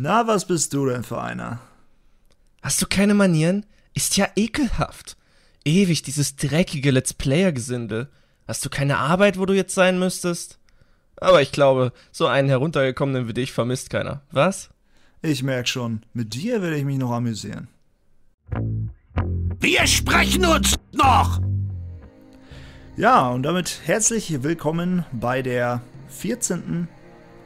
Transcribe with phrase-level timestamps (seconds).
[0.00, 1.58] Na, was bist du denn für einer?
[2.62, 3.66] Hast du keine Manieren?
[3.94, 5.16] Ist ja ekelhaft.
[5.64, 8.08] Ewig dieses dreckige Let's Player-Gesindel.
[8.46, 10.60] Hast du keine Arbeit, wo du jetzt sein müsstest?
[11.16, 14.22] Aber ich glaube, so einen heruntergekommenen wie dich vermisst keiner.
[14.30, 14.70] Was?
[15.20, 17.66] Ich merk schon, mit dir werde ich mich noch amüsieren.
[19.58, 21.40] Wir sprechen uns noch!
[22.96, 26.86] Ja, und damit herzlich willkommen bei der 14.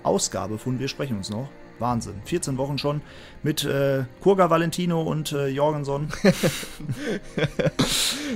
[0.02, 1.48] Ausgabe von Wir sprechen uns noch.
[1.82, 2.22] Wahnsinn.
[2.24, 3.02] 14 Wochen schon
[3.42, 6.08] mit äh, Kurga Valentino und äh, Jorgenson.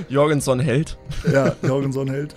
[0.09, 0.97] Jorgenson hält.
[1.31, 2.35] Ja, Jorgenson hält.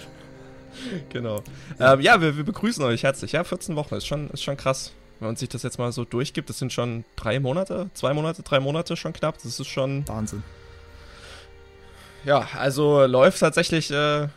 [1.10, 1.42] Genau.
[1.78, 3.32] Ähm, ja, wir, wir, begrüßen euch herzlich.
[3.32, 4.92] Ja, 14 Wochen ist schon, ist schon krass.
[5.18, 8.42] Wenn man sich das jetzt mal so durchgibt, das sind schon drei Monate, zwei Monate,
[8.42, 9.36] drei Monate schon knapp.
[9.42, 10.08] Das ist schon.
[10.08, 10.42] Wahnsinn.
[12.24, 14.28] Ja, also läuft tatsächlich äh,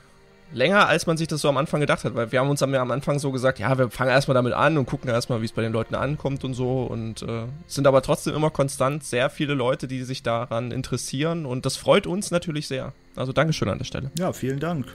[0.53, 2.73] länger, als man sich das so am Anfang gedacht hat, weil wir haben uns am,
[2.91, 5.61] Anfang so gesagt, ja, wir fangen erstmal damit an und gucken erstmal, wie es bei
[5.61, 9.87] den Leuten ankommt und so und äh, sind aber trotzdem immer konstant sehr viele Leute,
[9.87, 12.93] die sich daran interessieren und das freut uns natürlich sehr.
[13.15, 14.11] Also Dankeschön an der Stelle.
[14.17, 14.87] Ja, vielen Dank.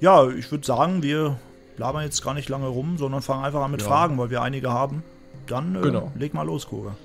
[0.00, 1.38] Ja, ich würde sagen, wir
[1.76, 3.88] labern jetzt gar nicht lange rum, sondern fangen einfach an mit ja.
[3.88, 5.02] Fragen, weil wir einige haben.
[5.46, 6.12] Dann äh, genau.
[6.16, 6.96] leg mal los, Koga.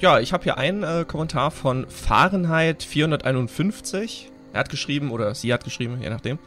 [0.00, 4.31] Ja, ich habe hier einen äh, Kommentar von Fahrenheit 451.
[4.52, 6.38] Er hat geschrieben, oder sie hat geschrieben, je nachdem.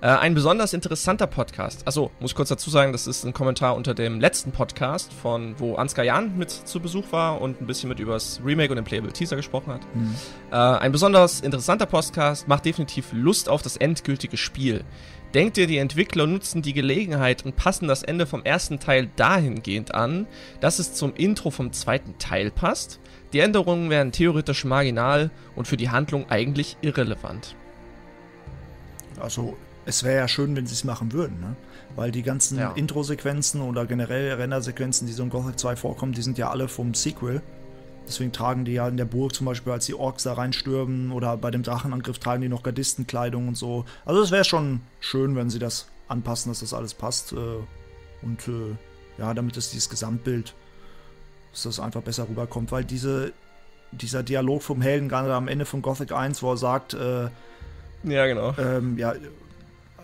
[0.00, 1.86] Äh, ein besonders interessanter Podcast.
[1.86, 5.54] Achso, muss ich kurz dazu sagen, das ist ein Kommentar unter dem letzten Podcast, von
[5.58, 8.84] wo Ansgar Jan mit zu Besuch war und ein bisschen mit übers Remake und den
[8.84, 9.82] Playable Teaser gesprochen hat.
[9.94, 10.14] Mhm.
[10.50, 14.84] Äh, ein besonders interessanter Podcast, macht definitiv Lust auf das endgültige Spiel.
[15.34, 19.94] Denkt ihr, die Entwickler nutzen die Gelegenheit und passen das Ende vom ersten Teil dahingehend
[19.94, 20.26] an,
[20.60, 23.00] dass es zum Intro vom zweiten Teil passt?
[23.32, 27.54] Die Änderungen wären theoretisch marginal und für die Handlung eigentlich irrelevant.
[29.20, 29.56] Also,
[29.86, 31.56] es wäre ja schön, wenn sie es machen würden, ne?
[31.96, 32.72] Weil die ganzen ja.
[32.72, 36.94] Intro-Sequenzen oder generell Rendersequenzen, die so in Gothic 2 vorkommen, die sind ja alle vom
[36.94, 37.42] Sequel.
[38.06, 41.36] Deswegen tragen die ja in der Burg zum Beispiel, als die Orks da reinstürmen oder
[41.36, 43.84] bei dem Drachenangriff tragen die noch Gardistenkleidung und so.
[44.04, 47.32] Also es wäre schon schön, wenn sie das anpassen, dass das alles passt.
[47.32, 47.36] Äh,
[48.22, 48.76] und äh,
[49.18, 50.54] ja, damit es dieses Gesamtbild
[51.52, 53.32] dass das einfach besser rüberkommt, weil diese,
[53.92, 57.28] dieser Dialog vom Helden gerade am Ende von Gothic 1, wo er sagt, äh,
[58.04, 58.54] ja, genau.
[58.58, 59.14] Ähm, ja,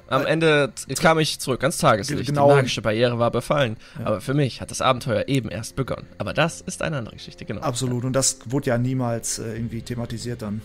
[0.08, 2.26] am äh, Ende kam ich zurück ans Tageslicht.
[2.26, 2.48] Genau.
[2.48, 3.76] Die magische Barriere war befallen.
[3.98, 4.06] Ja.
[4.06, 6.06] Aber für mich hat das Abenteuer eben erst begonnen.
[6.18, 7.62] Aber das ist eine andere Geschichte, genau.
[7.62, 8.04] Absolut.
[8.04, 10.62] Und das wurde ja niemals äh, irgendwie thematisiert dann.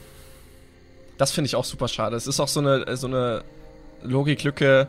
[1.17, 2.15] Das finde ich auch super schade.
[2.15, 3.43] Es ist auch so eine, so eine
[4.03, 4.87] Logiklücke,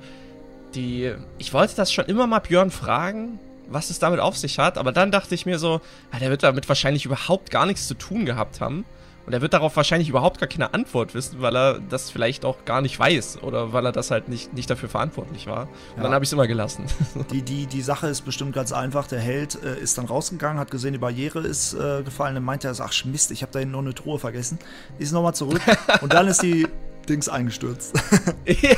[0.75, 1.13] die.
[1.39, 3.39] Ich wollte das schon immer mal Björn fragen,
[3.73, 4.79] was es damit auf sich hat.
[4.79, 5.81] Aber dann dachte ich mir so,
[6.13, 8.85] ja, der wird damit wahrscheinlich überhaupt gar nichts zu tun gehabt haben.
[9.25, 12.65] Und er wird darauf wahrscheinlich überhaupt gar keine Antwort wissen, weil er das vielleicht auch
[12.65, 15.63] gar nicht weiß oder weil er das halt nicht, nicht dafür verantwortlich war.
[15.63, 16.03] Und ja.
[16.03, 16.87] dann habe ich es immer gelassen.
[17.31, 19.07] Die, die, die Sache ist bestimmt ganz einfach.
[19.07, 22.35] Der Held äh, ist dann rausgegangen, hat gesehen, die Barriere ist äh, gefallen.
[22.35, 24.59] Dann meinte er, ach Mist, ich habe da hinten noch eine Truhe vergessen.
[24.99, 25.61] Ist nochmal zurück
[26.01, 26.67] und dann ist die
[27.09, 27.95] Dings eingestürzt.
[28.47, 28.77] ja,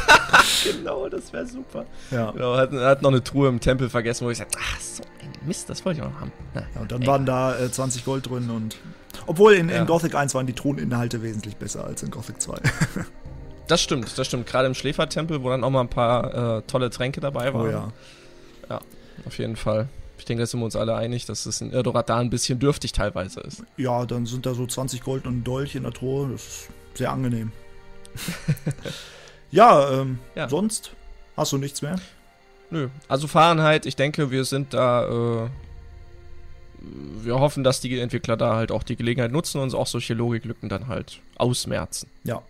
[0.64, 1.86] genau, das wäre super.
[2.10, 2.30] Ja.
[2.32, 5.46] Genau, hat, hat noch eine Truhe im Tempel vergessen, wo ich sagte, ach, so ein
[5.46, 6.32] Mist, das wollte ich auch noch haben.
[6.54, 7.08] Na, ja, und dann ey.
[7.08, 8.76] waren da äh, 20 Gold drin und.
[9.26, 9.76] Obwohl in, ja.
[9.76, 12.56] in Gothic 1 waren die Truheninhalte wesentlich besser als in Gothic 2.
[13.68, 14.46] das stimmt, das stimmt.
[14.46, 17.66] Gerade im Schläfertempel, wo dann auch mal ein paar äh, tolle Tränke dabei waren.
[17.66, 17.92] Oh ja.
[18.68, 18.80] Ja,
[19.26, 19.88] auf jeden Fall.
[20.18, 22.58] Ich denke, da sind wir uns alle einig, dass es in Irdorat da ein bisschen
[22.58, 23.62] dürftig teilweise ist.
[23.76, 26.28] Ja, dann sind da so 20 Gold und ein Dolch in der Truhe.
[26.30, 27.52] Das ist sehr angenehm.
[29.50, 30.92] ja, ähm, ja, sonst
[31.36, 31.96] hast du nichts mehr?
[32.70, 32.88] Nö.
[33.08, 35.44] Also Fahrenheit, ich denke, wir sind da.
[35.44, 35.48] Äh,
[37.22, 40.68] wir hoffen, dass die Entwickler da halt auch die Gelegenheit nutzen und auch solche Logiklücken
[40.68, 42.08] dann halt ausmerzen.
[42.24, 42.42] Ja.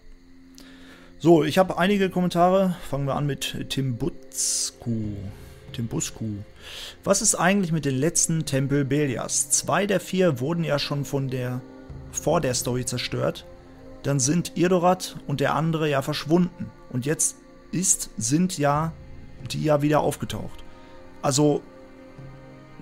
[1.20, 2.74] So, ich habe einige Kommentare.
[2.90, 5.12] Fangen wir an mit Tim Butzku.
[5.72, 6.24] Tim Busku.
[7.04, 9.50] Was ist eigentlich mit den letzten Tempel Belias?
[9.50, 11.60] Zwei der vier wurden ja schon von der
[12.10, 13.44] vor der Story zerstört
[14.04, 16.70] dann sind Irdorat und der andere ja verschwunden.
[16.90, 17.36] Und jetzt
[17.72, 18.92] ist, sind ja
[19.50, 20.62] die ja wieder aufgetaucht.
[21.22, 21.62] Also,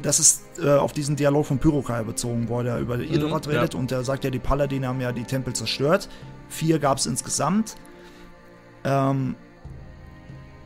[0.01, 3.75] das ist äh, auf diesen Dialog von Pyrokai bezogen, wo er über Irdorat mhm, redet
[3.75, 3.81] ja.
[3.81, 6.09] und er sagt ja, die Paladine haben ja die Tempel zerstört.
[6.49, 7.77] Vier gab es insgesamt.
[8.85, 9.37] Ähm,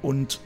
[0.03, 0.41] und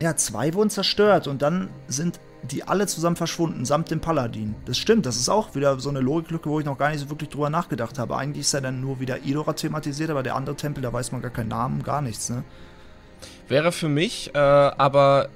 [0.00, 4.54] ja, zwei wurden zerstört und dann sind die alle zusammen verschwunden, samt dem Paladin.
[4.64, 7.10] Das stimmt, das ist auch wieder so eine Logiklücke, wo ich noch gar nicht so
[7.10, 8.16] wirklich drüber nachgedacht habe.
[8.16, 11.22] Eigentlich ist er dann nur wieder Idora thematisiert, aber der andere Tempel, da weiß man
[11.22, 12.44] gar keinen Namen, gar nichts, ne?
[13.48, 15.28] Wäre für mich, äh, aber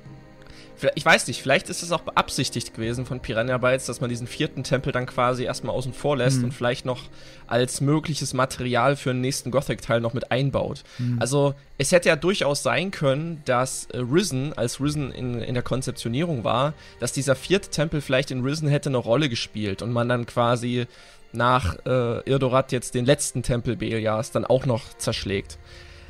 [0.94, 4.26] Ich weiß nicht, vielleicht ist es auch beabsichtigt gewesen von Piranha Bytes, dass man diesen
[4.26, 6.44] vierten Tempel dann quasi erstmal außen vor lässt mhm.
[6.44, 7.02] und vielleicht noch
[7.46, 10.82] als mögliches Material für den nächsten Gothic-Teil noch mit einbaut.
[10.98, 11.18] Mhm.
[11.20, 15.62] Also, es hätte ja durchaus sein können, dass äh, Risen, als Risen in, in der
[15.62, 20.08] Konzeptionierung war, dass dieser vierte Tempel vielleicht in Risen hätte eine Rolle gespielt und man
[20.08, 20.86] dann quasi
[21.32, 25.58] nach äh, Irdorat jetzt den letzten Tempel Belias dann auch noch zerschlägt.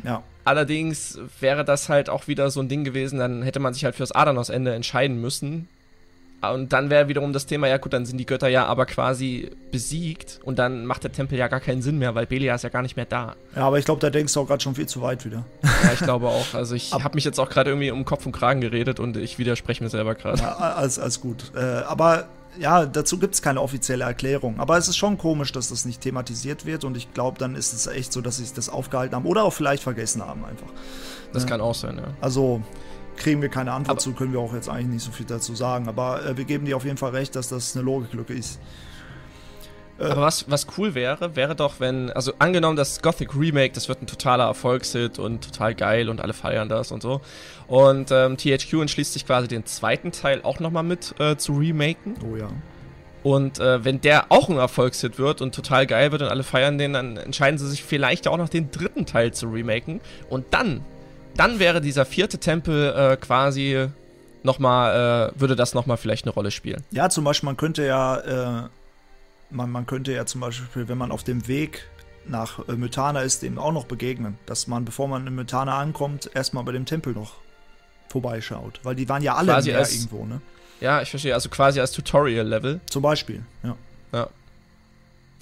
[0.05, 0.23] Ja.
[0.45, 3.95] Allerdings wäre das halt auch wieder so ein Ding gewesen, dann hätte man sich halt
[3.95, 5.69] fürs Adanos-Ende entscheiden müssen.
[6.53, 9.51] Und dann wäre wiederum das Thema, ja gut, dann sind die Götter ja aber quasi
[9.71, 12.69] besiegt und dann macht der Tempel ja gar keinen Sinn mehr, weil Belia ist ja
[12.69, 13.35] gar nicht mehr da.
[13.57, 15.47] Ja, aber ich glaube, da denkst du auch gerade schon viel zu weit wieder.
[15.63, 16.53] Ja, ich glaube auch.
[16.53, 19.39] Also ich habe mich jetzt auch gerade irgendwie um Kopf und Kragen geredet und ich
[19.39, 20.43] widerspreche mir selber gerade.
[20.43, 21.53] Ja, alles, alles gut.
[21.55, 22.27] Äh, aber
[22.59, 24.59] ja, dazu gibt es keine offizielle Erklärung.
[24.61, 27.73] Aber es ist schon komisch, dass das nicht thematisiert wird und ich glaube, dann ist
[27.73, 30.69] es echt so, dass sie das aufgehalten haben oder auch vielleicht vergessen haben einfach.
[31.33, 31.49] Das ja.
[31.49, 32.15] kann auch sein, ja.
[32.21, 32.63] Also
[33.17, 35.55] kriegen wir keine Antwort aber zu, können wir auch jetzt eigentlich nicht so viel dazu
[35.55, 35.89] sagen.
[35.89, 38.59] Aber äh, wir geben dir auf jeden Fall recht, dass das eine Logiklücke ist.
[39.99, 43.89] Äh, aber was, was cool wäre, wäre doch, wenn, also angenommen, das Gothic Remake, das
[43.89, 47.21] wird ein totaler Erfolgshit und total geil und alle feiern das und so.
[47.67, 52.17] Und ähm, THQ entschließt sich quasi den zweiten Teil auch nochmal mit äh, zu remaken.
[52.25, 52.49] Oh ja.
[53.23, 56.77] Und äh, wenn der auch ein Erfolgshit wird und total geil wird und alle feiern
[56.77, 60.03] den, dann entscheiden sie sich vielleicht auch noch den dritten Teil zu remaken.
[60.29, 60.83] Und dann,
[61.35, 63.89] dann wäre dieser vierte Tempel äh, quasi
[64.43, 66.83] nochmal, äh, würde das nochmal vielleicht eine Rolle spielen.
[66.91, 68.69] Ja, zum Beispiel, man könnte ja, äh,
[69.55, 71.87] man, man könnte ja zum Beispiel, wenn man auf dem Weg
[72.27, 74.39] nach äh, Mythana ist, dem auch noch begegnen.
[74.47, 77.35] Dass man, bevor man in Mythana ankommt, erstmal bei dem Tempel noch
[78.09, 78.81] vorbeischaut.
[78.83, 80.41] Weil die waren ja alle quasi als, irgendwo, ne?
[80.81, 81.35] Ja, ich verstehe.
[81.35, 82.81] Also quasi als Tutorial-Level.
[82.89, 83.77] Zum Beispiel, ja.
[84.13, 84.29] Ja.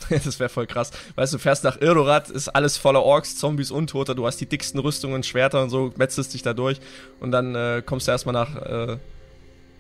[0.25, 0.91] das wäre voll krass.
[1.15, 4.47] Weißt du, du fährst nach Irdorat, ist alles voller Orks, Zombies, Untoter, du hast die
[4.47, 6.81] dicksten Rüstungen, Schwerter und so, metzelst dich da durch
[7.21, 8.97] und dann äh, kommst du erstmal nach, äh,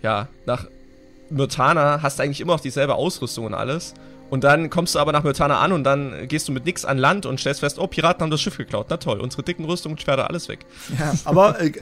[0.02, 0.66] ja, nach
[1.30, 3.94] Myrtana, hast eigentlich immer noch dieselbe Ausrüstung und alles.
[4.32, 6.96] Und dann kommst du aber nach Myrtana an und dann gehst du mit nix an
[6.96, 8.86] Land und stellst fest, oh, Piraten haben das Schiff geklaut.
[8.88, 10.60] Na toll, unsere dicken Rüstungen, Schwerter, alles weg.
[10.98, 11.72] Ja, aber äh,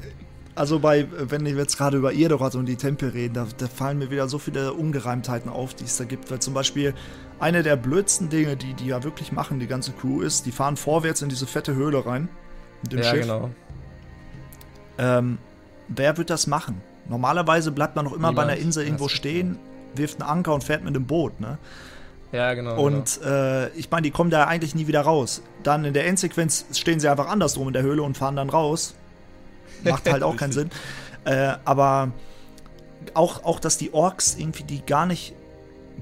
[0.57, 3.99] also bei, wenn wir jetzt gerade über Irdorat und die Tempel reden, da, da, fallen
[3.99, 6.29] mir wieder so viele Ungereimtheiten auf, die es da gibt.
[6.33, 6.93] Weil zum Beispiel
[7.39, 10.77] eine der blödsten Dinge, die die ja wirklich machen, die ganze Crew, ist, die fahren
[10.77, 12.29] vorwärts in diese fette Höhle rein.
[12.83, 13.21] Mit dem ja, Schiff.
[13.21, 13.51] genau.
[14.99, 15.39] Ähm,
[15.87, 16.83] wer wird das machen?
[17.09, 18.49] Normalerweise bleibt man noch immer Niemand.
[18.49, 19.57] bei einer Insel irgendwo stehen,
[19.95, 21.57] wirft einen Anker und fährt mit einem Boot, ne?
[22.33, 22.81] Ja, genau.
[22.81, 23.35] Und genau.
[23.35, 25.43] Äh, ich meine, die kommen da eigentlich nie wieder raus.
[25.63, 28.95] Dann in der Endsequenz stehen sie einfach andersrum in der Höhle und fahren dann raus.
[29.83, 30.71] Macht halt auch keinen Sinn.
[31.25, 32.13] Äh, aber
[33.15, 35.35] auch, auch, dass die Orks irgendwie die gar nicht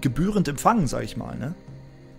[0.01, 1.55] gebührend empfangen, sag ich mal, ne?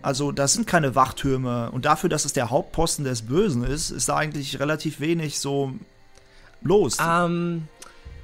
[0.02, 1.72] Also, das sind keine Wachtürme.
[1.72, 5.74] Und dafür, dass es der Hauptposten des Bösen ist, ist da eigentlich relativ wenig so
[6.62, 6.98] los.
[7.06, 7.68] Ähm,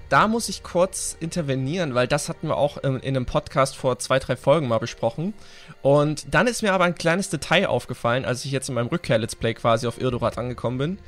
[0.10, 4.00] da muss ich kurz intervenieren, weil das hatten wir auch in, in, einem Podcast vor
[4.00, 5.34] zwei, drei Folgen mal besprochen.
[5.82, 9.36] Und dann ist mir aber ein kleines Detail aufgefallen, als ich jetzt in meinem Rückkehr-Let's
[9.36, 11.00] Play quasi auf Irdorat angekommen bin.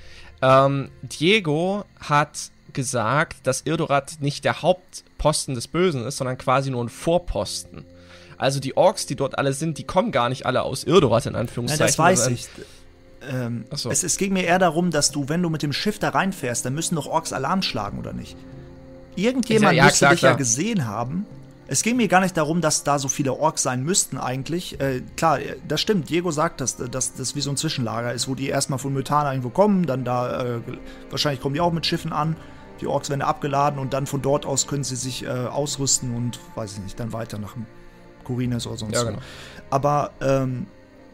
[0.41, 6.83] Ähm, Diego hat gesagt, dass Irdorat nicht der Hauptposten des Bösen ist, sondern quasi nur
[6.83, 7.85] ein Vorposten.
[8.37, 11.35] Also die Orks, die dort alle sind, die kommen gar nicht alle aus Irdorat in
[11.35, 11.81] Anführungszeichen.
[11.81, 12.47] Ja, das weiß ich.
[13.27, 13.89] Ähm, so.
[13.89, 16.65] es, es ging mir eher darum, dass du, wenn du mit dem Schiff da reinfährst,
[16.65, 18.37] dann müssen doch Orks Alarm schlagen, oder nicht?
[19.17, 20.31] Irgendjemand ja, ja, müsste klar, dich klar.
[20.33, 21.25] ja gesehen haben.
[21.69, 24.79] Es ging mir gar nicht darum, dass da so viele Orks sein müssten eigentlich.
[24.79, 26.09] Äh, klar, das stimmt.
[26.09, 29.31] Diego sagt, dass, dass das wie so ein Zwischenlager ist, wo die erstmal von Mythana
[29.31, 30.59] irgendwo kommen, dann da, äh,
[31.09, 32.37] wahrscheinlich kommen die auch mit Schiffen an.
[32.79, 36.39] Die Orks werden abgeladen und dann von dort aus können sie sich äh, ausrüsten und,
[36.55, 37.55] weiß ich nicht, dann weiter nach
[38.23, 39.19] Corines oder sonst ja, genau.
[39.71, 40.67] Aber ähm,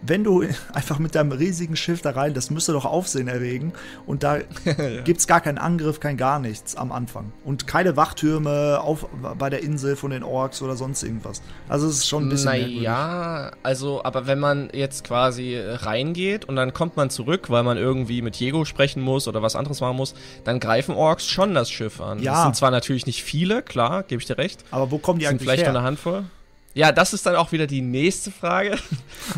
[0.05, 0.43] wenn du
[0.73, 3.73] einfach mit deinem riesigen Schiff da rein, das müsste doch Aufsehen erregen.
[4.05, 5.01] Und da ja.
[5.03, 7.31] gibt es gar keinen Angriff, kein gar nichts am Anfang.
[7.43, 9.07] Und keine Wachtürme auf,
[9.37, 11.41] bei der Insel von den Orks oder sonst irgendwas.
[11.69, 12.51] Also es ist schon ein bisschen.
[12.51, 17.77] Naja, also, aber wenn man jetzt quasi reingeht und dann kommt man zurück, weil man
[17.77, 21.71] irgendwie mit Diego sprechen muss oder was anderes machen muss, dann greifen Orks schon das
[21.71, 22.21] Schiff an.
[22.21, 22.33] Ja.
[22.33, 24.63] Das sind zwar natürlich nicht viele, klar, gebe ich dir recht.
[24.71, 25.65] Aber wo kommen die eigentlich vielleicht her?
[25.65, 26.25] Vielleicht eine Handvoll.
[26.75, 28.77] Ja, das ist dann auch wieder die nächste Frage.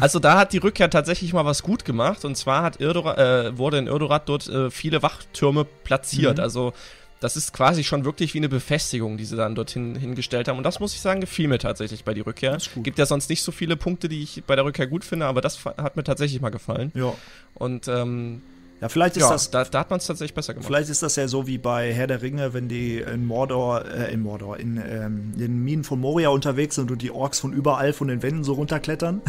[0.02, 2.26] Also da hat die Rückkehr tatsächlich mal was gut gemacht.
[2.26, 6.38] Und zwar hat Irdorat, äh, wurde in Irdorat dort äh, viele Wachtürme platziert.
[6.38, 6.44] Mhm.
[6.44, 6.74] Also
[7.20, 10.58] das ist quasi schon wirklich wie eine Befestigung, die sie dann dorthin hingestellt haben.
[10.58, 12.58] Und das muss ich sagen, gefiel mir tatsächlich bei die Rückkehr.
[12.78, 15.42] Gibt ja sonst nicht so viele Punkte, die ich bei der Rückkehr gut finde, aber
[15.42, 16.92] das hat mir tatsächlich mal gefallen.
[16.96, 17.14] Ja.
[17.54, 18.42] Und ähm,
[18.82, 19.52] ja, vielleicht ist ja, das.
[19.52, 20.68] Da, da hat man es tatsächlich besser gemacht.
[20.68, 24.14] Vielleicht ist das ja so wie bei Herr der Ringe, wenn die in Mordor, äh,
[24.14, 27.94] in Mordor, in ähm, den Minen von Moria unterwegs sind und die Orks von überall
[27.94, 29.22] von den Wänden so runterklettern.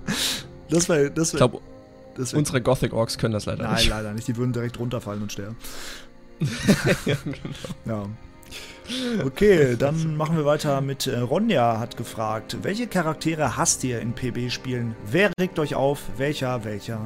[0.68, 1.10] das wäre.
[1.10, 1.60] Das wär, ich glaube,
[2.36, 3.88] unsere Gothic Orks können das leider Nein, nicht.
[3.88, 4.28] Nein, leider nicht.
[4.28, 5.56] Die würden direkt runterfallen und sterben.
[7.06, 7.36] ja, genau.
[7.86, 8.06] Ja.
[9.24, 14.12] Okay, dann machen wir weiter mit äh, Ronja hat gefragt, welche Charaktere hasst ihr in
[14.12, 14.94] PB-Spielen?
[15.10, 16.02] Wer regt euch auf?
[16.18, 17.00] Welcher, welcher?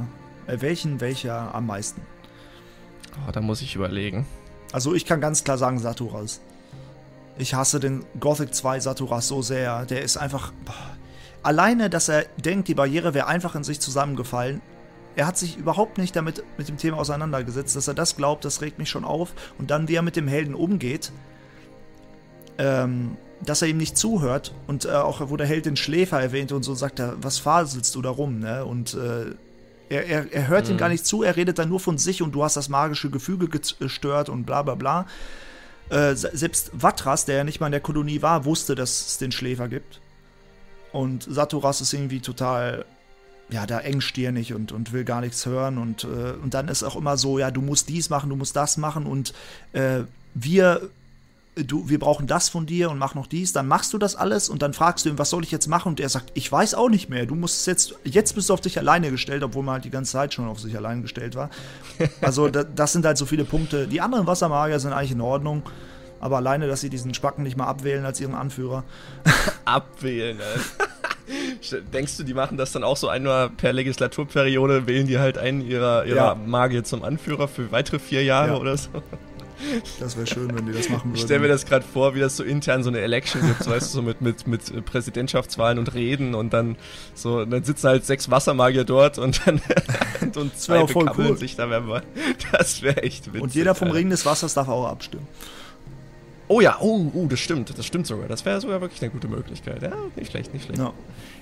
[0.48, 2.02] Äh, welchen, welcher am meisten?
[3.26, 4.26] Oh, da muss ich überlegen.
[4.72, 6.40] Also ich kann ganz klar sagen Saturas.
[7.38, 9.86] Ich hasse den Gothic 2 Saturas so sehr.
[9.86, 10.52] Der ist einfach...
[11.42, 14.60] Alleine, dass er denkt, die Barriere wäre einfach in sich zusammengefallen.
[15.14, 17.76] Er hat sich überhaupt nicht damit mit dem Thema auseinandergesetzt.
[17.76, 19.32] Dass er das glaubt, das regt mich schon auf.
[19.58, 21.12] Und dann, wie er mit dem Helden umgeht,
[22.58, 26.50] ähm, dass er ihm nicht zuhört und äh, auch wo der Held den Schläfer erwähnt
[26.50, 28.64] und so sagt er, was faselst du da rum, ne?
[28.64, 29.36] Und äh,
[29.88, 30.72] er, er, er hört mhm.
[30.72, 33.10] ihm gar nicht zu, er redet dann nur von sich und du hast das magische
[33.10, 35.06] Gefüge gestört und bla bla bla.
[35.90, 39.32] Äh, selbst Vatras, der ja nicht mal in der Kolonie war, wusste, dass es den
[39.32, 40.00] Schläfer gibt.
[40.92, 42.84] Und Saturas ist irgendwie total,
[43.50, 45.78] ja, da engstirnig und, und will gar nichts hören.
[45.78, 48.56] Und, äh, und dann ist auch immer so, ja, du musst dies machen, du musst
[48.56, 49.32] das machen und
[49.72, 50.00] äh,
[50.34, 50.90] wir
[51.64, 54.48] du, wir brauchen das von dir und mach noch dies, dann machst du das alles
[54.48, 55.88] und dann fragst du ihn, was soll ich jetzt machen?
[55.90, 57.26] Und er sagt, ich weiß auch nicht mehr.
[57.26, 60.12] Du musst jetzt, jetzt bist du auf dich alleine gestellt, obwohl man halt die ganze
[60.12, 61.50] Zeit schon auf sich alleine gestellt war.
[62.20, 63.86] Also da, das sind halt so viele Punkte.
[63.86, 65.62] Die anderen Wassermagier sind eigentlich in Ordnung.
[66.20, 68.84] Aber alleine, dass sie diesen Spacken nicht mal abwählen als ihren Anführer.
[69.64, 70.38] abwählen,
[71.92, 75.60] Denkst du, die machen das dann auch so einmal per Legislaturperiode, wählen die halt einen
[75.60, 76.34] ihrer, ihrer ja.
[76.34, 78.56] Magier zum Anführer für weitere vier Jahre ja.
[78.56, 79.02] oder so?
[80.00, 81.16] Das wäre schön, wenn die das machen würden.
[81.16, 83.70] Ich stelle mir das gerade vor, wie das so intern so eine Election gibt, so,
[83.70, 86.76] weißt du, so mit, mit, mit Präsidentschaftswahlen und Reden und dann
[87.14, 89.60] so, dann sitzen halt sechs Wassermagier dort und dann
[90.36, 91.36] und zwei bekabbeln cool.
[91.36, 92.02] sich da, man,
[92.52, 93.42] das wäre echt witzig.
[93.42, 95.26] Und jeder vom Ring des Wassers darf auch abstimmen.
[96.50, 98.26] Oh ja, oh, oh, das stimmt, das stimmt sogar.
[98.26, 99.82] Das wäre sogar wirklich eine gute Möglichkeit.
[99.82, 100.78] Ja, nicht schlecht, nicht schlecht.
[100.78, 100.94] Ja.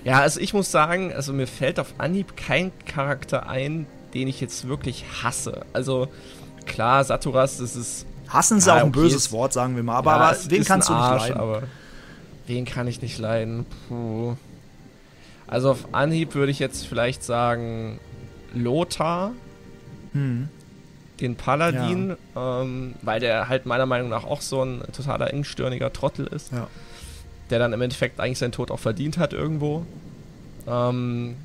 [0.03, 4.41] ja, also ich muss sagen, also mir fällt auf Anhieb kein Charakter ein, den ich
[4.41, 5.65] jetzt wirklich hasse.
[5.71, 6.09] Also
[6.67, 8.05] klar, Saturas, das ist.
[8.27, 9.95] Hassen ist ja, auch ein okay, böses Wort, sagen wir mal.
[9.95, 11.39] Aber, ja, aber wen kannst du nicht Arsch, leiden?
[11.39, 11.63] Aber
[12.45, 13.65] wen kann ich nicht leiden?
[13.87, 14.35] Puh.
[15.47, 17.99] Also auf Anhieb würde ich jetzt vielleicht sagen
[18.53, 19.31] Lothar.
[20.11, 20.49] Hm.
[21.21, 22.61] Den Paladin, ja.
[22.61, 26.51] ähm, weil der halt meiner Meinung nach auch so ein totaler engstirniger Trottel ist.
[26.51, 26.67] Ja.
[27.49, 29.85] Der dann im Endeffekt eigentlich seinen Tod auch verdient hat irgendwo.
[30.67, 31.37] Ähm,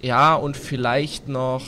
[0.00, 1.62] ja, und vielleicht noch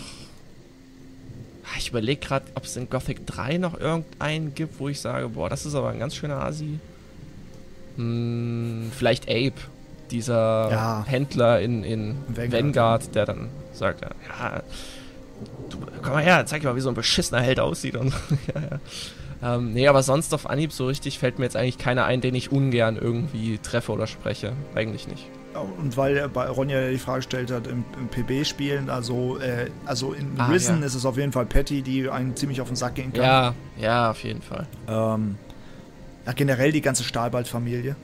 [1.78, 5.48] ich überlege gerade, ob es in Gothic 3 noch irgendeinen gibt, wo ich sage, boah,
[5.48, 6.78] das ist aber ein ganz schöner Asi.
[7.96, 9.54] Hm, vielleicht Ape,
[10.10, 11.04] dieser ja.
[11.06, 12.52] Händler in, in Vanguard.
[12.52, 14.62] Vanguard, der dann sagt, ja,
[15.70, 17.96] du, komm mal her, zeig dir mal, wie so ein beschissener Held aussieht.
[17.96, 18.12] Und,
[18.54, 19.56] ja, ja.
[19.56, 22.34] Ähm, nee, aber sonst auf Anhieb so richtig fällt mir jetzt eigentlich keiner ein, den
[22.34, 24.52] ich ungern irgendwie treffe oder spreche.
[24.74, 25.26] Eigentlich nicht
[25.78, 30.34] und weil bei Ronja die Frage gestellt hat, im, im PB-Spielen, also, äh, also in
[30.38, 30.86] ah, Risen ja.
[30.86, 33.24] ist es auf jeden Fall Patty, die einen ziemlich auf den Sack gehen kann.
[33.24, 34.66] Ja, ja, auf jeden Fall.
[34.88, 35.36] Ähm,
[36.26, 37.96] ja, generell die ganze Stahlbart-Familie.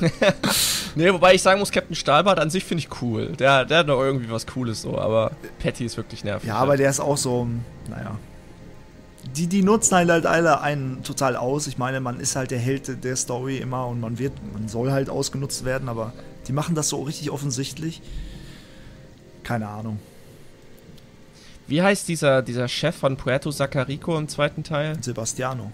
[0.94, 3.32] nee, wobei ich sagen muss, Captain Stahlbart an sich finde ich cool.
[3.38, 6.48] Der, der hat noch irgendwie was Cooles so, aber Patty ist wirklich nervig.
[6.48, 7.48] Ja, aber der ist auch so,
[7.88, 8.18] naja.
[9.36, 11.66] Die, die nutzen halt, halt alle einen total aus.
[11.66, 14.90] Ich meine, man ist halt der Held der Story immer und man wird, man soll
[14.90, 16.12] halt ausgenutzt werden, aber
[16.48, 18.02] die machen das so richtig offensichtlich.
[19.44, 19.98] Keine Ahnung.
[21.66, 24.98] Wie heißt dieser, dieser Chef von Puerto Sacarico im zweiten Teil?
[25.00, 25.72] Sebastiano.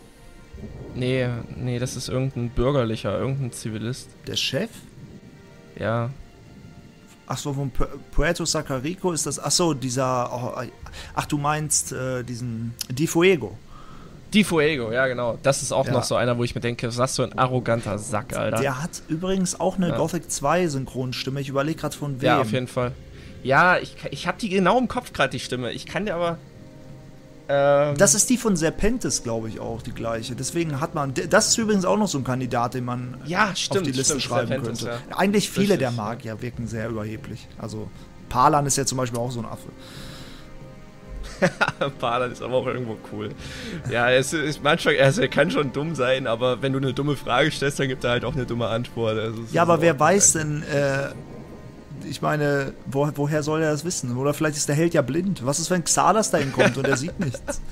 [0.94, 4.08] Nee, nee, das ist irgendein bürgerlicher, irgendein Zivilist.
[4.26, 4.70] Der Chef?
[5.78, 6.10] Ja.
[7.30, 7.70] Ach so, von
[8.10, 9.38] Puerto Sacarico ist das.
[9.38, 10.32] Ach so, dieser.
[10.32, 10.62] Oh,
[11.14, 12.74] ach, du meinst äh, diesen.
[12.88, 13.56] Di Fuego.
[14.32, 15.38] Di Fuego, ja, genau.
[15.42, 15.92] Das ist auch ja.
[15.92, 18.60] noch so einer, wo ich mir denke, was hast du ein arroganter Sack, Alter.
[18.60, 19.96] Der hat übrigens auch eine ja.
[19.96, 21.40] Gothic 2 Synchronstimme.
[21.40, 22.26] Ich überlege gerade von wem.
[22.26, 22.92] Ja, auf jeden Fall.
[23.42, 25.72] Ja, ich, ich habe die genau im Kopf gerade, die Stimme.
[25.72, 26.38] Ich kann dir aber.
[27.48, 30.34] Ähm das ist die von Serpentes, glaube ich, auch, die gleiche.
[30.34, 31.14] Deswegen hat man.
[31.30, 34.20] Das ist übrigens auch noch so ein Kandidat, den man ja, stimmt, auf die Liste
[34.20, 35.00] stimmt, schreiben Serpentes, könnte.
[35.10, 35.16] Ja.
[35.16, 35.78] Eigentlich viele Richtig.
[35.78, 37.48] der Magier wirken sehr überheblich.
[37.58, 37.88] Also,
[38.28, 39.68] Palan ist ja zum Beispiel auch so ein Affe.
[41.98, 43.30] Palan ist aber auch irgendwo cool.
[43.90, 47.16] Ja, es ist manchmal, also er kann schon dumm sein, aber wenn du eine dumme
[47.16, 49.18] Frage stellst, dann gibt er halt auch eine dumme Antwort.
[49.18, 51.10] Also ja, aber wer weiß denn, äh,
[52.08, 54.16] ich meine, wo, woher soll er das wissen?
[54.16, 55.44] Oder vielleicht ist der Held ja blind.
[55.44, 57.60] Was ist, wenn Xalas dahin kommt und er sieht nichts?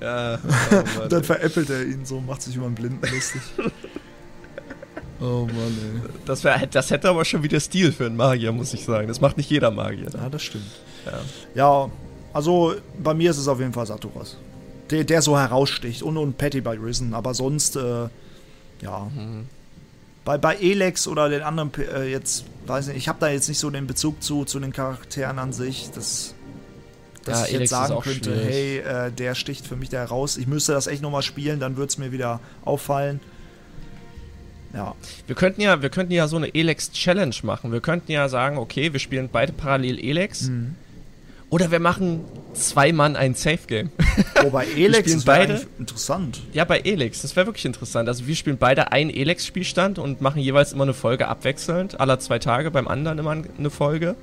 [0.00, 0.38] Ja.
[0.42, 3.40] Oh dann veräppelt er ihn so, macht sich über einen Blinden lustig.
[5.20, 6.10] Oh Mann, ey.
[6.26, 9.08] Das, wär, das hätte aber schon wieder Stil für einen Magier, muss ich sagen.
[9.08, 10.10] Das macht nicht jeder Magier.
[10.12, 10.66] Ja, das stimmt.
[11.06, 11.20] Ja,
[11.54, 11.90] ja
[12.34, 14.36] also bei mir ist es auf jeden Fall Saturas.
[14.90, 16.02] Der, der so heraussticht.
[16.02, 17.14] Und, und Patty bei Risen.
[17.14, 18.08] Aber sonst, äh,
[18.82, 19.10] ja.
[19.14, 19.46] Mhm.
[20.24, 23.58] Bei, bei Elex oder den anderen äh, jetzt, weiß nicht, ich habe da jetzt nicht
[23.58, 25.90] so den Bezug zu, zu den Charakteren an sich.
[25.94, 26.34] Das
[27.24, 28.48] dass Ja, ich jetzt Elex ist sagen könnte, schwierig.
[28.48, 30.36] hey, äh, der sticht für mich da heraus.
[30.36, 33.20] Ich müsste das echt nochmal spielen, dann würde es mir wieder auffallen.
[34.74, 34.94] Ja,
[35.26, 37.70] Wir könnten ja, wir könnten ja so eine Elex Challenge machen.
[37.72, 40.48] Wir könnten ja sagen, okay, wir spielen beide parallel Elex.
[40.48, 40.74] Mhm.
[41.48, 43.60] Oder wir machen zwei Mann ein Safe
[44.16, 44.44] Game.
[44.44, 45.62] wobei Elex ist beide.
[45.78, 46.40] interessant.
[46.52, 48.08] ja, bei Elex, das wäre wirklich interessant.
[48.08, 52.38] Also wir spielen beide einen Elex-Spielstand und machen jeweils immer eine Folge abwechselnd, aller zwei
[52.38, 54.14] Tage beim anderen immer eine Folge.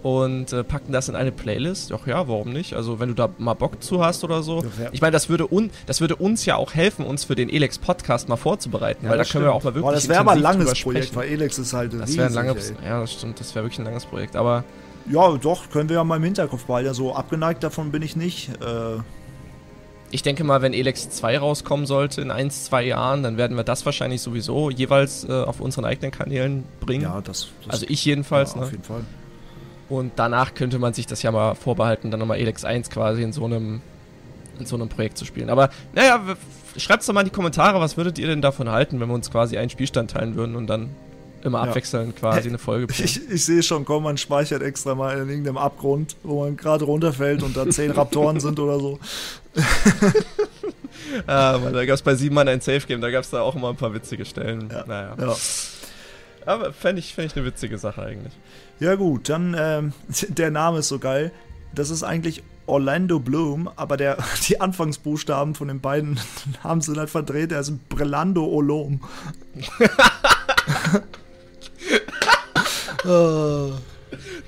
[0.00, 1.90] Und äh, packen das in eine Playlist.
[1.92, 2.74] Ach ja, warum nicht?
[2.74, 4.58] Also wenn du da mal Bock zu hast oder so.
[4.62, 7.34] Ja, wär- Ich meine, das würde, un das würde uns ja auch helfen, uns für
[7.34, 9.06] den Elex-Podcast mal vorzubereiten.
[9.06, 9.60] Ja, weil da das können wir stimmt.
[9.60, 12.16] auch mal wirklich Boah, das wäre aber ein langes Projekt, weil Elex ist halt Das
[12.16, 12.76] wäre ein langes, ey.
[12.86, 14.36] ja, das stimmt, das wäre wirklich ein langes Projekt.
[14.36, 14.62] Aber
[15.10, 16.94] Ja, doch, können wir ja mal im Hinterkopf behalten.
[16.94, 18.50] So abgeneigt davon bin ich nicht.
[18.62, 19.00] Äh,
[20.10, 23.64] ich denke mal, wenn Elex 2 rauskommen sollte in 1, 2 Jahren, dann werden wir
[23.64, 27.02] das wahrscheinlich sowieso jeweils äh, auf unseren eigenen Kanälen bringen.
[27.02, 28.72] ja, das, das also ich jedenfalls, ja, auf ne?
[28.72, 29.04] jeden Fall.
[29.88, 33.32] Und danach könnte man sich das ja mal vorbehalten, dann nochmal Elex 1 quasi in
[33.32, 33.80] so einem
[34.58, 35.50] in so einem Projekt zu spielen.
[35.50, 36.20] Aber naja,
[36.76, 39.30] schreibt doch mal in die Kommentare, was würdet ihr denn davon halten, wenn wir uns
[39.30, 40.90] quasi einen Spielstand teilen würden und dann
[41.42, 41.70] immer Ja.
[41.70, 42.92] abwechselnd quasi eine Folge.
[43.04, 46.84] Ich, ich sehe schon, komm, man speichert extra mal in irgendeinem Abgrund, wo man gerade
[46.84, 48.98] runterfällt und da zehn Raptoren sind oder so.
[51.26, 53.40] ah, Mann, da gab es bei sieben Mann ein Safe Game, da gab es da
[53.40, 54.68] auch immer ein paar witzige Stellen.
[54.70, 54.84] Ja.
[54.86, 55.16] Naja.
[55.18, 55.36] Ja.
[56.46, 58.32] Aber fände ich, fänd ich eine witzige Sache eigentlich.
[58.80, 59.92] Ja gut, dann ähm,
[60.28, 61.32] der Name ist so geil.
[61.74, 64.18] Das ist eigentlich Orlando Bloom, aber der,
[64.48, 66.18] die Anfangsbuchstaben von den beiden
[66.62, 67.52] Namen sind halt verdreht.
[67.52, 69.00] Er ist Brelando Olom.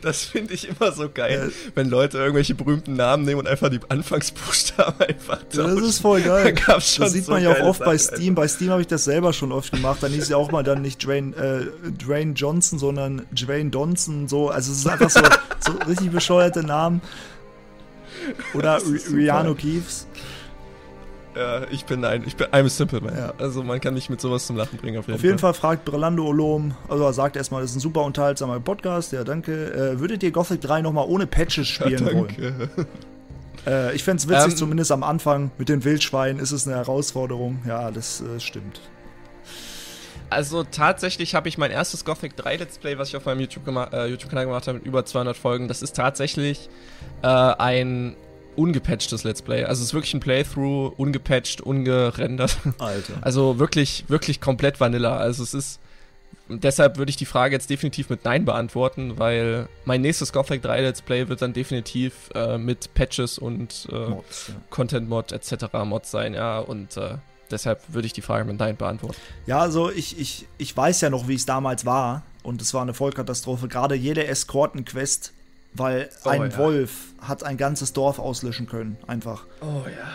[0.00, 1.70] Das finde ich immer so geil, Ja.
[1.74, 5.84] wenn Leute irgendwelche berühmten Namen nehmen und einfach die Anfangsbuchstaben einfach ja, das tauschen.
[5.84, 6.54] ist voll Da geil.
[6.54, 8.34] gab's schon Das sieht so man ja auch oft bei Sachen Steam.
[8.34, 10.02] Bei Steam habe ich das selber schon oft gemacht.
[10.02, 14.26] Dann hieß ja auch mal dann nicht Dwayne, äh, Dwayne Johnson, sondern Dwayne Donson.
[14.28, 14.48] So.
[14.48, 15.20] Also es ist einfach so,
[15.60, 17.02] so richtig bescheuerte Namen.
[18.54, 18.80] Oder.
[19.12, 20.06] Rihanna Keeves.
[21.36, 23.16] Ja, ich bin ein, ich bin I'm a simple man.
[23.16, 23.32] Ja.
[23.38, 25.84] Also man kann mich mit sowas zum Lachen bringen auf jeden, Auf jeden Fall fragt
[25.84, 29.72] Brelando Olom, also er sagt erstmal, das ist ein super unterhaltsamer Podcast, ja danke.
[29.72, 32.36] Äh, würdet ihr Gothic 3 nochmal ohne Patches spielen ja, wollen?
[32.36, 32.88] danke.
[33.66, 36.76] Äh, ich fände es witzig, Ähm, zumindest am Anfang mit den Wildschweinen ist es eine
[36.76, 37.60] Herausforderung.
[37.66, 38.80] Ja, das äh, stimmt.
[40.30, 43.88] Also tatsächlich habe ich mein erstes Gothic 3 Let's Play, was ich auf meinem YouTube-Kanal
[43.92, 45.66] äh, YouTube gemacht habe, mit über 200 Folgen.
[45.66, 46.70] Das ist tatsächlich
[47.22, 48.14] äh, ein
[48.56, 49.64] ungepatchtes Let's Play.
[49.64, 52.56] Also es ist wirklich ein Playthrough, ungepatcht, ungerendert.
[52.78, 53.14] Alter.
[53.22, 55.16] Also wirklich, wirklich komplett Vanilla.
[55.16, 55.80] Also es ist.
[56.48, 60.80] Deshalb würde ich die Frage jetzt definitiv mit Nein beantworten, weil mein nächstes Gothic 3
[60.80, 64.54] Let's Play wird dann definitiv äh, mit Patches und äh, Mods, ja.
[64.68, 65.66] Content Mod etc.
[65.84, 66.58] Mods sein, ja.
[66.58, 67.18] Und äh,
[67.52, 69.16] deshalb würde ich die Frage mit Nein beantworten.
[69.46, 72.24] Ja, also ich, ich, ich weiß ja noch, wie es damals war.
[72.42, 73.68] Und es war eine Vollkatastrophe.
[73.68, 75.32] Gerade jede Eskorten-Quest,
[75.74, 76.58] weil Oh, ein ja.
[76.58, 78.96] Wolf hat ein ganzes Dorf auslöschen können.
[79.06, 79.44] Einfach.
[79.60, 80.06] Oh ja.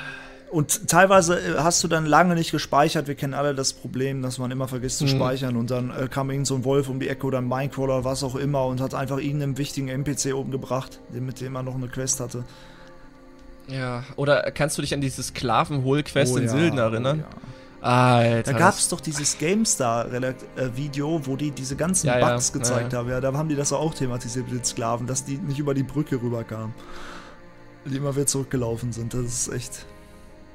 [0.52, 3.08] Und teilweise äh, hast du dann lange nicht gespeichert.
[3.08, 5.10] Wir kennen alle das Problem, dass man immer vergisst zu Mhm.
[5.10, 5.56] speichern.
[5.58, 8.06] Und dann äh, kam irgend so ein Wolf um die Ecke oder ein Minecrawler oder
[8.06, 11.66] was auch immer und hat einfach irgendeinen wichtigen NPC oben gebracht, den- mit dem man
[11.66, 12.44] noch eine Quest hatte.
[13.68, 17.20] Ja, oder kannst du dich an diese Sklavenhol-Quest Oh in ja, Silden oh erinnern?
[17.20, 17.26] ja.
[17.82, 18.52] Alter.
[18.52, 23.00] Da gab es doch dieses GameStar-Video, wo die diese ganzen Ja, ja, Bugs gezeigt ja,
[23.00, 23.10] haben.
[23.10, 25.84] Ja, da haben die das auch thematisiert mit den Sklaven, dass die nicht über die
[25.84, 26.74] Brücke rüberkamen.
[27.86, 29.14] Die immer wieder zurückgelaufen sind.
[29.14, 29.86] Das ist echt.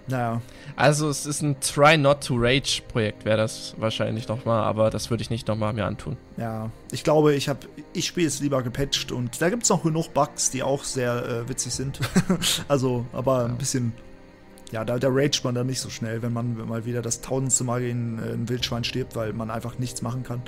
[0.09, 0.41] Naja.
[0.77, 5.11] Also es ist ein Try Not to Rage Projekt, wäre das wahrscheinlich nochmal, aber das
[5.11, 6.17] würde ich nicht nochmal mir antun.
[6.37, 7.61] Ja, ich glaube, ich habe,
[7.93, 11.25] ich spiele es lieber gepatcht und da gibt es noch genug Bugs, die auch sehr
[11.25, 12.01] äh, witzig sind.
[12.69, 13.93] also, aber ein bisschen,
[14.73, 17.65] ja, da, da raged man dann nicht so schnell, wenn man mal wieder das tausendste
[17.65, 20.43] Mal gegen äh, ein Wildschwein stirbt, weil man einfach nichts machen kann.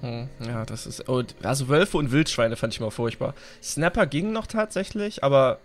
[0.00, 1.08] Hm, ja, das ist.
[1.08, 3.32] Oh, also Wölfe und Wildschweine fand ich mal furchtbar.
[3.62, 5.60] Snapper ging noch tatsächlich, aber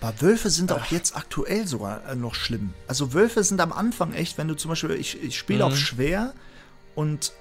[0.00, 2.72] Aber Wölfe sind auch jetzt aktuell sogar äh, noch schlimm.
[2.88, 5.64] Also Wölfe sind am Anfang echt, wenn du zum Beispiel, ich, ich spiele Mhm.
[5.72, 6.32] auf schwer
[6.94, 7.32] und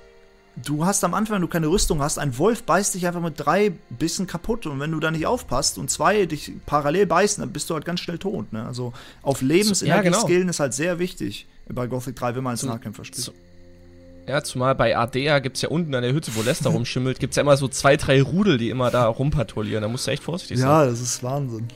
[0.56, 3.34] du hast am Anfang, wenn du keine Rüstung hast, ein Wolf beißt dich einfach mit
[3.38, 7.52] drei Bissen kaputt und wenn du da nicht aufpasst und zwei dich parallel beißen, dann
[7.54, 8.52] bist du halt ganz schnell tot.
[8.54, 8.66] Ne?
[8.66, 10.20] Also auf Lebensenergie Ja, genau.
[10.26, 13.32] skillen ist halt sehr wichtig bei Gothic 3, wenn man als Nahkämpfer spielt.
[14.28, 17.32] ja, zumal bei Ardea gibt es ja unten an der Hütte, wo Lester rumschimmelt, gibt
[17.32, 19.82] es ja immer so zwei, drei Rudel, die immer da rumpatrouillieren.
[19.82, 20.68] Da musst du echt vorsichtig sein.
[20.68, 21.68] ja, das ist Wahnsinn.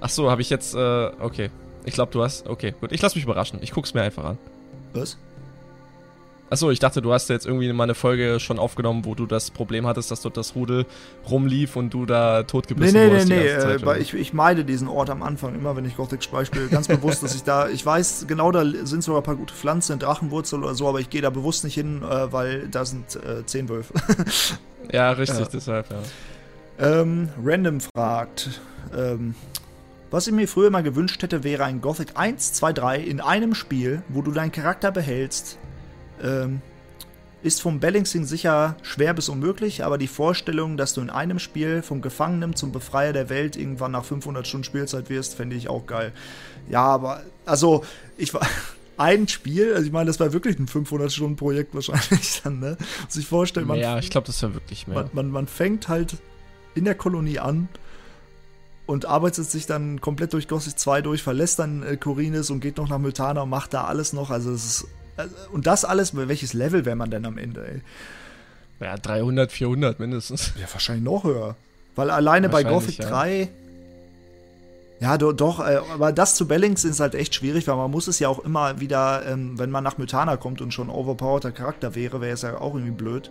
[0.00, 0.74] Ach so, habe ich jetzt.
[0.74, 0.78] Äh,
[1.20, 1.50] okay.
[1.84, 2.48] Ich glaube, du hast.
[2.48, 2.90] Okay, gut.
[2.92, 3.58] Ich lass mich überraschen.
[3.62, 4.38] Ich guck's mir einfach an.
[4.92, 5.16] Was?
[6.48, 9.50] Achso, ich dachte, du hast jetzt irgendwie mal eine Folge schon aufgenommen, wo du das
[9.50, 10.86] Problem hattest, dass dort das Rudel
[11.28, 13.46] rumlief und du da Nee, totgebissen nee, nee, wurdest die nee.
[13.48, 16.68] ganze Zeit, Äh, ich, ich meide diesen Ort am Anfang immer, wenn ich Gothic spiele.
[16.68, 19.98] Ganz bewusst, dass ich da, ich weiß, genau da sind sogar ein paar gute Pflanzen,
[19.98, 23.44] Drachenwurzel oder so, aber ich gehe da bewusst nicht hin, äh, weil da sind äh,
[23.46, 23.94] zehn Wölfe.
[24.92, 25.48] Ja, richtig, Ja.
[25.52, 25.96] deshalb, ja.
[26.78, 28.60] Ähm, Random fragt,
[28.96, 29.34] ähm,
[30.12, 33.54] was ich mir früher mal gewünscht hätte, wäre ein Gothic 1, 2, 3 in einem
[33.56, 35.58] Spiel, wo du deinen Charakter behältst.
[36.22, 36.60] Ähm,
[37.42, 41.82] ist vom Balancing sicher schwer bis unmöglich, aber die Vorstellung, dass du in einem Spiel
[41.82, 45.86] vom Gefangenen zum Befreier der Welt irgendwann nach 500 Stunden Spielzeit wirst, fände ich auch
[45.86, 46.12] geil.
[46.68, 47.84] Ja, aber, also,
[48.16, 48.46] ich war.
[48.98, 52.78] Ein Spiel, also ich meine, das war wirklich ein 500-Stunden-Projekt wahrscheinlich dann, ne?
[53.10, 53.78] Sich vorstellen, man.
[53.78, 54.96] Ja, ich glaube, das war wirklich mehr.
[54.96, 56.16] Man, man, man fängt halt
[56.74, 57.68] in der Kolonie an
[58.86, 62.78] und arbeitet sich dann komplett durch Gothic 2 durch, verlässt dann äh, Corines und geht
[62.78, 64.30] noch nach Mythana und macht da alles noch.
[64.30, 64.88] Also es ist.
[65.16, 67.80] Also, und das alles, welches Level wäre man denn am Ende, ey?
[68.80, 70.52] Ja, 300, 400 mindestens.
[70.60, 71.56] Ja, wahrscheinlich noch höher.
[71.94, 73.08] Weil alleine bei Gothic ja.
[73.08, 73.48] 3.
[75.00, 78.06] Ja, do, doch, äh, aber das zu balancen ist halt echt schwierig, weil man muss
[78.08, 81.94] es ja auch immer wieder, ähm, wenn man nach Mythana kommt und schon overpowerter Charakter
[81.94, 83.30] wäre, wäre es ja auch irgendwie blöd.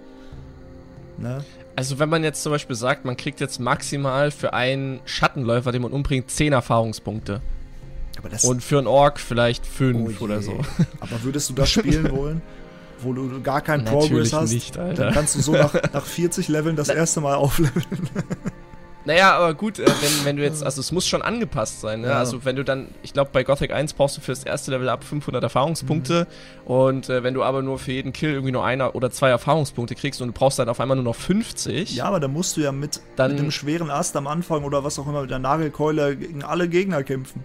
[1.18, 1.44] Ne?
[1.76, 5.82] Also wenn man jetzt zum Beispiel sagt, man kriegt jetzt maximal für einen Schattenläufer, den
[5.82, 7.42] man umbringt, 10 Erfahrungspunkte.
[8.44, 10.60] Und für einen Ork vielleicht 5 oh oder so.
[11.00, 12.42] Aber würdest du das spielen wollen?
[13.02, 15.06] Wo du gar keinen Progress hast, nicht, Alter.
[15.06, 17.86] dann kannst du so nach, nach 40 Leveln das erste Mal aufleveln.
[19.06, 22.08] Naja, aber gut, äh, wenn, wenn du jetzt, also es muss schon angepasst sein, ne?
[22.08, 22.18] Ja.
[22.18, 24.90] Also wenn du dann, ich glaube bei Gothic 1 brauchst du für das erste Level
[24.90, 26.28] ab 500 Erfahrungspunkte
[26.66, 26.72] mhm.
[26.72, 29.94] und äh, wenn du aber nur für jeden Kill irgendwie nur einer oder zwei Erfahrungspunkte
[29.94, 31.96] kriegst und du brauchst dann auf einmal nur noch 50.
[31.96, 34.84] Ja, aber da musst du ja mit, dann, mit dem schweren Ast am Anfang oder
[34.84, 37.44] was auch immer mit der Nagelkeule gegen alle Gegner kämpfen.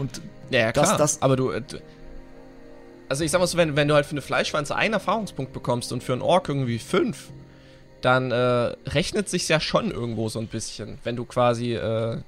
[0.00, 1.62] Und ja, ja klar, das, das aber du, äh,
[3.08, 5.92] also ich sag mal so, wenn, wenn du halt für eine Fleischwanze einen Erfahrungspunkt bekommst
[5.92, 7.28] und für einen Ork irgendwie fünf,
[8.00, 8.36] dann äh,
[8.88, 12.18] rechnet sich ja schon irgendwo so ein bisschen, wenn du quasi äh,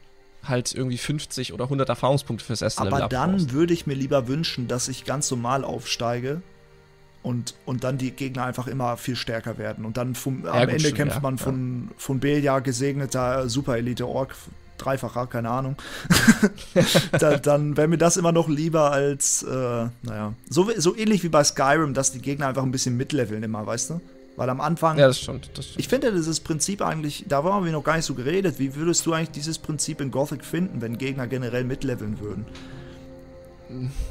[0.44, 4.68] halt irgendwie 50 oder 100 Erfahrungspunkte fürs erste Aber dann würde ich mir lieber wünschen,
[4.68, 6.42] dass ich ganz normal aufsteige
[7.22, 9.84] und, und dann die Gegner einfach immer viel stärker werden.
[9.84, 11.94] Und dann vom, ja, am Ende stimmt, kämpft ja, man von, ja.
[11.96, 14.34] von Belia gesegneter Super-Elite-Ork,
[14.82, 15.76] dreifacher, keine Ahnung.
[17.18, 21.28] da, dann wäre mir das immer noch lieber als, äh, naja, so, so ähnlich wie
[21.28, 24.00] bei Skyrim, dass die Gegner einfach ein bisschen mitleveln immer, weißt du?
[24.36, 24.98] Weil am Anfang.
[24.98, 25.80] Ja, das stimmt, das stimmt.
[25.80, 28.58] Ich finde dieses Prinzip eigentlich, da haben wir noch gar nicht so geredet.
[28.58, 32.46] Wie würdest du eigentlich dieses Prinzip in Gothic finden, wenn Gegner generell mitleveln würden?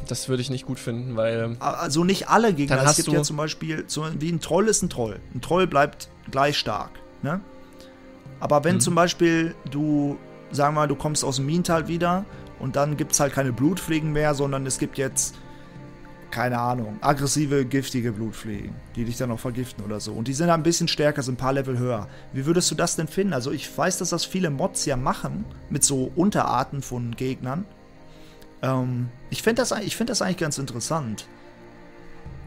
[0.07, 1.55] Das würde ich nicht gut finden, weil.
[1.59, 2.83] Also nicht alle Gegner.
[2.83, 5.19] Es gibt ja zum Beispiel, so wie ein Troll ist ein Troll.
[5.33, 6.91] Ein Troll bleibt gleich stark.
[7.23, 7.41] Ne?
[8.39, 8.81] Aber wenn mhm.
[8.81, 10.17] zum Beispiel du,
[10.51, 12.25] sagen wir mal, du kommst aus dem Minental wieder
[12.59, 15.35] und dann gibt es halt keine Blutfliegen mehr, sondern es gibt jetzt
[16.31, 20.13] keine Ahnung, aggressive, giftige Blutfliegen, die dich dann auch vergiften oder so.
[20.13, 22.07] Und die sind ein bisschen stärker, sind ein paar Level höher.
[22.33, 23.33] Wie würdest du das denn finden?
[23.33, 27.65] Also ich weiß, dass das viele Mods ja machen, mit so Unterarten von Gegnern.
[28.61, 31.27] Ähm, ich finde das, find das eigentlich ganz interessant.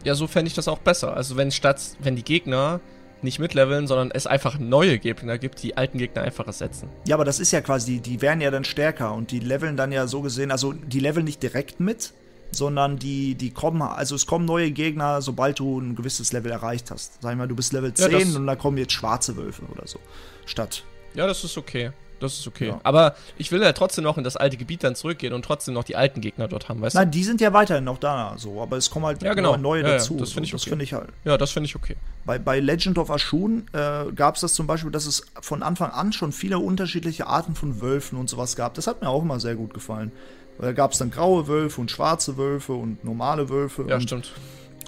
[0.03, 1.15] Ja, so fände ich das auch besser.
[1.15, 2.79] Also wenn statt, wenn die Gegner
[3.25, 6.89] nicht mitleveln, sondern es einfach neue Gegner gibt, die alten Gegner einfach ersetzen.
[7.05, 9.91] Ja, aber das ist ja quasi, die werden ja dann stärker und die leveln dann
[9.91, 12.13] ja so gesehen, also die leveln nicht direkt mit,
[12.51, 16.91] sondern die, die kommen, also es kommen neue Gegner, sobald du ein gewisses Level erreicht
[16.91, 17.21] hast.
[17.21, 19.99] Sag mal, du bist Level 10 ja, und da kommen jetzt schwarze Wölfe oder so.
[20.45, 20.83] Statt.
[21.13, 21.91] Ja, das ist okay.
[22.19, 22.67] Das ist okay.
[22.69, 22.79] Ja.
[22.83, 25.83] Aber ich will ja trotzdem noch in das alte Gebiet dann zurückgehen und trotzdem noch
[25.83, 27.05] die alten Gegner dort haben, weißt Nein, du?
[27.07, 29.57] Nein, die sind ja weiterhin noch da, so, aber es kommen halt ja, genau.
[29.57, 30.15] neue ja, dazu.
[30.17, 30.69] das finde ich, okay.
[30.69, 31.09] find ich halt.
[31.23, 31.95] Ja, das finde ich okay.
[32.25, 35.91] Bei, bei Legend of Ashun äh, gab es das zum Beispiel, dass es von Anfang
[35.91, 38.73] an schon viele unterschiedliche Arten von Wölfen und sowas gab.
[38.75, 40.11] Das hat mir auch immer sehr gut gefallen.
[40.59, 43.85] Da gab es dann graue Wölfe und schwarze Wölfe und normale Wölfe.
[43.87, 44.31] Ja, stimmt.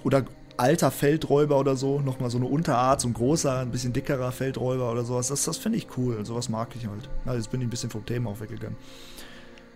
[0.03, 0.25] Oder
[0.57, 4.91] alter Feldräuber oder so, nochmal so eine Unterart, so ein großer, ein bisschen dickerer Feldräuber
[4.91, 5.27] oder sowas.
[5.27, 6.25] Das, das finde ich cool.
[6.25, 7.09] Sowas mag ich halt.
[7.25, 8.77] Na, jetzt bin ich ein bisschen vom Thema auch weggegangen.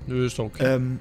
[0.08, 0.76] Nö, ist okay.
[0.76, 1.00] Ähm,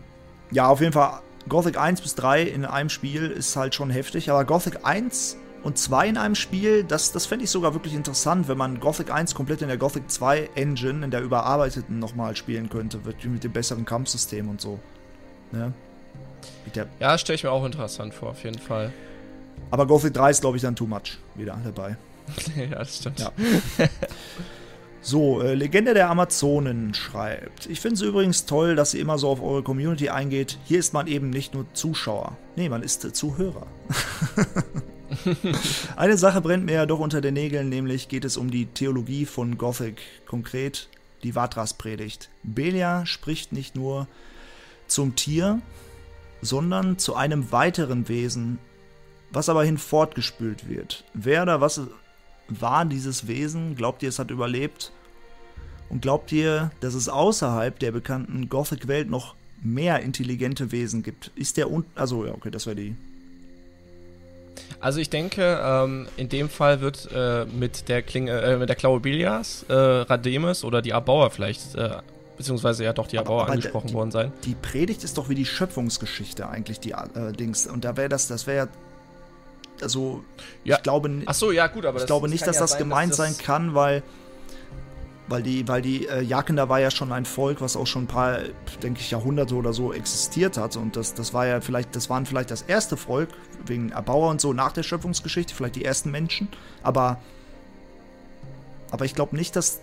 [0.51, 4.31] ja, auf jeden Fall, Gothic 1 bis 3 in einem Spiel ist halt schon heftig,
[4.31, 8.49] aber Gothic 1 und 2 in einem Spiel, das, das fände ich sogar wirklich interessant,
[8.49, 12.69] wenn man Gothic 1 komplett in der Gothic 2 Engine, in der überarbeiteten nochmal spielen
[12.69, 14.79] könnte, mit dem besseren Kampfsystem und so.
[15.53, 15.73] Ne?
[16.99, 18.93] Ja, stelle ich mir auch interessant vor, auf jeden Fall.
[19.71, 21.97] Aber Gothic 3 ist, glaube ich, dann too much wieder dabei.
[22.57, 23.21] ja, das stimmt.
[23.21, 23.33] Ja.
[25.03, 27.67] So, äh, Legende der Amazonen schreibt.
[27.67, 30.59] Ich finde es übrigens toll, dass ihr immer so auf eure Community eingeht.
[30.65, 32.37] Hier ist man eben nicht nur Zuschauer.
[32.55, 33.67] Nee, man ist äh, Zuhörer.
[35.97, 39.25] Eine Sache brennt mir ja doch unter den Nägeln, nämlich geht es um die Theologie
[39.25, 40.89] von Gothic, konkret
[41.23, 42.29] die Vatras-Predigt.
[42.43, 44.07] Belia spricht nicht nur
[44.87, 45.61] zum Tier,
[46.43, 48.59] sondern zu einem weiteren Wesen,
[49.33, 51.05] was aber hinfortgespült wird.
[51.15, 51.81] Wer oder was
[52.49, 53.77] war dieses Wesen?
[53.77, 54.93] Glaubt ihr, es hat überlebt?
[55.89, 61.31] Und glaubt ihr, dass es außerhalb der bekannten Gothic-Welt noch mehr intelligente Wesen gibt?
[61.35, 62.97] Ist der un also ja, okay, das wäre die
[64.81, 68.77] Also ich denke, ähm, in dem Fall wird äh, mit der Klinge, äh, mit der
[68.77, 71.97] Klaue Bilias, äh, Rademes oder die Abauer vielleicht, äh,
[72.37, 74.33] beziehungsweise ja doch die Abauer aber angesprochen die- worden sein.
[74.45, 77.67] Die Predigt ist doch wie die Schöpfungsgeschichte eigentlich, die äh, Dings.
[77.67, 78.69] Und da wäre das, das wäre ja.
[79.83, 80.25] Also,
[80.65, 80.77] Ja.
[80.77, 83.15] ich glaube, Ach so, ja gut, aber ich das, glaube nicht, dass ja das gemeint
[83.15, 84.03] sein kann, weil.
[85.29, 88.09] Weil die, weil die äh, Jakender war ja schon ein Volk, was auch schon ein
[88.09, 88.39] paar,
[88.83, 90.75] denke ich, Jahrhunderte oder so existiert hat.
[90.77, 93.29] Und das, das war ja vielleicht, das waren vielleicht das erste Volk,
[93.65, 96.49] wegen Erbauer und so nach der Schöpfungsgeschichte, vielleicht die ersten Menschen.
[96.83, 97.21] Aber.
[98.91, 99.81] Aber ich glaube nicht, dass.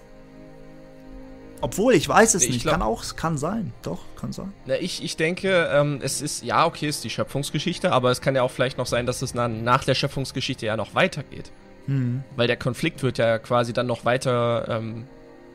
[1.61, 2.61] Obwohl, ich weiß es Ich nicht.
[2.61, 3.73] glaub- kann auch, kann sein.
[3.81, 4.53] Doch, kann sein.
[4.65, 8.21] Na, ich, ich denke, ähm, es ist, ja, okay, es ist die Schöpfungsgeschichte, aber es
[8.21, 11.51] kann ja auch vielleicht noch sein, dass es na, nach der Schöpfungsgeschichte ja noch weitergeht.
[11.87, 12.23] Hm.
[12.35, 15.07] Weil der Konflikt wird ja quasi dann noch weiter ähm,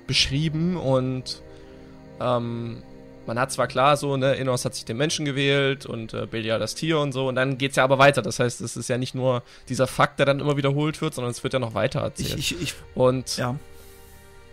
[0.07, 1.43] beschrieben und
[2.21, 2.83] ähm,
[3.27, 6.59] man hat zwar klar so, ne, Innos hat sich den Menschen gewählt und äh, Belia
[6.59, 8.21] das Tier und so und dann geht's ja aber weiter.
[8.23, 11.31] Das heißt, es ist ja nicht nur dieser Fakt, der dann immer wiederholt wird, sondern
[11.31, 12.37] es wird ja noch weiter erzählt.
[12.39, 13.55] Ich, ich, ich, und ja.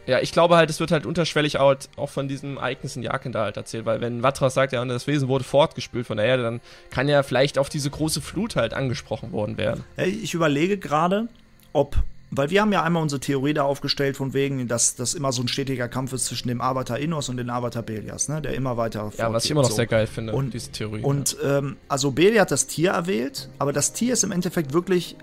[0.10, 3.32] Ja, ich glaube halt, es wird halt unterschwellig halt auch von diesem Ereignis in Jakin
[3.32, 6.26] da halt erzählt, weil wenn Vatras sagt, ja, und das Wesen wurde fortgespült von der
[6.26, 9.84] Erde, dann kann ja vielleicht auf diese große Flut halt angesprochen worden werden.
[9.98, 11.28] Ja, Ich überlege gerade,
[11.74, 11.96] ob,
[12.32, 15.42] weil wir haben ja einmal unsere Theorie da aufgestellt, von wegen, dass das immer so
[15.44, 18.42] ein stetiger Kampf ist zwischen dem Avatar Innos und dem Avatar Belias, ne?
[18.42, 19.76] der immer weiter Ja, was ich immer noch so.
[19.76, 21.02] sehr geil finde, Und- diese Theorie.
[21.02, 25.16] Und ähm, also Belia hat das Tier erwählt, aber das Tier ist im Endeffekt wirklich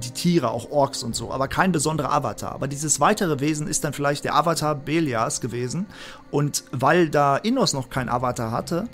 [0.00, 2.52] die Tiere, auch Orks und so, aber kein besonderer Avatar.
[2.52, 5.86] Aber dieses weitere Wesen ist dann vielleicht der Avatar Belias gewesen.
[6.30, 8.88] Und weil da Innos noch kein Avatar hatte,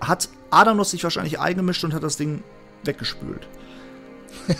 [0.00, 2.42] hat Adanos sich wahrscheinlich eingemischt und hat das Ding
[2.84, 3.46] weggespült.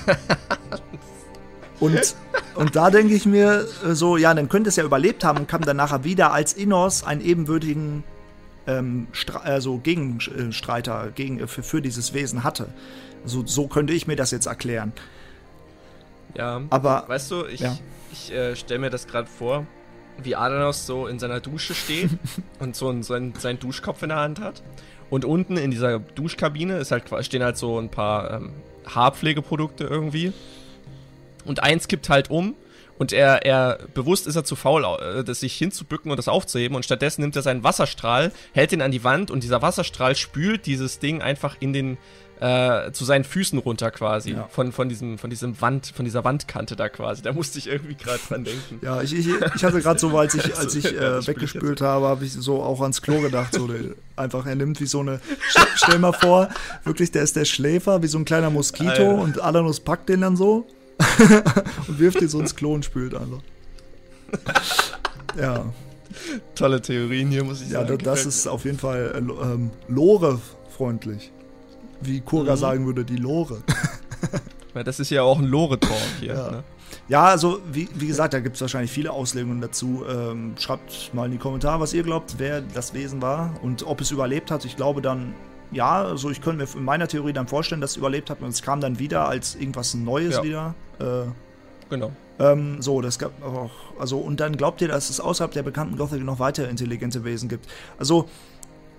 [1.81, 2.15] und,
[2.55, 5.49] und da denke ich mir äh, so, ja, dann könnte es ja überlebt haben und
[5.49, 8.05] kam dann nachher wieder als Innos einen ebenbürtigen
[8.67, 9.09] ähm,
[9.43, 12.69] also Gegenstreiter gegen, für, für dieses Wesen hatte.
[13.25, 14.93] So, so könnte ich mir das jetzt erklären.
[16.35, 17.77] ja, Aber weißt du, ich, Ja.
[18.13, 19.67] ich äh, stelle mir das gerade vor,
[20.23, 22.11] wie Adanos so in seiner Dusche steht
[22.59, 24.63] und so einen, seinen, seinen Duschkopf in der Hand hat.
[25.11, 28.53] Und unten in dieser Duschkabine ist halt, stehen halt so ein paar ähm,
[28.87, 30.33] Haarpflegeprodukte irgendwie.
[31.45, 32.55] Und eins kippt halt um
[32.99, 36.77] und er, er bewusst ist er zu faul, äh, das sich hinzubücken und das aufzuheben
[36.77, 40.67] und stattdessen nimmt er seinen Wasserstrahl, hält ihn an die Wand und dieser Wasserstrahl spült
[40.67, 41.97] dieses Ding einfach in den
[42.41, 44.49] äh, zu seinen Füßen runter quasi Ja.
[44.51, 47.23] von von diesem von diesem Wand von dieser Wandkante da quasi.
[47.23, 48.79] Da musste ich irgendwie gerade dran denken.
[48.83, 52.07] Ja, ich, ich, ich hatte gerade so, als ich, als ich Ja, äh, weggespült habe,
[52.07, 53.55] habe ich so auch ans Klo gedacht.
[53.55, 53.69] So,
[54.17, 55.21] einfach, er nimmt wie so eine.
[55.75, 56.49] Stell, mal vor,
[56.85, 59.15] wirklich, der ist der Schläfer, wie so ein kleiner Moskito Alter.
[59.15, 60.67] und Alanus packt den dann so
[61.89, 63.41] und wirft ihn so ins Klo und spült einfach.
[65.39, 65.65] Ja,
[66.55, 67.99] Tolle Theorien hier muss ich ja sagen.
[67.99, 71.31] das, das ist auf jeden Fall äh, ähm, Lore-freundlich.
[72.01, 72.59] Wie Kurga Mhm.
[72.59, 73.63] sagen würde, die Lore.
[74.75, 74.85] mir.
[74.85, 76.35] das ist ja auch ein Lore-Talk hier.
[76.35, 76.51] Ja.
[76.51, 76.65] Ne?
[77.09, 80.05] Ja, also wie, wie gesagt, da gibt es wahrscheinlich viele Auslegungen dazu.
[80.09, 84.01] Ähm, schreibt mal in die Kommentare, was ihr glaubt, wer das Wesen war und ob
[84.01, 84.65] es überlebt hat.
[84.65, 85.35] Ich glaube dann,
[85.71, 88.49] ja, also ich könnte mir in meiner Theorie dann vorstellen, dass es überlebt hat und
[88.49, 90.43] es kam dann wieder als irgendwas Neues Ja.
[90.43, 90.75] wieder.
[90.99, 91.05] Äh,
[91.91, 92.13] Genau.
[92.39, 95.97] ähm, so, das gab auch, also und dann glaubt ihr, dass es außerhalb der bekannten
[95.97, 97.67] Gothic noch weitere intelligente Wesen gibt.
[97.99, 98.29] Also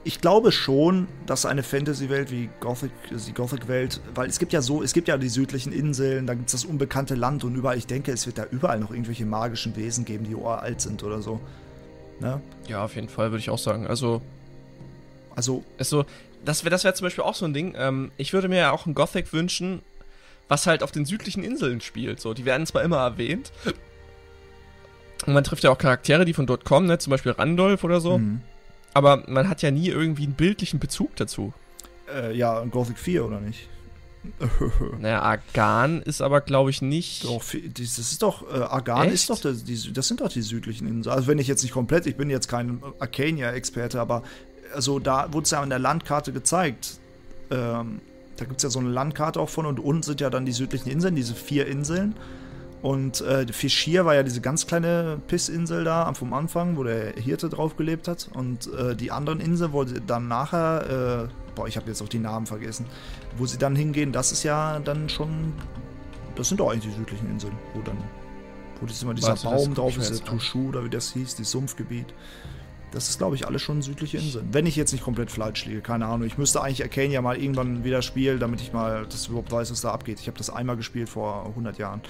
[0.10, 4.82] ich glaube schon, dass eine Fantasy-Welt wie Gothic, die Gothic-Welt, weil es gibt ja so,
[4.82, 7.86] es gibt ja die südlichen Inseln, da gibt es das unbekannte Land und überall, ich
[7.86, 11.40] denke, es wird da überall noch irgendwelche magischen Wesen geben, die uralt sind oder so.
[12.20, 12.42] Ne?
[12.68, 13.86] Ja, auf jeden Fall würde ich auch sagen.
[13.86, 14.20] Also
[15.36, 16.06] Also, ist so,
[16.44, 17.76] das wäre das wär zum Beispiel auch so ein Ding.
[17.78, 19.84] Ähm, ich würde mir ja auch ein Gothic wünschen,
[20.48, 22.20] was halt auf den südlichen Inseln spielt.
[22.20, 23.52] So, die werden zwar immer erwähnt.
[25.28, 26.98] Und man trifft ja auch Charaktere, die von dort kommen, ne?
[26.98, 28.18] zum Beispiel Randolph oder so.
[28.18, 28.42] mhm.
[28.94, 31.54] Aber man hat ja nie irgendwie einen bildlichen Bezug dazu.
[32.14, 33.70] äh, ja, Gothic 4 oder nicht?
[35.00, 37.24] Naja, Argan ist aber, glaube ich, nicht.
[37.24, 39.14] Doch, das ist doch, äh, Argan Echt?
[39.14, 41.16] ist doch, das, die, das sind doch die südlichen Inseln.
[41.16, 44.24] Also wenn ich jetzt nicht komplett, ich bin jetzt kein Arcania-Experte, aber
[44.74, 47.00] also da wurde es ja an der Landkarte gezeigt.
[47.50, 48.02] Ähm,
[48.36, 50.52] da gibt es ja so eine Landkarte auch von und unten sind ja dann die
[50.52, 52.16] südlichen Inseln, diese vier Inseln.
[52.82, 57.50] Und äh, Fischir war ja diese ganz kleine Pissinsel da vom Anfang, wo der Hirte
[57.50, 58.30] drauf gelebt hat.
[58.34, 62.08] Und äh, die anderen Inseln, wo sie dann nachher, äh, boah, ich habe jetzt auch
[62.08, 62.86] die Namen vergessen,
[63.38, 65.54] wo sie dann hingehen, das ist ja dann schon,
[66.36, 67.98] das sind doch eigentlich die südlichen Inseln, wo dann,
[68.80, 70.26] wo das immer dieser Weißt du, Baum drauf ist, der.
[70.26, 72.14] Tushu oder wie das hieß, das Sumpfgebiet.
[72.92, 74.48] Das ist, glaube ich, alles schon südliche Inseln.
[74.52, 76.26] Wenn ich jetzt nicht komplett falsch liege, keine Ahnung.
[76.26, 79.82] Ich müsste eigentlich Arcania mal irgendwann wieder spielen, damit ich mal das überhaupt weiß, was
[79.82, 80.20] da abgeht.
[80.22, 82.02] Ich habe das einmal gespielt vor 100 Jahren.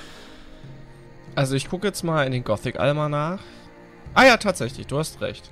[1.36, 3.40] Also ich gucke jetzt mal in den Gothic Alma nach.
[4.14, 5.52] Ah ja, tatsächlich, du hast recht.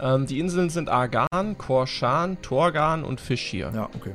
[0.00, 3.72] Ähm, die Inseln sind Argan, Korshan, Torgan und Fischir.
[3.74, 4.12] Ja, okay.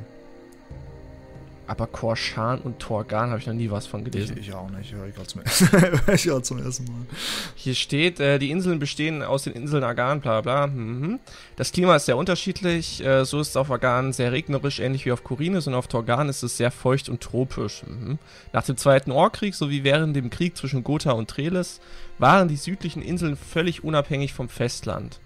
[1.66, 4.38] Aber Korshan und Torgan habe ich noch nie was von gelesen.
[4.38, 7.06] Ich, ich auch nicht, höre ich gerade zum, zum ersten Mal.
[7.56, 10.68] Hier steht, äh, die Inseln bestehen aus den Inseln Agan, bla bla.
[10.68, 11.20] Mhm.
[11.56, 13.04] Das Klima ist sehr unterschiedlich.
[13.04, 15.68] Äh, so ist es auf Agan sehr regnerisch, ähnlich wie auf Korinis.
[15.68, 17.84] Und auf Torgan ist es sehr feucht und tropisch.
[17.88, 18.20] Mhm.
[18.52, 21.80] Nach dem Zweiten Orkrieg sowie während dem Krieg zwischen Gotha und Treles
[22.20, 25.20] waren die südlichen Inseln völlig unabhängig vom Festland.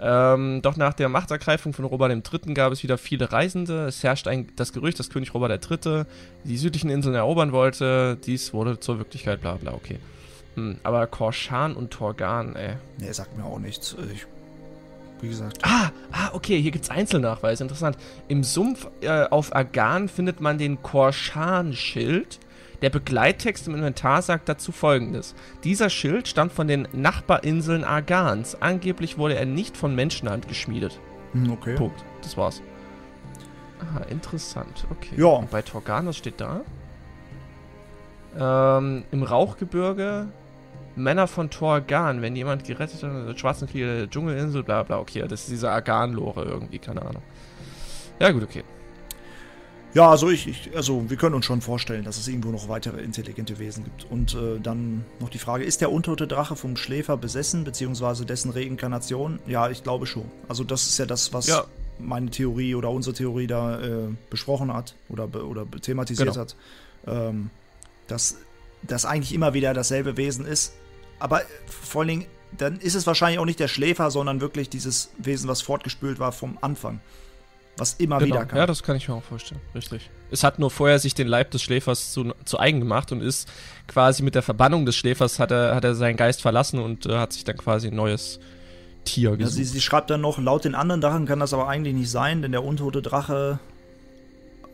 [0.00, 2.54] Ähm, doch nach der Machtergreifung von Robert III.
[2.54, 3.86] gab es wieder viele Reisende.
[3.86, 6.04] Es herrscht ein, das Gerücht, dass König Robert III.
[6.44, 8.16] die südlichen Inseln erobern wollte.
[8.24, 9.98] Dies wurde zur Wirklichkeit, bla bla, okay.
[10.54, 12.74] Hm, aber Korshan und Torgan, ey.
[12.98, 13.96] Nee, sagt mir auch nichts.
[14.14, 14.26] Ich,
[15.20, 15.58] wie gesagt.
[15.62, 17.64] Ah, ah, okay, hier gibt's Einzelnachweise.
[17.64, 17.96] Interessant.
[18.28, 22.38] Im Sumpf äh, auf Agan findet man den Korshan-Schild
[22.82, 25.34] der Begleittext im Inventar sagt dazu folgendes.
[25.64, 28.60] Dieser Schild stammt von den Nachbarinseln Argans.
[28.60, 31.00] Angeblich wurde er nicht von Menschenhand geschmiedet.
[31.32, 31.74] Hm, okay.
[31.74, 32.04] Punkt.
[32.22, 32.62] Das war's.
[33.80, 34.86] Ah, interessant.
[34.90, 35.14] Okay.
[35.16, 35.26] Ja.
[35.26, 36.60] Und bei Torgan, was steht da?
[38.38, 40.28] Ähm, Im Rauchgebirge
[40.98, 45.42] Männer von Torgan, wenn jemand gerettet hat, Schwarzen Krieg der Dschungelinsel, bla bla, okay, das
[45.42, 47.22] ist diese Argan-Lore irgendwie, keine Ahnung.
[48.20, 48.64] Ja, gut, okay.
[49.98, 53.02] Ja, also ich, ich, also wir können uns schon vorstellen, dass es irgendwo noch weitere
[53.02, 54.06] intelligente Wesen gibt.
[54.08, 58.52] Und äh, dann noch die Frage, ist der untote Drache vom Schläfer besessen, beziehungsweise dessen
[58.52, 59.40] Reinkarnation?
[59.48, 60.30] Ja, ich glaube schon.
[60.46, 61.64] Also das ist ja das, was ja.
[61.98, 66.40] meine Theorie oder unsere Theorie da äh, besprochen hat oder, oder thematisiert genau.
[66.42, 66.54] hat.
[67.08, 67.50] Ähm,
[68.06, 68.36] dass
[68.82, 70.74] das eigentlich immer wieder dasselbe Wesen ist.
[71.18, 75.10] Aber vor allen Dingen, dann ist es wahrscheinlich auch nicht der Schläfer, sondern wirklich dieses
[75.18, 77.00] Wesen, was fortgespült war vom Anfang.
[77.78, 78.36] Was immer genau.
[78.36, 78.58] wieder kam.
[78.58, 79.60] Ja, das kann ich mir auch vorstellen.
[79.74, 80.10] Richtig.
[80.30, 83.48] Es hat nur vorher sich den Leib des Schläfers zu, zu eigen gemacht und ist
[83.86, 87.16] quasi mit der Verbannung des Schläfers hat er, hat er seinen Geist verlassen und äh,
[87.16, 88.40] hat sich dann quasi ein neues
[89.04, 89.40] Tier gesucht.
[89.40, 92.10] Ja, sie, sie, schreibt dann noch, laut den anderen Drachen kann das aber eigentlich nicht
[92.10, 93.58] sein, denn der untote Drache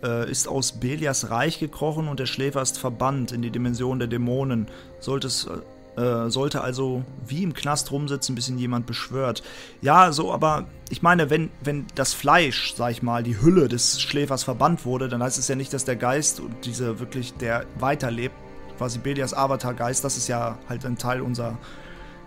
[0.03, 4.09] äh, ist aus Belias Reich gekrochen und der Schläfer ist verbannt in die Dimension der
[4.09, 4.67] Dämonen.
[5.01, 5.49] Sollte es
[5.97, 9.43] äh, sollte also wie im Knast rumsitzen, bis ihn jemand beschwört.
[9.81, 14.01] Ja, so, aber ich meine, wenn, wenn das Fleisch, sag ich mal, die Hülle des
[14.01, 17.65] Schläfers verbannt wurde, dann heißt es ja nicht, dass der Geist und diese wirklich, der
[17.79, 18.35] weiterlebt,
[18.77, 21.59] quasi Belias Avatar-Geist, das ist ja halt ein Teil unserer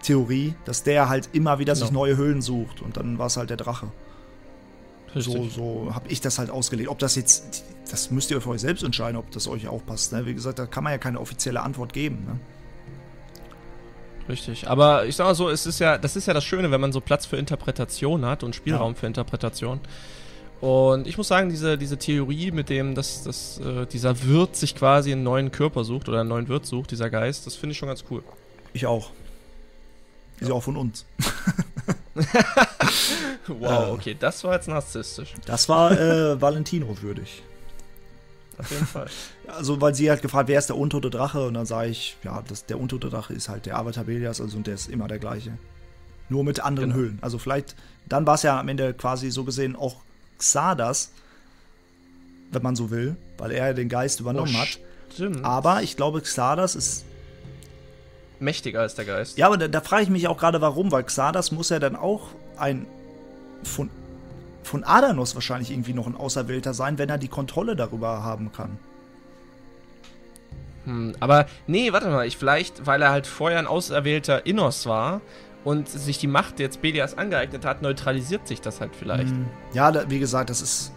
[0.01, 3.49] Theorie, dass der halt immer wieder sich neue Höhlen sucht und dann war es halt
[3.49, 3.91] der Drache.
[5.15, 5.53] Richtig.
[5.53, 6.89] So, so habe ich das halt ausgelegt.
[6.89, 10.13] Ob das jetzt, das müsst ihr für euch selbst entscheiden, ob das euch auch passt.
[10.13, 10.25] Ne?
[10.25, 12.25] Wie gesagt, da kann man ja keine offizielle Antwort geben.
[12.25, 12.39] Ne?
[14.29, 14.67] Richtig.
[14.67, 16.91] Aber ich sag mal so, es ist ja, das ist ja das Schöne, wenn man
[16.91, 18.99] so Platz für Interpretation hat und Spielraum ja.
[18.99, 19.79] für Interpretation.
[20.59, 24.75] Und ich muss sagen, diese, diese Theorie mit dem, dass, dass äh, dieser Wirt sich
[24.75, 27.77] quasi einen neuen Körper sucht oder einen neuen Wirt sucht, dieser Geist, das finde ich
[27.77, 28.23] schon ganz cool.
[28.73, 29.11] Ich auch.
[30.39, 31.05] Ist ja auch von uns.
[33.47, 35.35] wow, okay, das war jetzt narzisstisch.
[35.45, 37.43] Das war äh, Valentino würdig
[38.57, 39.07] auf jeden Fall.
[39.47, 41.47] Also, weil sie halt gefragt, wer ist der untote Drache?
[41.47, 44.57] Und dann sage ich, ja, das, der untote Drache ist halt der Avatar Belias, also
[44.57, 45.57] und der ist immer der gleiche.
[46.27, 47.01] Nur mit anderen genau.
[47.01, 47.19] Höhlen.
[47.21, 47.75] Also vielleicht,
[48.07, 50.01] dann war es ja am Ende quasi so gesehen auch
[50.37, 51.11] Xardas,
[52.51, 54.79] wenn man so will, weil er den Geist übernommen oh, hat.
[55.13, 55.45] Stimmt.
[55.45, 57.05] Aber ich glaube, Xardas ist
[58.39, 59.37] mächtiger als der Geist.
[59.37, 61.95] Ja, aber da, da frage ich mich auch gerade, warum, weil Xardas muss ja dann
[61.95, 62.85] auch ein
[63.63, 63.89] von
[64.67, 68.77] von Adanos wahrscheinlich irgendwie noch ein Auserwählter sein, wenn er die Kontrolle darüber haben kann.
[70.85, 75.21] Hm, aber nee, warte mal, ich vielleicht, weil er halt vorher ein auserwählter Innos war
[75.63, 79.29] und sich die Macht jetzt Belias angeeignet hat, neutralisiert sich das halt vielleicht.
[79.29, 80.93] Hm, ja, da, wie gesagt, das ist.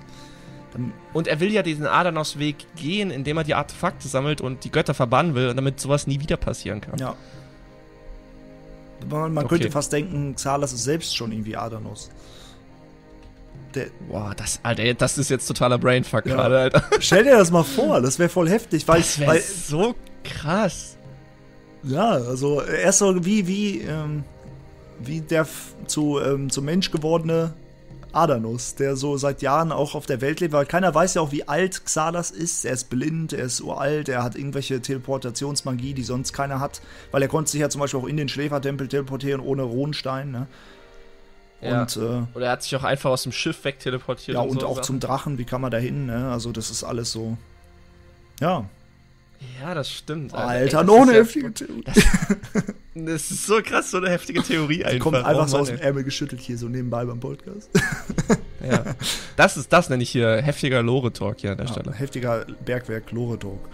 [1.13, 4.95] Und er will ja diesen Adanos-Weg gehen, indem er die Artefakte sammelt und die Götter
[4.95, 6.97] verbannen will, damit sowas nie wieder passieren kann.
[7.01, 7.17] Ja.
[9.09, 9.57] Man, man okay.
[9.57, 12.11] könnte fast denken, Xalas ist selbst schon irgendwie Adanos.
[13.75, 16.35] Der, Boah, das, Alter, das ist jetzt totaler Brainfuck ja.
[16.35, 16.85] gerade, Alter.
[17.01, 19.01] Stell dir das mal vor, das wäre voll heftig, weil.
[19.01, 20.97] Das wäre so krass.
[21.83, 24.25] Ja, also er ist so wie, wie, ähm,
[24.99, 25.47] wie der
[25.87, 27.55] zu, ähm, zum Mensch gewordene
[28.13, 31.33] Adanus, der so seit Jahren auch auf der Welt lebt, weil keiner weiß ja auch,
[31.33, 32.65] wie alt Xalas ist.
[32.65, 36.81] Er ist blind, er ist uralt, er hat irgendwelche Teleportationsmagie, die sonst keiner hat,
[37.13, 40.47] weil er konnte sich ja zum Beispiel auch in den Schläfertempel teleportieren ohne Ronstein, ne?
[41.62, 41.83] Ja.
[41.83, 44.37] Und, äh, Oder er hat sich auch einfach aus dem Schiff wegteleportiert.
[44.37, 44.85] Ja, und, und so auch Sachen.
[44.85, 46.07] zum Drachen, wie kann man da hin?
[46.07, 46.31] Ne?
[46.31, 47.37] Also, das ist alles so.
[48.40, 48.64] Ja.
[49.61, 50.35] Ja, das stimmt.
[50.35, 51.83] Alter, Alter noch eine heftige Theorie.
[51.85, 51.94] Das,
[52.94, 54.92] das, ist so krass, so eine heftige Theorie einfach.
[54.92, 57.70] Die kommt einfach oh, so aus dem Ärmel geschüttelt hier so nebenbei beim Podcast.
[58.66, 58.85] ja.
[59.37, 61.93] Das ist, das nenne ich hier heftiger Lore-Talk hier an der ja, Stelle.
[61.93, 63.68] Heftiger Bergwerk-Lore-Talk.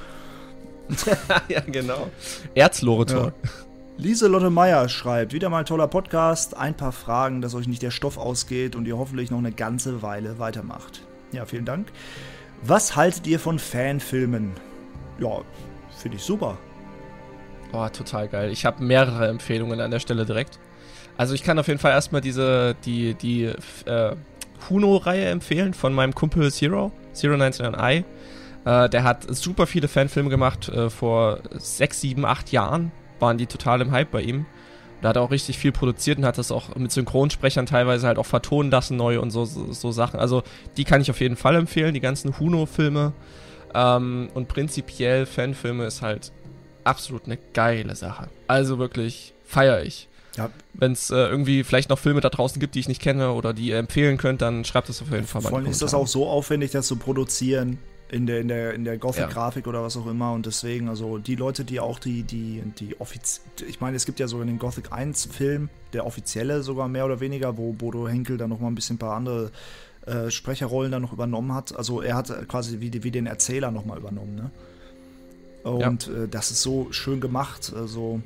[1.48, 2.10] ja, genau.
[2.54, 3.34] Erz-Lore-Talk.
[3.42, 3.50] Ja.
[3.98, 8.18] Lieselotte Meyer schreibt, wieder mal toller Podcast, ein paar Fragen, dass euch nicht der Stoff
[8.18, 11.00] ausgeht und ihr hoffentlich noch eine ganze Weile weitermacht.
[11.32, 11.88] Ja, vielen Dank.
[12.60, 14.52] Was haltet ihr von Fanfilmen?
[15.18, 15.40] Ja,
[15.96, 16.58] finde ich super.
[17.72, 18.50] Oh, total geil.
[18.50, 20.58] Ich habe mehrere Empfehlungen an der Stelle direkt.
[21.16, 23.44] Also ich kann auf jeden Fall erstmal diese, die, die
[23.86, 24.14] äh,
[24.68, 28.04] Huno-Reihe empfehlen von meinem Kumpel Zero, Zero 99i.
[28.66, 30.68] Äh, der hat super viele Fanfilme gemacht.
[30.68, 34.46] Äh, vor sechs, sieben, acht Jahren waren die total im Hype bei ihm.
[35.02, 38.18] Da hat er auch richtig viel produziert und hat das auch mit Synchronsprechern teilweise halt
[38.18, 40.18] auch vertonen lassen neu und so, so, so Sachen.
[40.18, 40.42] Also
[40.76, 43.12] die kann ich auf jeden Fall empfehlen, die ganzen Huno-Filme.
[43.74, 46.32] Ähm, und prinzipiell Fanfilme ist halt
[46.84, 48.28] absolut eine geile Sache.
[48.46, 50.08] Also wirklich feiere ich.
[50.36, 50.50] Ja.
[50.72, 53.52] Wenn es äh, irgendwie vielleicht noch Filme da draußen gibt, die ich nicht kenne oder
[53.52, 55.50] die ihr empfehlen könnt, dann schreibt es auf jeden Fall mal.
[55.50, 57.78] Vor allem ist das auch so aufwendig, das zu produzieren
[58.08, 59.70] in der, in der, in der Gothic-Grafik ja.
[59.70, 60.32] oder was auch immer.
[60.32, 64.20] Und deswegen, also die Leute, die auch die, die, die offiz ich meine, es gibt
[64.20, 68.50] ja sogar den Gothic 1-Film, der offizielle sogar mehr oder weniger, wo Bodo Henkel dann
[68.50, 69.50] nochmal ein bisschen ein paar andere
[70.06, 71.76] äh, Sprecherrollen dann noch übernommen hat.
[71.76, 74.50] Also er hat quasi wie, wie den Erzähler nochmal übernommen, ne?
[75.64, 76.12] Und ja.
[76.12, 77.72] äh, das ist so schön gemacht.
[77.74, 78.20] Also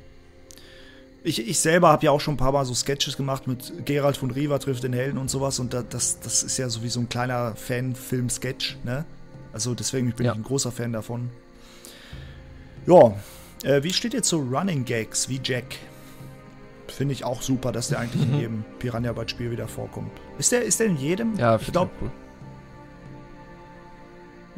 [1.23, 4.17] ich, ich selber habe ja auch schon ein paar Mal so Sketches gemacht mit Gerald
[4.17, 6.99] von Riva trifft den Helden und sowas und das, das ist ja so wie so
[6.99, 9.05] ein kleiner Fanfilm-Sketch, ne?
[9.53, 10.31] Also deswegen bin ja.
[10.31, 11.29] ich ein großer Fan davon.
[12.85, 13.13] Ja,
[13.63, 15.77] äh, wie steht ihr zu Running Gags wie Jack?
[16.87, 20.11] Finde ich auch super, dass der eigentlich in jedem Piranha Bytes Spiel wieder vorkommt.
[20.37, 21.37] Ist der, ist der in jedem?
[21.37, 21.91] Ja, ich glaube.
[22.01, 22.11] Cool.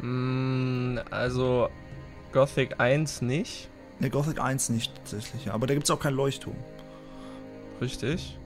[0.06, 1.68] Mm, also
[2.32, 3.68] Gothic 1 nicht.
[4.00, 6.56] Ne, Gothic 1 nicht tatsächlich, aber da gibt es auch keinen Leuchtturm.
[7.80, 8.38] Richtig.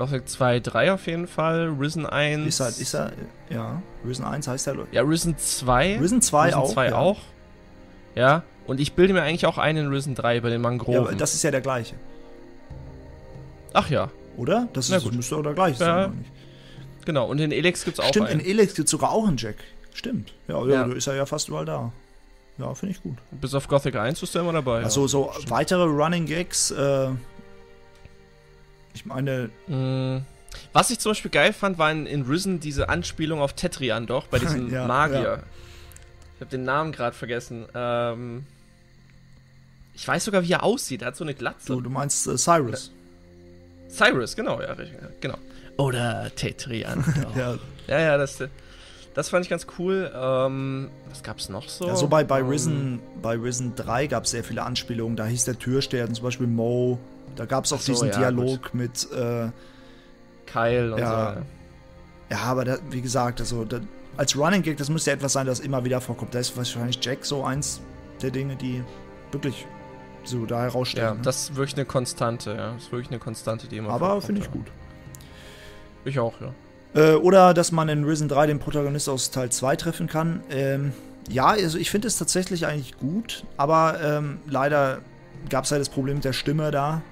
[0.00, 1.76] Gothic 2, 3 auf jeden Fall.
[1.78, 2.46] Risen 1.
[2.46, 3.12] Ist halt, ist er,
[3.50, 3.82] ja.
[4.02, 4.76] Risen 1 heißt der.
[4.92, 5.98] Ja, Risen 2.
[5.98, 6.72] Risen 2 Risen auch.
[6.72, 6.96] 2 ja.
[6.96, 7.18] auch.
[8.14, 8.42] Ja.
[8.66, 11.12] Und ich bilde mir eigentlich auch einen in Risen 3 bei den Mangroven.
[11.12, 11.96] Ja, das ist ja der gleiche.
[13.74, 14.08] Ach ja.
[14.38, 14.68] Oder?
[14.72, 15.12] Das ist, gut.
[15.12, 16.04] müsste auch der gleiche ja.
[16.04, 16.24] sein.
[17.04, 18.40] Genau, und in Elex gibt es auch Stimmt, einen.
[18.40, 19.56] in Elex gibt es sogar auch einen Jack.
[19.92, 20.32] Stimmt.
[20.48, 20.94] Ja, ja, ja.
[20.94, 21.92] ist er ja fast überall da.
[22.56, 23.18] Ja, finde ich gut.
[23.32, 24.82] Bis auf Gothic 1 ist der immer dabei.
[24.82, 25.08] Also, ja.
[25.08, 27.08] so weitere Running Gags, äh,
[28.94, 29.50] ich meine.
[29.66, 30.24] Mm.
[30.72, 34.38] Was ich zum Beispiel geil fand, war in, Risen diese Anspielung auf Tetrian doch, bei
[34.40, 35.22] diesem ja, Magier.
[35.22, 35.42] Ja.
[36.34, 37.66] Ich habe den Namen gerade vergessen.
[37.74, 38.44] Ähm,
[39.94, 41.02] ich weiß sogar, wie er aussieht.
[41.02, 41.66] Er hat so eine Glatze.
[41.66, 42.90] Du, du meinst äh, Cyrus.
[43.88, 44.74] Cyrus, genau, ja,
[45.20, 45.36] genau.
[45.76, 47.04] Oder Tetrian.
[47.36, 47.58] ja.
[47.86, 48.38] ja, ja, das,
[49.14, 50.10] das fand ich ganz cool.
[50.14, 51.86] Ähm, was gab's noch so?
[51.86, 55.16] Ja, so bei, bei, um, ähm, Risen, bei Risen 3 gab es sehr viele Anspielungen.
[55.16, 56.98] Da hieß der Türsteher zum Beispiel Mo.
[57.36, 58.74] Da gab es auch so, diesen ja, Dialog gut.
[58.74, 59.50] mit äh,
[60.46, 61.40] Kyle und ja, so.
[62.30, 63.80] Ja, aber da, wie gesagt, also da,
[64.16, 66.34] als Running Gag, das müsste ja etwas sein, das immer wieder vorkommt.
[66.34, 67.80] Da ist wahrscheinlich Jack so eins
[68.22, 68.84] der Dinge, die
[69.32, 69.66] wirklich
[70.24, 71.06] so da herausstellen.
[71.06, 71.20] Ja, ne?
[71.22, 72.72] das ist wirklich eine Konstante, ja.
[72.74, 74.66] Das ist wirklich eine Konstante, die immer Aber finde ich gut.
[76.04, 76.52] Ich auch, ja.
[76.94, 80.42] Äh, oder dass man in Risen 3 den Protagonist aus Teil 2 treffen kann.
[80.50, 80.92] Ähm,
[81.28, 85.00] ja, also ich finde es tatsächlich eigentlich gut, aber ähm, leider
[85.48, 87.02] gab es halt das Problem mit der Stimme da.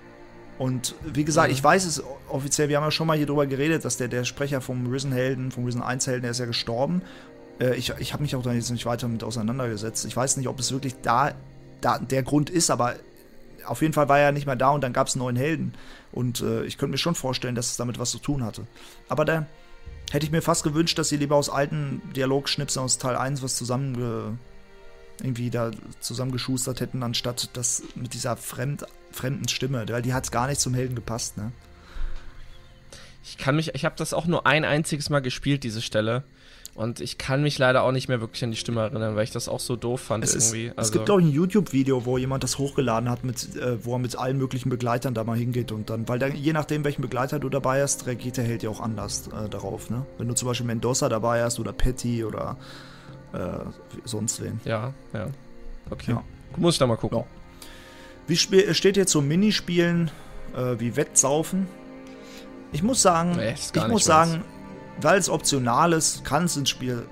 [0.59, 1.55] Und wie gesagt, mhm.
[1.55, 4.24] ich weiß es offiziell, wir haben ja schon mal hier drüber geredet, dass der, der
[4.24, 7.03] Sprecher vom Risen-Helden, vom Risen 1-Helden, der ist ja gestorben.
[7.61, 10.05] Äh, ich ich habe mich auch da jetzt nicht weiter mit auseinandergesetzt.
[10.05, 11.33] Ich weiß nicht, ob es wirklich da,
[11.81, 12.97] da der Grund ist, aber
[13.64, 15.74] auf jeden Fall war er nicht mehr da und dann gab es einen neuen Helden.
[16.11, 18.66] Und äh, ich könnte mir schon vorstellen, dass es damit was zu tun hatte.
[19.09, 19.47] Aber da
[20.11, 23.56] hätte ich mir fast gewünscht, dass sie lieber aus alten Dialogschnipseln aus Teil 1 was
[23.56, 24.38] zusammen
[25.20, 30.46] irgendwie da zusammengeschustert hätten, anstatt das mit dieser fremd, fremden Stimme, weil die hat gar
[30.46, 31.52] nicht zum Helden gepasst, ne?
[33.24, 36.24] Ich kann mich, ich habe das auch nur ein einziges Mal gespielt, diese Stelle.
[36.79, 39.33] Und ich kann mich leider auch nicht mehr wirklich an die Stimme erinnern, weil ich
[39.33, 40.66] das auch so doof fand es irgendwie.
[40.66, 43.85] Ist, also es gibt, glaube ich, ein YouTube-Video, wo jemand das hochgeladen hat, mit, äh,
[43.85, 46.85] wo er mit allen möglichen Begleitern da mal hingeht und dann, weil dann, je nachdem,
[46.85, 50.07] welchen Begleiter du dabei hast, reagiert der Held ja auch anders äh, darauf, ne?
[50.18, 52.57] Wenn du zum Beispiel Mendoza dabei hast oder Patty oder
[53.33, 53.39] äh,
[54.05, 54.61] sonst wen.
[54.64, 55.31] Ja, ja.
[55.91, 56.12] Okay.
[56.12, 56.22] Ja.
[56.59, 57.18] Muss ich da mal gucken.
[57.18, 57.24] Ja.
[58.29, 60.12] Wie steht jetzt so Minispielen
[60.57, 61.66] äh, wie Wettsaufen?
[62.70, 64.45] Ich muss sagen, nee, ich muss sagen,
[65.01, 67.07] weil es optional ist, kann es ins Spiel,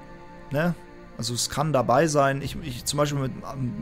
[0.50, 0.74] ne?
[1.18, 2.42] Also es kann dabei sein.
[2.42, 3.32] Ich, ich zum Beispiel mit,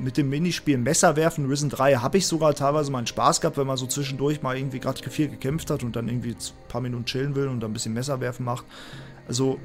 [0.02, 3.66] mit dem Minispiel Messer werfen, Risen 3, habe ich sogar teilweise meinen Spaß gehabt, wenn
[3.66, 7.06] man so zwischendurch mal irgendwie gerade viel gekämpft hat und dann irgendwie ein paar Minuten
[7.06, 8.64] chillen will und dann ein bisschen Messer werfen macht.
[9.26, 9.58] Also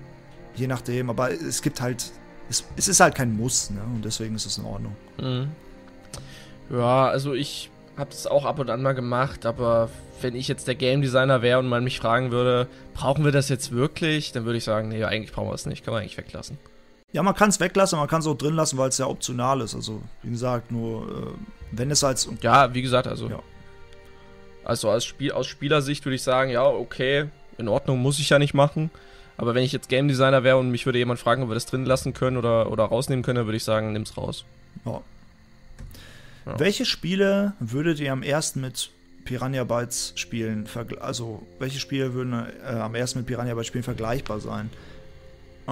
[0.56, 2.12] je nachdem, aber es gibt halt,
[2.50, 3.82] es, es ist halt kein Muss, ne?
[3.94, 4.96] Und deswegen ist es in Ordnung.
[5.20, 5.52] Mhm.
[6.72, 7.70] Ja, also ich
[8.00, 9.89] habe es auch ab und an mal gemacht, aber
[10.22, 13.50] wenn ich jetzt der Game Designer wäre und man mich fragen würde, brauchen wir das
[13.50, 16.18] jetzt wirklich, dann würde ich sagen, nee, eigentlich brauchen wir es nicht, kann man eigentlich
[16.18, 16.58] weglassen.
[17.12, 19.62] Ja, man kann es weglassen, man kann es auch drin lassen, weil es ja optional
[19.62, 19.74] ist.
[19.74, 21.32] Also, wie gesagt, nur äh,
[21.72, 22.30] wenn es als.
[22.41, 23.30] Ja, wie gesagt, also.
[23.30, 23.39] Ja.
[24.64, 28.38] Also als Spiel, aus Spielersicht würde ich sagen, ja, okay, in Ordnung, muss ich ja
[28.38, 28.91] nicht machen.
[29.38, 31.66] Aber wenn ich jetzt Game Designer wäre und mich würde jemand fragen, ob wir das
[31.66, 34.45] drin lassen können oder, oder rausnehmen können, dann würde ich sagen, nimm's raus.
[34.86, 35.02] Ja.
[36.50, 36.60] Ja.
[36.60, 38.89] Welche Spiele würdet ihr am ersten mit
[39.24, 40.68] Piranha Bytes spielen?
[41.00, 44.70] Also, welche Spiele würden äh, am ersten mit Piranha Bytes spielen vergleichbar sein?
[45.68, 45.72] Äh,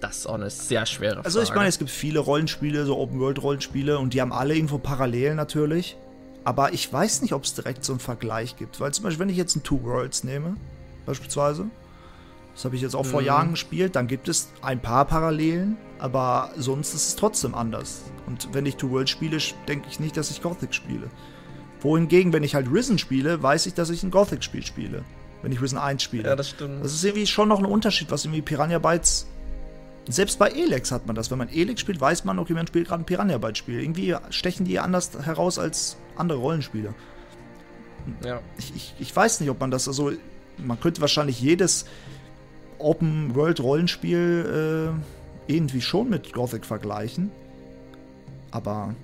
[0.00, 1.26] das ist auch eine sehr schwere Frage.
[1.26, 5.34] Also, ich meine, es gibt viele Rollenspiele, so Open-World-Rollenspiele, und die haben alle irgendwo parallel
[5.34, 5.96] natürlich.
[6.44, 8.80] Aber ich weiß nicht, ob es direkt so einen Vergleich gibt.
[8.80, 10.56] Weil zum Beispiel, wenn ich jetzt ein Two Worlds nehme,
[11.06, 11.66] beispielsweise,
[12.54, 13.08] das habe ich jetzt auch mhm.
[13.08, 18.02] vor Jahren gespielt, dann gibt es ein paar Parallelen, aber sonst ist es trotzdem anders.
[18.26, 21.10] Und wenn ich Two Worlds spiele, denke ich nicht, dass ich Gothic spiele.
[21.84, 25.04] Wohingegen, wenn ich halt Risen spiele, weiß ich, dass ich ein Gothic-Spiel spiele.
[25.42, 26.30] Wenn ich Risen 1 spiele.
[26.30, 26.82] Ja, das stimmt.
[26.82, 29.26] Das ist irgendwie schon noch ein Unterschied, was irgendwie Piranha Bytes.
[30.08, 31.30] Selbst bei Elex hat man das.
[31.30, 33.80] Wenn man Elex spielt, weiß man, okay, man spielt gerade ein Piranha Bytes Spiel.
[33.80, 36.94] Irgendwie stechen die anders heraus als andere Rollenspiele.
[38.24, 38.40] Ja.
[38.56, 40.10] Ich, ich, ich weiß nicht, ob man das, also,
[40.56, 41.84] man könnte wahrscheinlich jedes
[42.78, 44.94] Open-World-Rollenspiel
[45.48, 47.30] äh, irgendwie schon mit Gothic vergleichen.
[48.54, 48.94] Aber.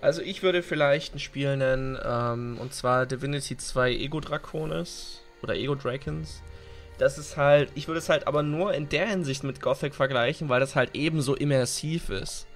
[0.00, 5.54] Also ich würde vielleicht ein Spiel nennen, ähm, und zwar Divinity 2 Ego Draconis oder
[5.54, 6.42] Ego Dragons.
[6.98, 10.48] Das ist halt, ich würde es halt aber nur in der Hinsicht mit Gothic vergleichen,
[10.48, 12.46] weil das halt ebenso immersiv ist.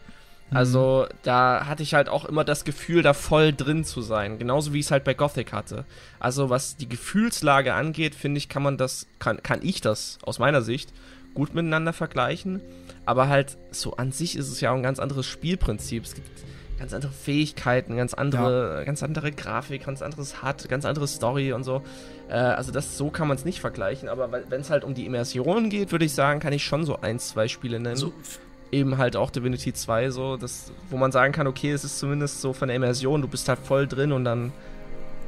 [0.50, 0.56] Mhm.
[0.56, 4.38] Also da hatte ich halt auch immer das Gefühl, da voll drin zu sein.
[4.38, 5.84] Genauso wie ich es halt bei Gothic hatte.
[6.18, 10.38] Also was die Gefühlslage angeht, finde ich, kann man das, kann, kann ich das aus
[10.38, 10.94] meiner Sicht
[11.34, 12.62] gut miteinander vergleichen.
[13.10, 16.04] Aber halt so an sich ist es ja auch ein ganz anderes Spielprinzip.
[16.04, 16.28] Es gibt
[16.78, 18.84] ganz andere Fähigkeiten, ganz andere, ja.
[18.84, 21.82] ganz andere Grafik, ganz anderes HUD, ganz andere Story und so.
[22.28, 24.08] Äh, also das so kann man es nicht vergleichen.
[24.08, 27.00] Aber wenn es halt um die Immersion geht, würde ich sagen, kann ich schon so
[27.00, 27.96] ein, zwei Spiele nennen.
[27.96, 28.12] So
[28.70, 32.40] eben halt auch Divinity 2 so, das, wo man sagen kann, okay, es ist zumindest
[32.40, 34.52] so von der Immersion, du bist halt voll drin und dann,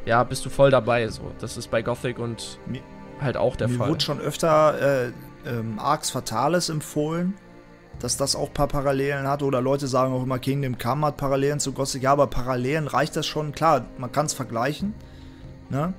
[0.07, 1.33] ja, bist du voll dabei, so.
[1.41, 2.81] Das ist bei Gothic und mir,
[3.21, 3.87] halt auch der mir Fall.
[3.89, 5.13] Mir wurde schon öfter äh,
[5.47, 7.35] ähm, Arx Fatalis empfohlen,
[8.03, 11.17] dass das auch ein paar Parallelen hat oder Leute sagen auch immer, Kingdom Come hat
[11.17, 14.95] Parallelen zu Gothic, ja, aber Parallelen reicht das schon, klar, man kann es vergleichen,
[15.71, 15.95] ne,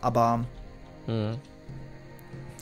[0.00, 0.44] aber
[1.06, 1.38] mhm.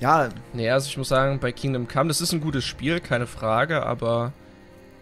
[0.00, 0.28] Ja.
[0.52, 3.84] Nee, also ich muss sagen, bei Kingdom Come, das ist ein gutes Spiel, keine Frage,
[3.84, 4.32] aber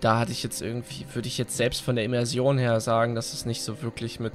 [0.01, 3.33] da hatte ich jetzt irgendwie, würde ich jetzt selbst von der Immersion her sagen, dass
[3.33, 4.35] es nicht so wirklich mit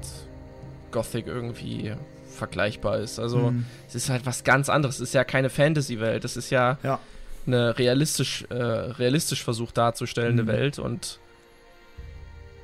[0.92, 1.94] Gothic irgendwie
[2.36, 3.20] vergleichbar ist.
[3.20, 3.66] Also mhm.
[3.88, 4.96] es ist halt was ganz anderes.
[4.96, 6.26] Es ist ja keine Fantasy-Welt.
[6.26, 7.00] Es ist ja, ja,
[7.46, 10.48] eine realistisch, äh, realistisch versucht darzustellen, mhm.
[10.48, 11.20] Welt und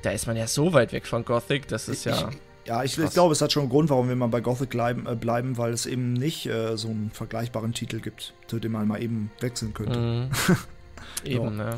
[0.02, 2.28] da ist man ja so weit weg von Gothic, das ist ja.
[2.28, 4.70] Ich, ja, ich, ich, glaube, es hat schon einen Grund, warum wir mal bei Gothic
[4.70, 8.72] bleiben, äh, bleiben weil es eben nicht äh, so einen vergleichbaren Titel gibt, zu dem
[8.72, 9.98] man mal eben wechseln könnte.
[9.98, 10.30] Mhm.
[11.24, 11.76] eben, ja.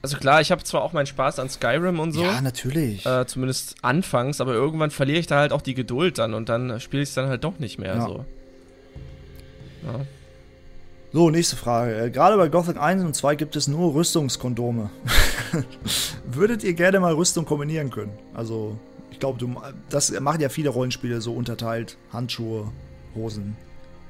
[0.00, 2.22] Also klar, ich habe zwar auch meinen Spaß an Skyrim und so.
[2.22, 3.04] Ja, natürlich.
[3.04, 6.78] Äh, zumindest anfangs, aber irgendwann verliere ich da halt auch die Geduld dann und dann
[6.78, 8.00] spiele ich es dann halt doch nicht mehr ja.
[8.02, 8.24] so.
[9.84, 10.06] Ja.
[11.12, 11.96] So, nächste Frage.
[11.96, 14.90] Äh, gerade bei Gothic 1 und 2 gibt es nur Rüstungskondome.
[16.26, 18.12] Würdet ihr gerne mal Rüstung kombinieren können?
[18.34, 18.78] Also
[19.10, 19.38] ich glaube,
[19.88, 21.96] das machen ja viele Rollenspiele so unterteilt.
[22.12, 22.70] Handschuhe,
[23.14, 23.56] Hosen.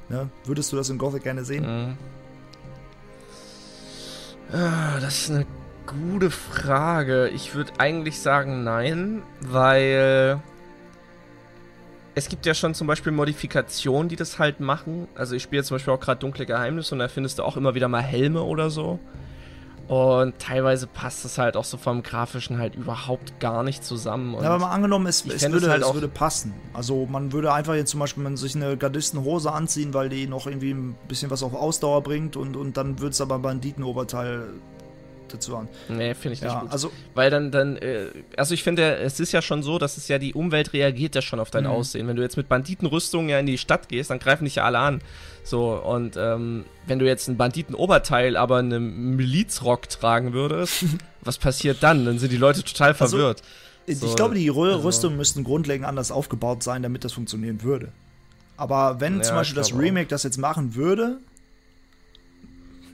[0.09, 0.29] Ne?
[0.45, 1.65] Würdest du das in Gothic gerne sehen?
[1.65, 1.97] Mhm.
[4.53, 5.47] Ah, das ist eine
[5.87, 7.29] gute Frage.
[7.29, 10.41] Ich würde eigentlich sagen nein, weil
[12.19, 15.09] es gibt ja schon zum Beispiel Modifikationen, die das halt machen.
[15.15, 17.75] Also ich spiele zum Beispiel auch gerade Dunkle Geheimnisse und da findest du auch immer
[17.75, 18.99] wieder mal Helme oder so.
[19.87, 24.35] Und teilweise passt es halt auch so vom Grafischen halt überhaupt gar nicht zusammen.
[24.35, 26.53] ja, aber mal angenommen, es, es, würde, halt es würde passen.
[26.75, 30.73] Also man würde einfach jetzt zum Beispiel sich eine Gardistenhose anziehen, weil die noch irgendwie
[30.73, 34.49] ein bisschen was auf Ausdauer bringt und, und dann würde es aber Banditenoberteil
[35.29, 35.69] dazu an.
[35.89, 36.73] Nee, finde ich nicht ja, gut.
[36.73, 38.07] Also, Weil dann, dann, äh,
[38.37, 41.23] also ich finde, es ist ja schon so, dass es ja die Umwelt reagiert ja
[41.23, 41.71] schon auf dein mhm.
[41.71, 42.07] Aussehen.
[42.09, 44.79] Wenn du jetzt mit Banditenrüstung ja in die Stadt gehst, dann greifen dich ja alle
[44.79, 45.01] an.
[45.45, 50.85] So, und ähm, wenn du jetzt ein Banditenoberteil, aber einen Milizrock tragen würdest,
[51.23, 52.05] was passiert dann?
[52.05, 53.43] Dann sind die Leute total also, verwirrt.
[53.87, 54.81] Also, so, ich glaube, die also.
[54.81, 57.93] Rüstungen müssten grundlegend anders aufgebaut sein, damit das funktionieren würde.
[58.59, 60.11] Aber wenn ja, zum Beispiel das Remake auch.
[60.11, 61.19] das jetzt machen würde,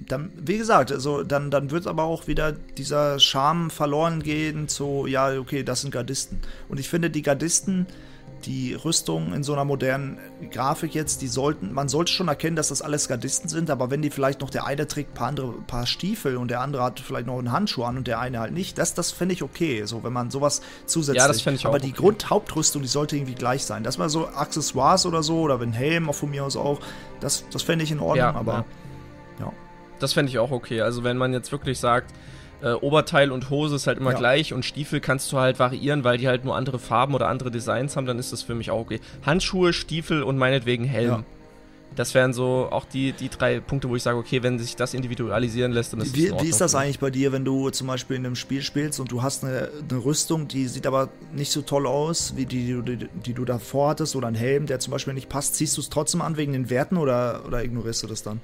[0.08, 5.06] dann, wie gesagt, also dann, dann wird aber auch wieder dieser Charme verloren gehen zu,
[5.06, 6.40] ja, okay, das sind Gardisten.
[6.68, 7.86] Und ich finde, die Gardisten,
[8.46, 10.18] die Rüstung in so einer modernen
[10.50, 14.02] Grafik jetzt, die sollten, man sollte schon erkennen, dass das alles Gardisten sind, aber wenn
[14.02, 17.00] die vielleicht noch der eine trägt ein paar andere, paar Stiefel und der andere hat
[17.00, 19.84] vielleicht noch einen Handschuh an und der eine halt nicht, das, das fände ich okay,
[19.84, 21.22] so wenn man sowas zusätzlich.
[21.22, 21.70] Ja, das fände ich auch.
[21.70, 22.02] Aber die okay.
[22.02, 23.82] Grundhauptrüstung, die sollte irgendwie gleich sein.
[23.82, 26.80] Das mal so Accessoires oder so, oder wenn Helm auch von mir aus auch,
[27.20, 28.52] das, das fände ich in Ordnung, ja, aber.
[28.52, 28.64] Ja.
[30.04, 30.82] Das fände ich auch okay.
[30.82, 32.12] Also wenn man jetzt wirklich sagt,
[32.62, 34.18] äh, Oberteil und Hose ist halt immer ja.
[34.18, 37.50] gleich und Stiefel kannst du halt variieren, weil die halt nur andere Farben oder andere
[37.50, 39.00] Designs haben, dann ist das für mich auch okay.
[39.24, 41.08] Handschuhe, Stiefel und meinetwegen Helm.
[41.08, 41.24] Ja.
[41.96, 44.92] Das wären so auch die, die drei Punkte, wo ich sage, okay, wenn sich das
[44.92, 47.86] individualisieren lässt, dann ist wie, das Wie ist das eigentlich bei dir, wenn du zum
[47.86, 51.50] Beispiel in einem Spiel spielst und du hast eine, eine Rüstung, die sieht aber nicht
[51.50, 54.80] so toll aus, wie die, die, die, die du davor hattest, oder ein Helm, der
[54.80, 58.02] zum Beispiel nicht passt, ziehst du es trotzdem an wegen den Werten oder, oder ignorierst
[58.02, 58.40] du das dann?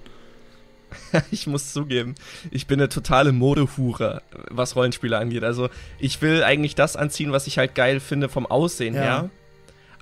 [1.30, 2.14] ich muss zugeben,
[2.51, 5.45] ich bin eine totale Modehure, was Rollenspiele angeht.
[5.45, 5.68] Also
[5.99, 9.01] ich will eigentlich das anziehen, was ich halt geil finde vom Aussehen ja.
[9.01, 9.30] her.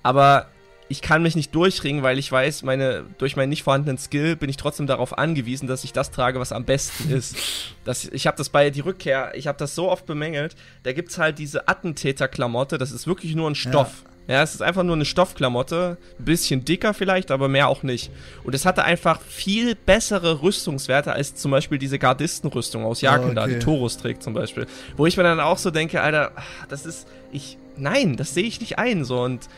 [0.03, 0.47] Aber
[0.89, 4.49] ich kann mich nicht durchringen, weil ich weiß, meine, durch meinen nicht vorhandenen Skill bin
[4.49, 7.37] ich trotzdem darauf angewiesen, dass ich das trage, was am besten ist.
[7.85, 10.57] Das, ich habe das bei die Rückkehr, ich habe das so oft bemängelt.
[10.83, 14.05] Da gibt es halt diese Attentäter-Klamotte, das ist wirklich nur ein Stoff.
[14.05, 14.11] Ja.
[14.29, 14.43] Ja.
[14.43, 18.11] es ist einfach nur eine Stoffklamotte, ein bisschen dicker vielleicht, aber mehr auch nicht.
[18.45, 23.41] Und es hatte einfach viel bessere Rüstungswerte als zum Beispiel diese Gardistenrüstung aus Jaken oh,
[23.41, 23.55] okay.
[23.55, 24.67] die Torus trägt zum Beispiel.
[24.97, 26.33] Wo ich mir dann auch so denke, Alter,
[26.69, 29.49] das ist, ich, nein, das sehe ich nicht ein, so und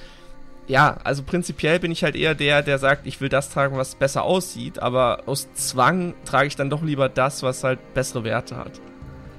[0.70, 3.96] ja, also prinzipiell bin ich halt eher der, der sagt, ich will das tragen, was
[3.96, 8.56] besser aussieht, aber aus Zwang trage ich dann doch lieber das, was halt bessere Werte
[8.56, 8.80] hat.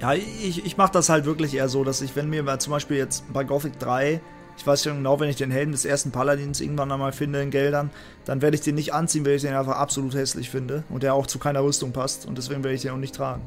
[0.01, 2.97] Ja, ich, ich mache das halt wirklich eher so, dass ich, wenn mir zum Beispiel
[2.97, 4.19] jetzt bei Gothic 3,
[4.61, 7.49] ich weiß schon genau, wenn ich den Helden des ersten Paladins irgendwann einmal finde in
[7.49, 7.89] Geldern,
[8.25, 11.15] dann werde ich den nicht anziehen, weil ich den einfach absolut hässlich finde und der
[11.15, 13.41] auch zu keiner Rüstung passt und deswegen werde ich den auch nicht tragen.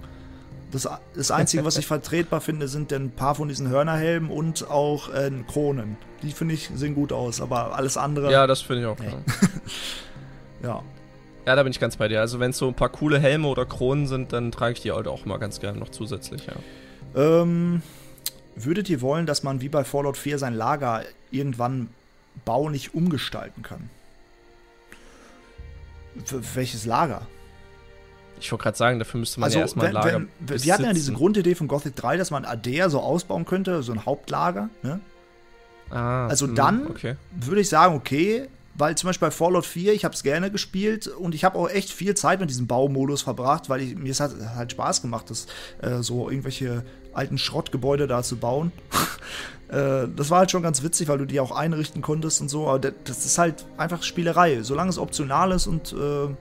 [0.73, 5.09] Das, das Einzige, was ich vertretbar finde, sind ein paar von diesen Hörnerhelmen und auch
[5.15, 5.97] äh, Kronen.
[6.23, 8.33] Die finde ich sehen gut aus, aber alles andere.
[8.33, 8.99] Ja, das finde ich auch.
[8.99, 9.15] Nee.
[10.65, 10.83] ja.
[11.47, 12.21] Ja, da bin ich ganz bei dir.
[12.21, 14.93] Also wenn es so ein paar coole Helme oder Kronen sind, dann trage ich die
[14.93, 16.55] halt auch mal ganz gerne noch zusätzlich, ja.
[17.15, 17.83] Ähm,
[18.57, 21.89] würdet ihr wollen, dass man wie bei Fallout 4 sein Lager irgendwann
[22.45, 23.91] baulich umgestalten kann?
[26.25, 27.23] Für welches Lager?
[28.41, 30.27] Ich wollte gerade sagen, dafür müsste man also, ja erstmal ein Lager.
[30.41, 33.83] Wenn, wir hatten ja diese Grundidee von Gothic 3, dass man Adea so ausbauen könnte,
[33.83, 34.71] so ein Hauptlager.
[34.83, 35.01] Ne?
[35.91, 37.17] Ah, also mh, dann okay.
[37.33, 41.07] würde ich sagen, okay, weil zum Beispiel bei Fallout 4, ich habe es gerne gespielt
[41.07, 44.21] und ich habe auch echt viel Zeit mit diesem Baumodus verbracht, weil ich, mir es
[44.21, 45.47] hat halt Spaß gemacht, das
[45.81, 48.73] äh, so irgendwelche alten Schrottgebäude da zu bauen.
[49.69, 52.69] äh, das war halt schon ganz witzig, weil du die auch einrichten konntest und so,
[52.69, 54.63] aber das ist halt einfach Spielerei.
[54.63, 56.35] Solange es optional ist und äh,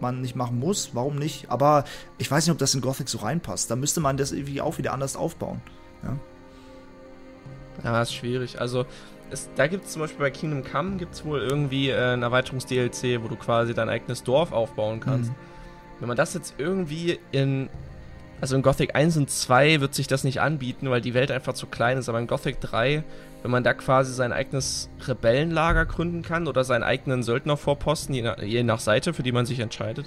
[0.00, 1.50] man nicht machen muss, warum nicht?
[1.50, 1.84] Aber
[2.18, 3.70] ich weiß nicht, ob das in Gothic so reinpasst.
[3.70, 5.60] Da müsste man das irgendwie auch wieder anders aufbauen.
[6.04, 6.16] Ja,
[7.82, 8.60] ja ist schwierig.
[8.60, 8.86] Also,
[9.30, 12.22] es, da gibt es zum Beispiel bei Kingdom Come gibt es wohl irgendwie äh, ein
[12.22, 15.30] Erweiterungs-DLC, wo du quasi dein eigenes Dorf aufbauen kannst.
[15.30, 15.36] Mhm.
[16.00, 17.68] Wenn man das jetzt irgendwie in
[18.40, 21.54] also in Gothic 1 und 2 wird sich das nicht anbieten, weil die Welt einfach
[21.54, 23.02] zu klein ist, aber in Gothic 3
[23.42, 28.38] wenn man da quasi sein eigenes Rebellenlager gründen kann oder seinen eigenen Söldnervorposten, je nach,
[28.42, 30.06] je nach Seite, für die man sich entscheidet,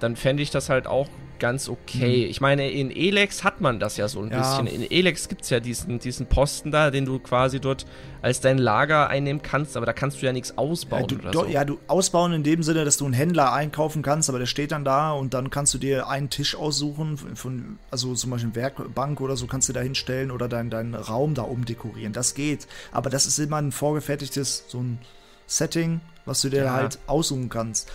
[0.00, 2.24] dann fände ich das halt auch ganz okay.
[2.24, 2.30] Mhm.
[2.30, 4.38] Ich meine, in Elex hat man das ja so ein ja.
[4.38, 4.66] bisschen.
[4.66, 7.86] In Elex gibt es ja diesen, diesen Posten da, den du quasi dort
[8.22, 11.02] als dein Lager einnehmen kannst, aber da kannst du ja nichts ausbauen.
[11.02, 11.46] Ja, du, oder so.
[11.46, 14.72] ja, du ausbauen in dem Sinne, dass du einen Händler einkaufen kannst, aber der steht
[14.72, 18.56] dann da und dann kannst du dir einen Tisch aussuchen, von, also zum Beispiel eine
[18.56, 22.12] Werkbank oder so kannst du da hinstellen oder deinen dein Raum da umdekorieren.
[22.12, 22.66] Das geht.
[22.92, 24.98] Aber das ist immer ein vorgefertigtes, so ein
[25.46, 26.72] Setting, was du dir ja.
[26.72, 27.90] halt aussuchen kannst.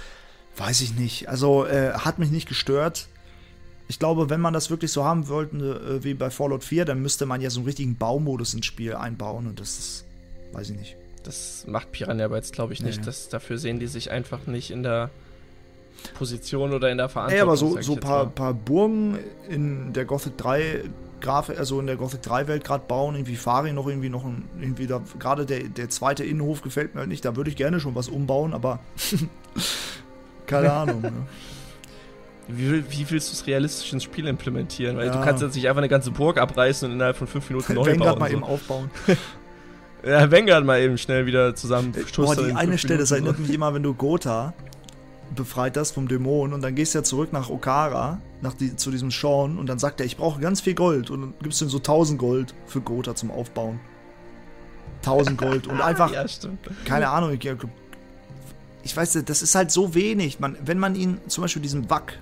[0.62, 1.28] Weiß ich nicht.
[1.28, 3.08] Also äh, hat mich nicht gestört.
[3.88, 7.02] Ich glaube, wenn man das wirklich so haben wollte, äh, wie bei Fallout 4, dann
[7.02, 10.06] müsste man ja so einen richtigen Baumodus ins Spiel einbauen und das ist,
[10.54, 10.98] weiß ich nicht.
[11.24, 13.00] Das macht Piranha aber jetzt, glaube ich, nicht.
[13.00, 13.06] Nee.
[13.06, 15.10] Das, dafür sehen die sich einfach nicht in der
[16.14, 17.38] Position oder in der Verantwortung.
[17.38, 19.18] Ja, aber so, so ein paar, paar Burgen
[19.50, 20.84] in der Gothic 3
[21.22, 24.44] Grafik, also in der Gothic 3 Welt gerade bauen, irgendwie Fari noch irgendwie noch ein,
[24.60, 27.80] irgendwie da, gerade der, der zweite Innenhof gefällt mir halt nicht, da würde ich gerne
[27.80, 28.80] schon was umbauen, aber
[30.46, 31.02] Keine Ahnung.
[31.02, 31.12] Ne?
[32.48, 34.98] Wie, wie, willst du es realistisch ins Spiel implementieren?
[34.98, 35.14] Weil ja.
[35.14, 37.86] du kannst jetzt nicht einfach eine ganze Burg abreißen und innerhalb von fünf Minuten neu
[37.86, 38.20] Vanguard bauen.
[38.20, 38.36] mal so.
[38.36, 38.92] eben aufbauen.
[40.06, 41.94] ja, Vanguard mal eben schnell wieder zusammen.
[42.16, 44.54] Boah, die eine Stelle, das erinnert mich immer, wenn du Gotha
[45.36, 48.92] befreit hast vom Dämon und dann gehst du ja zurück nach Okara, nach die, zu
[48.92, 51.66] diesem Sean und dann sagt er, ich brauche ganz viel Gold und dann gibst du
[51.66, 53.80] ihm so 1000 Gold für Gotha zum Aufbauen.
[54.98, 56.26] 1000 Gold und einfach, ja,
[56.86, 57.70] keine Ahnung, ich glaube
[58.84, 60.40] ich weiß, das ist halt so wenig.
[60.40, 62.20] Man, wenn man ihn, zum Beispiel diesem Wack,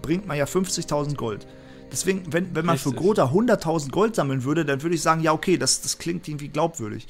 [0.00, 1.46] bringt man ja 50.000 Gold.
[1.92, 2.92] Deswegen, wenn, wenn man Richtig.
[2.92, 6.26] für Grota 100.000 Gold sammeln würde, dann würde ich sagen, ja, okay, das, das klingt
[6.28, 7.06] irgendwie glaubwürdig.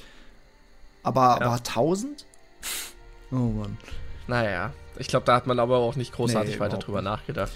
[1.03, 1.47] Aber, ja.
[1.47, 2.27] aber 1000?
[3.31, 3.77] Oh Mann.
[4.27, 7.53] Naja, ich glaube, da hat man aber auch nicht großartig nee, weiter drüber nachgedacht.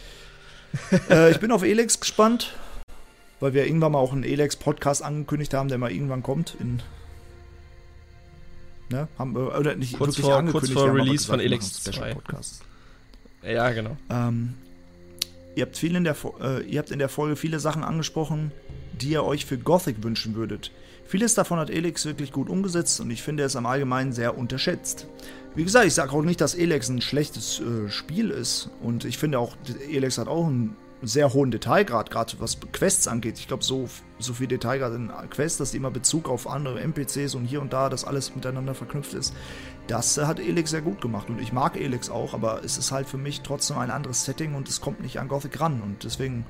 [1.08, 2.54] Äh, ich bin auf Elex gespannt,
[3.40, 6.82] weil wir irgendwann mal auch einen Elex-Podcast angekündigt haben, der mal irgendwann kommt in
[8.90, 9.08] Ne?
[9.18, 10.74] Haben, oder nicht kurz wirklich vor, angekündigt.
[10.74, 12.16] Kurz vor Release gesagt, von Elix 2.
[13.42, 13.96] Ja, genau.
[14.10, 14.54] Ähm,
[15.54, 18.52] ihr, habt viel in der, äh, ihr habt in der Folge viele Sachen angesprochen,
[19.00, 20.70] die ihr euch für Gothic wünschen würdet.
[21.06, 25.06] Vieles davon hat Elex wirklich gut umgesetzt und ich finde es am Allgemeinen sehr unterschätzt.
[25.54, 29.18] Wie gesagt, ich sage auch nicht, dass Elex ein schlechtes äh, Spiel ist und ich
[29.18, 29.56] finde auch,
[29.90, 30.76] Elex hat auch einen
[31.06, 33.38] sehr hohen Detailgrad, gerade was Quests angeht.
[33.38, 33.88] Ich glaube, so,
[34.18, 37.72] so viel Detailgrad in Quests, dass die immer Bezug auf andere NPCs und hier und
[37.72, 39.34] da, dass alles miteinander verknüpft ist.
[39.86, 42.92] Das äh, hat Elex sehr gut gemacht und ich mag Elex auch, aber es ist
[42.92, 46.04] halt für mich trotzdem ein anderes Setting und es kommt nicht an Gothic ran und
[46.04, 46.46] deswegen.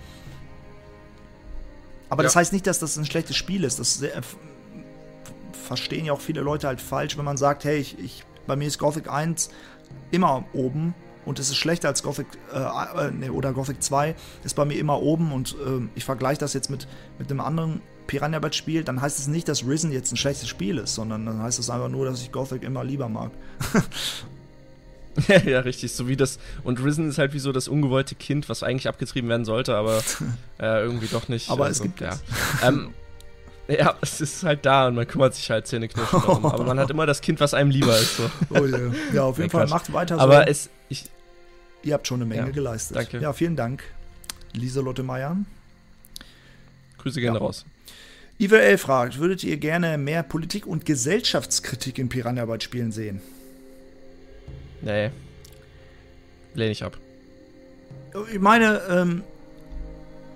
[2.09, 2.27] Aber ja.
[2.27, 3.79] das heißt nicht, dass das ein schlechtes Spiel ist.
[3.79, 4.23] Das sehr,
[5.53, 8.69] verstehen ja auch viele Leute halt falsch, wenn man sagt, hey, ich, ich, bei mir
[8.69, 9.49] ist Gothic 1
[10.11, 10.95] immer oben
[11.25, 14.15] und es ist schlechter als Gothic äh, äh, oder Gothic 2,
[14.45, 16.87] ist bei mir immer oben und äh, ich vergleiche das jetzt mit,
[17.19, 20.49] mit einem anderen Piranha Bytes Spiel, dann heißt es nicht, dass Risen jetzt ein schlechtes
[20.49, 23.31] Spiel ist, sondern dann heißt es einfach nur, dass ich Gothic immer lieber mag.
[25.29, 28.49] ja, ja, richtig, so wie das und Risen ist halt wie so das ungewollte Kind,
[28.49, 30.03] was eigentlich abgetrieben werden sollte, aber
[30.59, 31.51] äh, irgendwie doch nicht.
[31.51, 32.19] Aber also, es gibt ja.
[32.63, 32.91] Ähm,
[33.67, 36.45] ja, es ist halt da und man kümmert sich halt Zähneknirschen darum.
[36.45, 38.19] Aber man hat immer das Kind, was einem lieber ist.
[38.19, 38.31] So.
[38.51, 38.93] Oh yeah.
[39.13, 40.21] Ja, auf jeden Fall macht weiter so.
[40.21, 40.69] Aber es,
[41.85, 42.97] Ihr habt schon eine Menge ja, geleistet.
[42.97, 43.19] Danke.
[43.21, 43.85] Ja, vielen Dank,
[44.53, 45.37] Lieselotte Meyer.
[46.99, 47.45] Grüße gerne ja.
[47.45, 47.67] raus.
[48.39, 53.21] IWL fragt, würdet ihr gerne mehr Politik- und Gesellschaftskritik in Piranha Bytes Spielen sehen?
[54.81, 55.11] Nee.
[56.55, 56.97] Lehne ich ab.
[58.33, 59.23] Ich meine, ähm,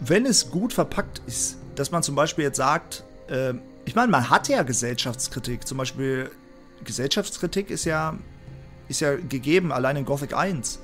[0.00, 4.28] wenn es gut verpackt ist, dass man zum Beispiel jetzt sagt, äh, ich meine, man
[4.28, 5.66] hat ja Gesellschaftskritik.
[5.66, 6.30] Zum Beispiel,
[6.84, 8.18] Gesellschaftskritik ist ja,
[8.88, 10.80] ist ja gegeben, allein in Gothic 1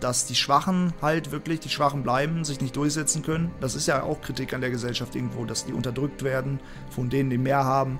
[0.00, 3.50] dass die Schwachen halt wirklich, die Schwachen bleiben, sich nicht durchsetzen können.
[3.60, 7.30] Das ist ja auch Kritik an der Gesellschaft irgendwo, dass die unterdrückt werden von denen,
[7.30, 7.98] die mehr haben.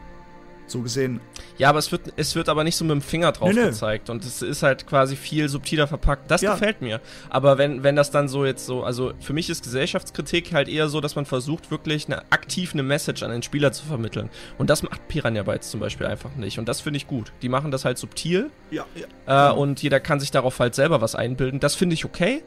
[0.72, 1.20] So gesehen.
[1.58, 4.10] Ja, aber es wird, es wird aber nicht so mit dem Finger drauf nee, gezeigt
[4.10, 6.30] und es ist halt quasi viel subtiler verpackt.
[6.30, 6.52] Das ja.
[6.52, 7.00] gefällt mir.
[7.30, 10.88] Aber wenn, wenn das dann so jetzt so, also für mich ist Gesellschaftskritik halt eher
[10.88, 14.30] so, dass man versucht, wirklich eine, aktiv eine Message an den Spieler zu vermitteln.
[14.58, 16.58] Und das macht Piranha Bytes zum Beispiel einfach nicht.
[16.58, 17.32] Und das finde ich gut.
[17.42, 18.50] Die machen das halt subtil.
[18.70, 18.86] Ja,
[19.26, 19.50] ja.
[19.50, 21.60] Äh, und jeder kann sich darauf halt selber was einbilden.
[21.60, 22.42] Das finde ich okay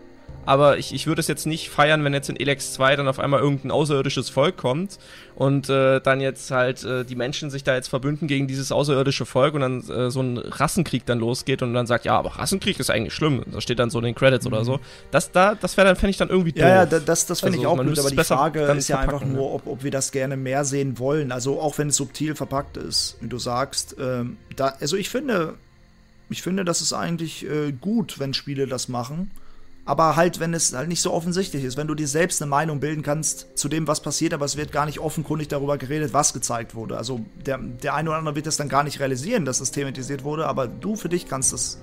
[0.46, 3.20] aber ich, ich würde es jetzt nicht feiern, wenn jetzt in Elex 2 dann auf
[3.20, 5.00] einmal irgendein außerirdisches Volk kommt
[5.36, 9.26] und äh, dann jetzt halt äh, die Menschen sich da jetzt verbünden gegen dieses außerirdische
[9.26, 12.80] Volk und dann äh, so ein Rassenkrieg dann losgeht und dann sagt, ja, aber Rassenkrieg
[12.80, 13.44] ist eigentlich schlimm.
[13.52, 14.54] Da steht dann so in den Credits mhm.
[14.54, 14.80] oder so.
[15.12, 16.62] Das da, das wäre dann, fände ich dann irgendwie doof.
[16.62, 19.26] Ja, ja das, das finde also, ich auch blöd, aber die Frage ist ja einfach
[19.26, 21.32] nur, ob, ob wir das gerne mehr sehen wollen.
[21.32, 23.96] Also auch wenn es subtil verpackt ist, wie du sagst.
[24.00, 25.56] Ähm, da, also ich finde,
[26.30, 29.32] ich finde, das ist eigentlich äh, gut, wenn Spiele das machen
[29.86, 32.80] aber halt, wenn es halt nicht so offensichtlich ist, wenn du dir selbst eine Meinung
[32.80, 36.34] bilden kannst zu dem, was passiert, aber es wird gar nicht offenkundig darüber geredet, was
[36.34, 36.98] gezeigt wurde.
[36.98, 40.24] Also der, der eine oder andere wird das dann gar nicht realisieren, dass es thematisiert
[40.24, 41.80] wurde, aber du für dich kannst es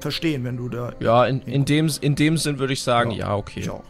[0.00, 0.92] verstehen, wenn du da.
[1.00, 3.60] Ja, in, in, dem, in dem Sinn würde ich sagen, ja, ja okay.
[3.60, 3.84] Ich auch.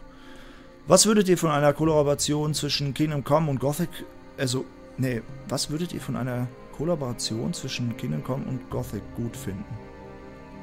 [0.87, 3.89] Was würdet ihr von einer Kollaboration zwischen Kingdom Come und Gothic,
[4.39, 4.65] also,
[4.99, 9.65] nee, was würdet ihr von einer Kollaboration zwischen Kingdom Come und Gothic gut finden?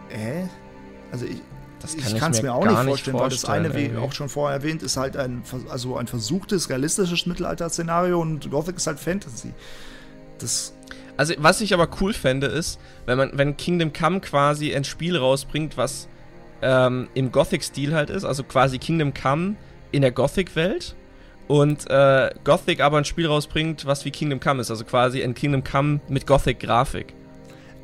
[0.09, 0.45] Äh?
[1.11, 1.41] Also ich,
[1.79, 4.29] das kann ich kann es mir, auch nicht vorstellen, weil das eine, wie auch schon
[4.29, 9.53] vorher erwähnt, ist halt ein, also ein versuchtes, realistisches Mittelalter-Szenario und Gothic ist halt Fantasy.
[10.37, 10.73] Das
[11.19, 15.17] also, was ich aber cool fände, ist, wenn man, wenn Kingdom Come quasi ein Spiel
[15.17, 16.07] rausbringt, was
[16.61, 19.55] ähm, im Gothic-Stil halt ist, also quasi Kingdom Come
[19.91, 20.95] in der Gothic-Welt
[21.49, 25.33] und äh, Gothic aber ein Spiel rausbringt, was wie Kingdom Come ist, also quasi ein
[25.33, 27.13] Kingdom Come mit Gothic-Grafik.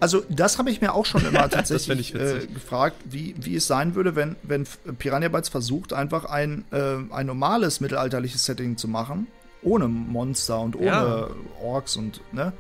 [0.06, 3.96] Also das habe ich mir auch schon immer tatsächlich äh, gefragt, wie, wie es sein
[3.96, 4.68] würde, wenn, wenn
[5.00, 9.26] Piranha Bytes versucht, einfach ein, äh, ein normales mittelalterliches Setting zu machen,
[9.64, 11.28] ohne Monster und ohne ja.
[11.60, 12.54] Orks und, ne?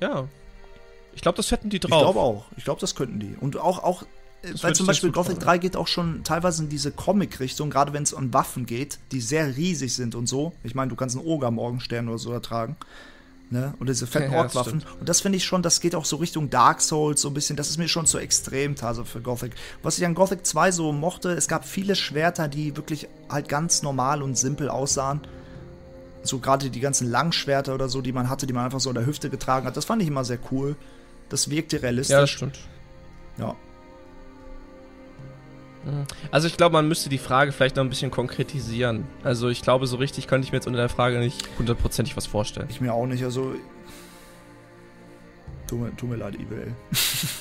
[0.00, 0.28] Ja.
[1.16, 1.90] Ich glaube, das hätten die drauf.
[1.90, 2.44] Ich glaube auch.
[2.56, 3.34] Ich glaube, das könnten die.
[3.40, 4.04] Und auch, auch
[4.44, 8.04] äh, weil zum Beispiel Gothic 3 geht auch schon teilweise in diese Comic-Richtung, gerade wenn
[8.04, 10.52] es um Waffen geht, die sehr riesig sind und so.
[10.62, 12.76] Ich meine, du kannst einen Oger Morgenstern oder so ertragen.
[13.50, 13.74] Ne?
[13.78, 14.80] Und diese fetten ja, Orkwaffen.
[14.80, 17.34] Ja, und das finde ich schon, das geht auch so Richtung Dark Souls, so ein
[17.34, 17.56] bisschen.
[17.56, 19.52] Das ist mir schon zu extrem, also für Gothic.
[19.82, 23.82] Was ich an Gothic 2 so mochte, es gab viele Schwerter, die wirklich halt ganz
[23.82, 25.20] normal und simpel aussahen.
[26.22, 28.94] So gerade die ganzen Langschwerter oder so, die man hatte, die man einfach so an
[28.94, 29.76] der Hüfte getragen hat.
[29.76, 30.74] Das fand ich immer sehr cool.
[31.28, 32.14] Das wirkte realistisch.
[32.14, 32.58] Ja, das stimmt.
[33.36, 33.54] Ja.
[36.30, 39.06] Also ich glaube, man müsste die Frage vielleicht noch ein bisschen konkretisieren.
[39.22, 42.26] Also ich glaube, so richtig könnte ich mir jetzt unter der Frage nicht hundertprozentig was
[42.26, 42.66] vorstellen.
[42.70, 43.24] Ich mir auch nicht.
[43.24, 43.54] Also
[45.66, 46.74] tut mir, tut mir leid, Evil.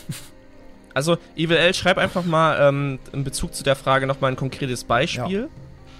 [0.94, 4.84] also Evil L, schreib einfach mal ähm, in Bezug zu der Frage nochmal ein konkretes
[4.84, 5.48] Beispiel, ja.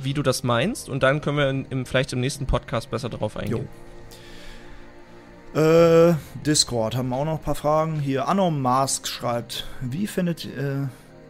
[0.02, 0.90] wie du das meinst.
[0.90, 3.68] Und dann können wir in, im, vielleicht im nächsten Podcast besser darauf eingehen.
[5.56, 6.16] Äh,
[6.46, 8.00] Discord haben wir auch noch ein paar Fragen.
[8.00, 10.46] Hier, Anom Mask schreibt, wie findet...
[10.46, 10.88] Äh,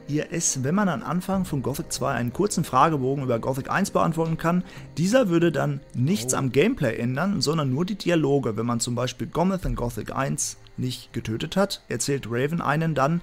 [0.08, 3.92] ihr es, wenn man am Anfang von Gothic 2 einen kurzen Fragebogen über Gothic 1
[3.92, 4.64] beantworten kann.
[4.98, 6.38] Dieser würde dann nichts oh.
[6.38, 8.58] am Gameplay ändern, sondern nur die Dialoge.
[8.58, 13.22] Wenn man zum Beispiel Gometh in Gothic 1 nicht getötet hat, erzählt Raven einen dann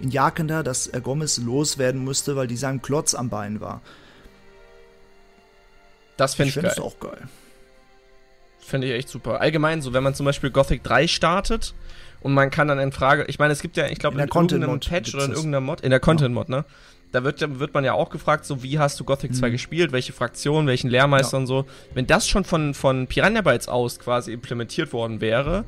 [0.00, 3.80] in Jakender, dass er Gomez loswerden müsste, weil dieser ein Klotz am Bein war.
[6.16, 6.74] Das finde ich, ich geil.
[6.78, 7.28] auch geil.
[8.58, 9.40] Finde ich echt super.
[9.40, 11.74] Allgemein, so wenn man zum Beispiel Gothic 3 startet
[12.22, 14.28] und man kann dann in Frage, ich meine, es gibt ja, ich glaube, in, in
[14.28, 16.64] irgendeinem Patch oder in irgendeiner Mod, in der Content-Mod, ne?
[17.10, 19.34] Da wird, wird man ja auch gefragt, so wie hast du Gothic mhm.
[19.34, 21.40] 2 gespielt, welche Fraktion, welchen Lehrmeister ja.
[21.40, 21.66] und so.
[21.92, 25.64] Wenn das schon von, von Piranha Bytes aus quasi implementiert worden wäre,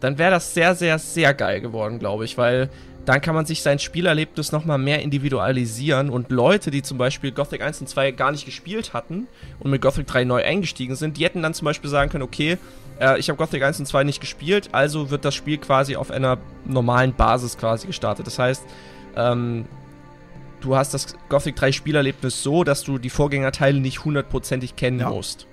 [0.00, 2.68] dann wäre das sehr, sehr, sehr geil geworden, glaube ich, weil
[3.04, 7.62] dann kann man sich sein Spielerlebnis nochmal mehr individualisieren und Leute, die zum Beispiel Gothic
[7.62, 9.26] 1 und 2 gar nicht gespielt hatten
[9.58, 12.58] und mit Gothic 3 neu eingestiegen sind, die hätten dann zum Beispiel sagen können, okay,
[13.00, 16.10] äh, ich habe Gothic 1 und 2 nicht gespielt, also wird das Spiel quasi auf
[16.10, 18.26] einer normalen Basis quasi gestartet.
[18.26, 18.64] Das heißt,
[19.16, 19.66] ähm,
[20.60, 25.10] du hast das Gothic 3 Spielerlebnis so, dass du die Vorgängerteile nicht hundertprozentig kennen ja.
[25.10, 25.46] musst.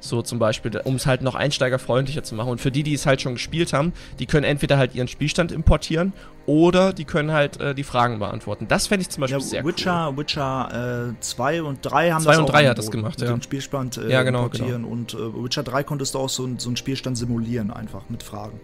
[0.00, 2.50] So zum Beispiel, um es halt noch einsteigerfreundlicher zu machen.
[2.50, 5.52] Und für die, die es halt schon gespielt haben, die können entweder halt ihren Spielstand
[5.52, 6.12] importieren
[6.46, 8.66] oder die können halt äh, die Fragen beantworten.
[8.66, 10.18] Das fände ich zum Beispiel ja, sehr Witcher, cool.
[10.18, 13.28] Witcher 2 äh, und 3 haben 2 das und 3 hat das gemacht, ja.
[13.28, 14.88] Den Spielstand äh, ja, genau, importieren genau.
[14.88, 18.58] und äh, Witcher 3 konntest du auch so, so einen Spielstand simulieren, einfach mit Fragen.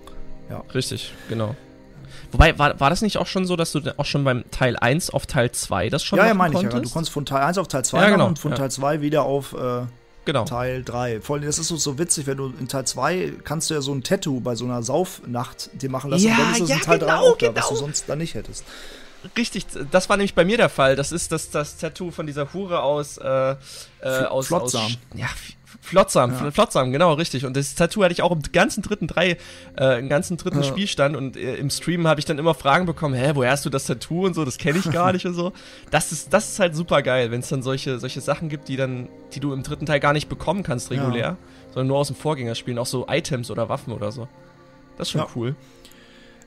[0.51, 0.63] Ja.
[0.75, 1.55] Richtig, genau.
[2.33, 5.11] Wobei, war, war das nicht auch schon so, dass du auch schon beim Teil 1
[5.11, 6.69] auf Teil 2 das schon Ja, ja, meine ich ja.
[6.69, 8.59] Du konntest von Teil 1 auf Teil 2 ja, genau, und von ja.
[8.59, 9.83] Teil 2 wieder auf äh,
[10.27, 10.45] Genau.
[10.45, 11.23] Teil 3.
[11.23, 13.81] Vor allem, das ist so, so witzig, wenn du in Teil 2 kannst du ja
[13.81, 16.27] so ein Tattoo bei so einer Saufnacht dir machen lassen.
[16.27, 17.57] Ja, und dann ist es ja, in Teil genau, 3 auch da, genau.
[17.57, 17.87] was du genau.
[17.87, 18.65] sonst da nicht hättest.
[19.37, 20.97] Richtig, das war nämlich bei mir der Fall.
[20.97, 23.57] Das ist das, das Tattoo von dieser Hure aus, äh,
[24.01, 24.85] äh, aus, Flotsam.
[24.85, 25.29] aus ja,
[25.87, 26.51] Flotsam, ja.
[26.51, 27.47] Flotsam, genau, richtig.
[27.47, 29.37] Und das Tattoo hatte ich auch im ganzen dritten drei,
[29.79, 30.65] äh, im ganzen dritten ja.
[30.65, 33.71] Spielstand und äh, im Stream habe ich dann immer Fragen bekommen, hä, woher hast du
[33.71, 35.53] das Tattoo und so, das kenne ich gar nicht und so.
[35.93, 38.77] Das ist, das ist halt super geil, wenn es dann solche, solche Sachen gibt, die
[38.77, 41.37] dann, die du im dritten Teil gar nicht bekommen kannst regulär, ja.
[41.69, 44.27] sondern nur aus dem Vorgängerspielen, auch so Items oder Waffen oder so.
[44.99, 45.55] Das ist schon cool.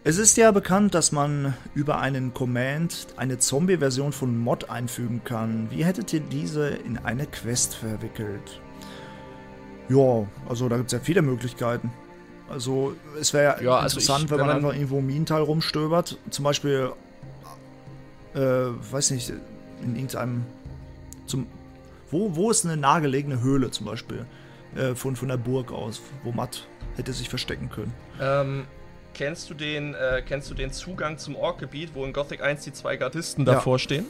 [0.04, 5.68] Es ist ja bekannt, dass man über einen Command eine Zombie-Version von Mod einfügen kann.
[5.72, 8.62] Wie hättet ihr diese in eine Quest verwickelt?
[9.90, 11.92] Ja, also da gibt es ja viele Möglichkeiten.
[12.50, 16.18] Also es wäre ja, also interessant, ich, wenn, wenn, man einfach irgendwo im Minental rumstöbert.
[16.30, 16.92] Zum Beispiel,
[18.34, 19.32] äh, weiß nicht,
[19.84, 20.46] in irgendeinem.
[21.26, 21.48] Zum,
[22.10, 24.26] wo, wo ist eine nahegelegene Höhle zum Beispiel?
[24.76, 27.94] Äh, von, von der Burg aus, wo Matt hätte sich verstecken können.
[28.22, 28.66] Ähm,
[29.14, 32.74] kennst du den, äh, kennst du den Zugang zum Orkgebiet, wo in Gothic 1 die
[32.74, 33.80] zwei Gardisten davor ja.
[33.80, 34.06] stehen?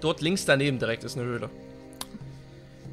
[0.00, 1.50] Dort links daneben direkt ist eine Höhle.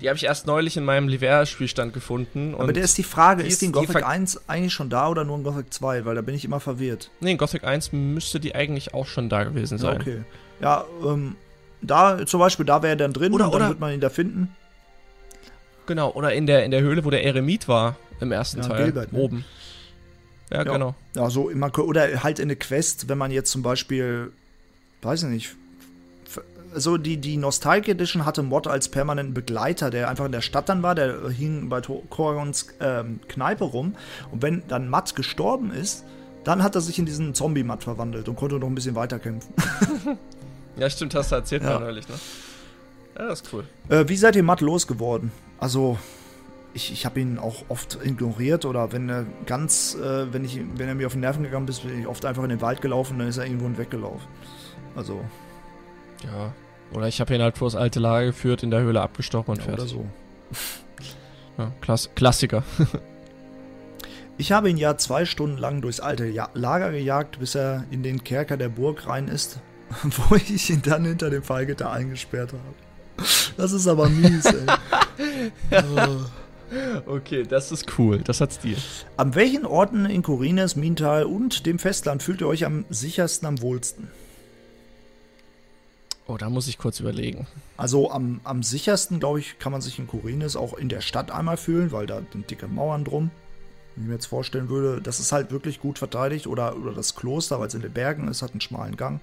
[0.01, 2.53] Die habe ich erst neulich in meinem Livea-Spielstand gefunden.
[2.55, 5.23] Aber der ist die Frage, die ist, die in Gothic 1 eigentlich schon da oder
[5.23, 6.05] nur in Gothic 2?
[6.05, 7.09] Weil da bin ich immer verwirrt.
[7.19, 9.99] Nee, in Gothic 1 müsste die eigentlich auch schon da gewesen sein.
[9.99, 10.21] Okay.
[10.61, 11.35] Ja, ähm,
[11.81, 14.09] da zum Beispiel, da wäre er dann drin oder, dann oder, wird man ihn da
[14.09, 14.55] finden.
[15.87, 18.83] Genau, oder in der, in der Höhle, wo der Eremit war im ersten ja, Teil.
[18.85, 19.19] Gilbert, ne?
[19.19, 19.45] Oben.
[20.51, 20.95] Ja, ja, genau.
[21.15, 24.31] Ja, so, man, oder halt in eine Quest, wenn man jetzt zum Beispiel,
[25.01, 25.55] weiß ich nicht,
[26.73, 30.69] so die, die Nostalgia Edition hatte Mod als permanenten Begleiter, der einfach in der Stadt
[30.69, 33.95] dann war, der hing bei Korons ähm, Kneipe rum.
[34.31, 36.03] Und wenn dann Matt gestorben ist,
[36.43, 39.53] dann hat er sich in diesen Zombie-Matt verwandelt und konnte noch ein bisschen weiterkämpfen.
[40.77, 41.79] ja, stimmt, hast du erzählt ja.
[41.79, 42.15] neulich, ne?
[43.17, 43.65] Ja, das ist cool.
[43.89, 45.31] Äh, wie seid ihr Matt losgeworden?
[45.59, 45.97] Also,
[46.73, 50.87] ich, ich habe ihn auch oft ignoriert oder wenn er ganz, äh, wenn, ich, wenn
[50.87, 53.17] er mir auf den Nerven gegangen ist, bin ich oft einfach in den Wald gelaufen,
[53.19, 54.27] dann ist er irgendwo weggelaufen.
[54.95, 55.21] Also.
[56.23, 56.53] Ja,
[56.93, 59.59] oder ich habe ihn halt vor das alte Lager geführt, in der Höhle abgestochen und
[59.59, 59.95] ja, fertig.
[59.95, 60.05] Oder so.
[61.57, 62.63] Ja, Klass Klassiker.
[64.37, 68.03] ich habe ihn ja zwei Stunden lang durchs alte ja Lager gejagt, bis er in
[68.03, 69.59] den Kerker der Burg rein ist,
[70.03, 73.27] wo ich ihn dann hinter dem Fallgitter eingesperrt habe.
[73.57, 75.81] Das ist aber mies, ey.
[77.05, 78.19] Okay, das ist cool.
[78.19, 78.75] Das hat Stil.
[79.15, 83.61] An welchen Orten in Korines, Mintal und dem Festland fühlt ihr euch am sichersten, am
[83.61, 84.09] wohlsten?
[86.27, 87.47] Oh, da muss ich kurz überlegen.
[87.77, 91.31] Also am, am sichersten, glaube ich, kann man sich in Korines auch in der Stadt
[91.31, 93.31] einmal fühlen, weil da sind dicke Mauern drum.
[93.95, 96.45] Wenn ich mir jetzt vorstellen würde, das ist halt wirklich gut verteidigt.
[96.45, 99.21] Oder, oder das Kloster, weil es in den Bergen ist, hat einen schmalen Gang.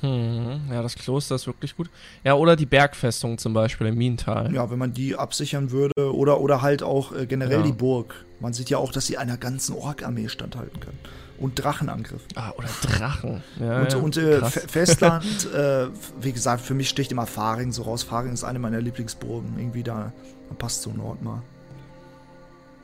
[0.00, 1.90] Hm, ja, das Kloster ist wirklich gut.
[2.22, 4.52] Ja, oder die Bergfestung zum Beispiel im Miental.
[4.54, 6.12] Ja, wenn man die absichern würde.
[6.12, 7.66] Oder, oder halt auch äh, generell ja.
[7.66, 8.24] die Burg.
[8.40, 10.94] Man sieht ja auch, dass sie einer ganzen Ork-Armee standhalten kann
[11.38, 12.22] und Drachenangriff.
[12.34, 13.42] Ah, oder Drachen.
[13.60, 15.88] Ja, und, ja, und äh, Festland, äh,
[16.20, 18.02] wie gesagt, für mich sticht immer Faring so raus.
[18.02, 19.58] Faring ist eine meiner Lieblingsburgen.
[19.58, 20.12] Irgendwie da,
[20.48, 21.42] da passt so Nord mal.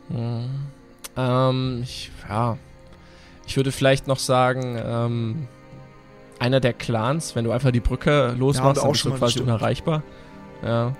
[0.08, 0.48] Hm.
[1.16, 2.58] Ähm, ich, ja.
[3.46, 5.48] Ich würde vielleicht noch sagen, ähm,
[6.38, 9.48] einer der Clans, wenn du einfach die Brücke losmachst, Ja, dann bist du quasi bestimmt.
[9.48, 10.02] unerreichbar.
[10.64, 10.94] Ja.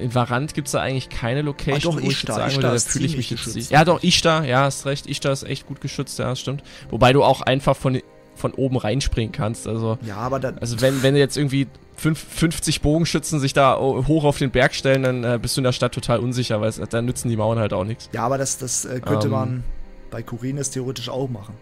[0.00, 2.36] In Varant gibt es da eigentlich keine Location, Ah, doch, wo ich Ishtar.
[2.46, 3.54] jetzt sagen würde, da fühle ich mich jetzt geschützt.
[3.68, 3.72] sicher.
[3.74, 5.06] Ja, doch, Ishtar, ja, hast recht.
[5.06, 6.62] Ishtar ist echt gut geschützt, ja, das stimmt.
[6.88, 8.00] Wobei du auch einfach von,
[8.34, 9.66] von oben reinspringen kannst.
[9.68, 14.24] Also, Ja, aber da, also wenn, wenn jetzt irgendwie fünf, 50 Bogenschützen sich da hoch
[14.24, 16.80] auf den Berg stellen, dann äh, bist du in der Stadt total unsicher, weil es,
[16.88, 18.08] dann nützen die Mauern halt auch nichts.
[18.12, 19.32] ja, aber das, das äh, könnte Ähm.
[19.32, 19.64] man
[20.10, 21.54] bei Kurines theoretisch auch machen.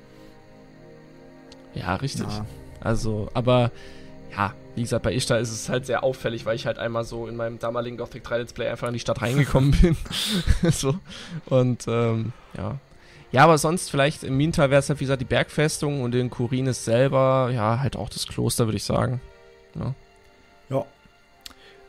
[1.75, 2.27] Ja, richtig.
[2.29, 2.47] Ja.
[2.85, 3.73] Also, aber
[4.37, 7.27] ja, wie gesagt, bei Ishtar ist es halt sehr auffällig, weil ich halt einmal so
[7.27, 9.97] in meinem damaligen Gothic 3 Let's Play einfach in die Stadt reingekommen bin.
[10.71, 10.97] so.
[11.47, 12.79] Und ähm, ja.
[13.33, 16.31] Ja, aber sonst vielleicht im Mintal wäre es halt, wie gesagt, die Bergfestung und in
[16.31, 19.21] Kurines selber, ja, halt auch das Kloster, würde ich sagen.
[19.75, 19.95] Ja.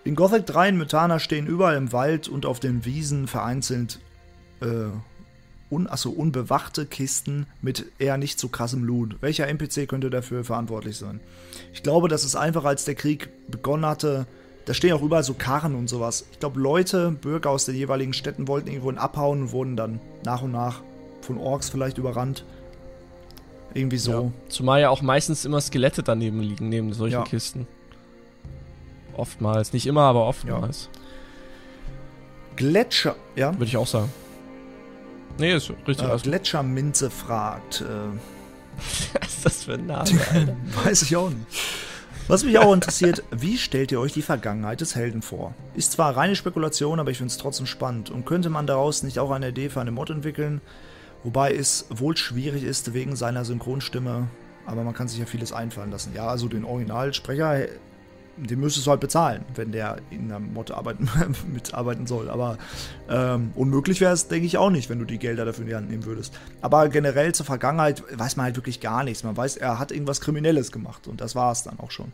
[0.05, 3.99] In Gothic 3 in Mythana stehen überall im Wald und auf den Wiesen vereinzelt
[4.61, 4.65] äh,
[5.75, 9.17] un, achso, unbewachte Kisten mit eher nicht so krassem Loot.
[9.21, 11.19] Welcher NPC könnte dafür verantwortlich sein?
[11.73, 14.25] Ich glaube, das ist einfach, als der Krieg begonnen hatte,
[14.65, 16.25] da stehen auch überall so Karren und sowas.
[16.31, 20.41] Ich glaube, Leute, Bürger aus den jeweiligen Städten wollten irgendwo abhauen und wurden dann nach
[20.41, 20.81] und nach
[21.21, 22.45] von Orks vielleicht überrannt.
[23.73, 24.11] Irgendwie so.
[24.11, 24.31] Ja.
[24.49, 27.23] Zumal ja auch meistens immer Skelette daneben liegen, neben solchen Ja.
[27.23, 27.67] Kisten.
[29.15, 29.73] Oftmals.
[29.73, 30.89] Nicht immer, aber oftmals.
[32.55, 33.53] Gletscher, ja?
[33.53, 34.09] Würde ich auch sagen.
[35.37, 36.07] Nee, ist richtig.
[36.07, 36.17] Äh.
[36.17, 37.85] Gletscherminze fragt, äh,
[39.19, 40.09] Was ist das für ein Name?
[40.83, 41.45] Weiß ich auch nicht.
[42.27, 45.53] Was mich auch interessiert, wie stellt ihr euch die Vergangenheit des Helden vor?
[45.75, 48.09] Ist zwar reine Spekulation, aber ich finde es trotzdem spannend.
[48.09, 50.61] Und könnte man daraus nicht auch eine Idee für eine Mod entwickeln?
[51.23, 54.27] Wobei es wohl schwierig ist wegen seiner Synchronstimme,
[54.65, 56.13] aber man kann sich ja vieles einfallen lassen.
[56.15, 57.67] Ja, also den Originalsprecher,
[58.37, 61.09] den müsstest du halt bezahlen, wenn der in der Mod arbeiten,
[61.53, 62.29] mitarbeiten soll.
[62.29, 62.57] Aber
[63.09, 65.75] ähm, unmöglich wäre es, denke ich, auch nicht, wenn du die Gelder dafür in die
[65.75, 66.37] Hand nehmen würdest.
[66.61, 69.23] Aber generell zur Vergangenheit weiß man halt wirklich gar nichts.
[69.23, 72.11] Man weiß, er hat irgendwas Kriminelles gemacht und das war es dann auch schon.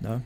[0.00, 0.22] Ne?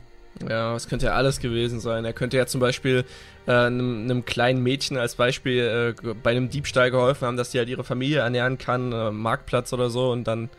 [0.47, 2.03] Ja, es könnte ja alles gewesen sein.
[2.03, 3.05] Er könnte ja zum Beispiel
[3.47, 7.57] äh, einem, einem kleinen Mädchen als Beispiel äh, bei einem Diebstahl geholfen haben, dass sie
[7.57, 10.49] halt ihre Familie ernähren kann, äh, Marktplatz oder so, und dann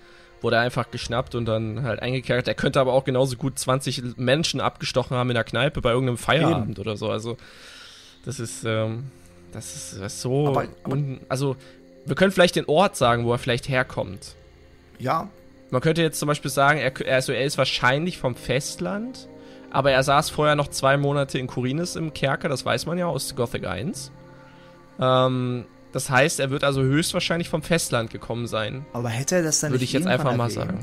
[0.42, 2.46] wurde er einfach geschnappt und dann halt eingekerkert.
[2.48, 6.18] Er könnte aber auch genauso gut 20 Menschen abgestochen haben in der Kneipe bei irgendeinem
[6.18, 7.10] Feierabend oder so.
[7.10, 7.36] Also,
[8.24, 9.04] das ist, ähm,
[9.52, 10.48] das ist, das ist so.
[10.48, 11.56] Aber- aber- also,
[12.04, 14.34] wir können vielleicht den Ort sagen, wo er vielleicht herkommt.
[14.98, 15.28] Ja,
[15.70, 19.26] Man könnte jetzt zum Beispiel sagen, er, also er ist wahrscheinlich vom Festland,
[19.72, 23.06] aber er saß vorher noch zwei Monate in Kurines im Kerker, das weiß man ja
[23.06, 24.12] aus Gothic 1.
[25.00, 28.84] Ähm, das heißt, er wird also höchstwahrscheinlich vom Festland gekommen sein.
[28.92, 30.52] aber hätte er das dann Würde nicht ich jetzt einfach mal erwähnt?
[30.52, 30.78] sagen.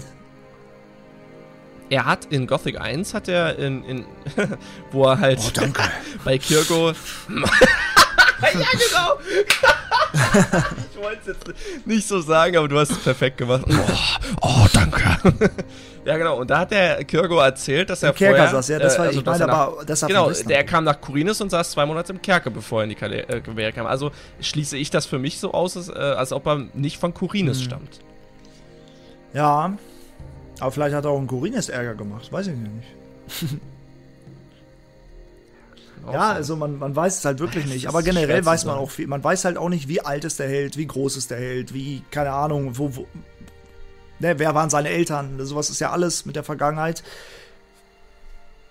[1.89, 4.05] Er hat in Gothic 1 hat er in, in
[4.91, 5.83] wo er halt Oh, danke.
[6.25, 6.89] bei Kirko.
[7.31, 9.19] ja, genau.
[10.91, 13.65] ich wollte es jetzt nicht so sagen, aber du hast es perfekt gemacht.
[13.67, 15.17] Oh, oh danke.
[16.05, 16.39] Ja, genau.
[16.39, 18.97] Und da hat der Kirko erzählt, dass er Im Kerker vorher, saß, ja, das äh,
[18.99, 21.85] war, also, ich meine er aber, das Genau, der kam nach Kurines und saß zwei
[21.85, 23.85] Monate im Kerker, bevor er in die Kale äh, Gewehre kam.
[23.85, 27.13] Also schließe ich das für mich so aus, als, äh, als ob er nicht von
[27.13, 27.65] Kurines Hm.
[27.65, 27.99] stammt.
[29.33, 29.77] Ja,
[30.59, 33.59] aber vielleicht hat er auch ein Kurines Ärger gemacht, weiß ich nicht.
[36.05, 36.35] Ja, so.
[36.35, 37.87] also man, man weiß es halt wirklich nicht.
[37.87, 39.07] Aber generell weiß man auch viel.
[39.07, 41.73] Man weiß halt auch nicht, wie alt ist der Held, wie groß ist der Held,
[41.73, 43.07] wie, keine Ahnung, wo, wo
[44.23, 45.37] ne, wer waren seine Eltern.
[45.45, 47.03] Sowas ist ja alles mit der Vergangenheit.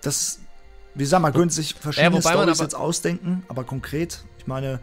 [0.01, 0.39] Das,
[0.95, 4.79] wie gesagt, man könnte sich verschiedene man Storys jetzt ausdenken, aber konkret, ich meine,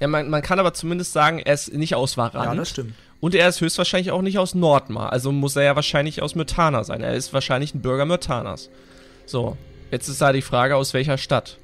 [0.00, 2.46] Ja, man, man kann aber zumindest sagen, er ist nicht aus Varant.
[2.46, 2.94] ja, das stimmt.
[3.20, 5.12] Und er ist höchstwahrscheinlich auch nicht aus Nordmar.
[5.12, 7.00] Also muss er ja wahrscheinlich aus Myrtana sein.
[7.02, 8.70] Er ist wahrscheinlich ein Bürger Myrtanas.
[9.26, 9.56] So,
[9.90, 11.58] jetzt ist da die Frage, aus welcher Stadt.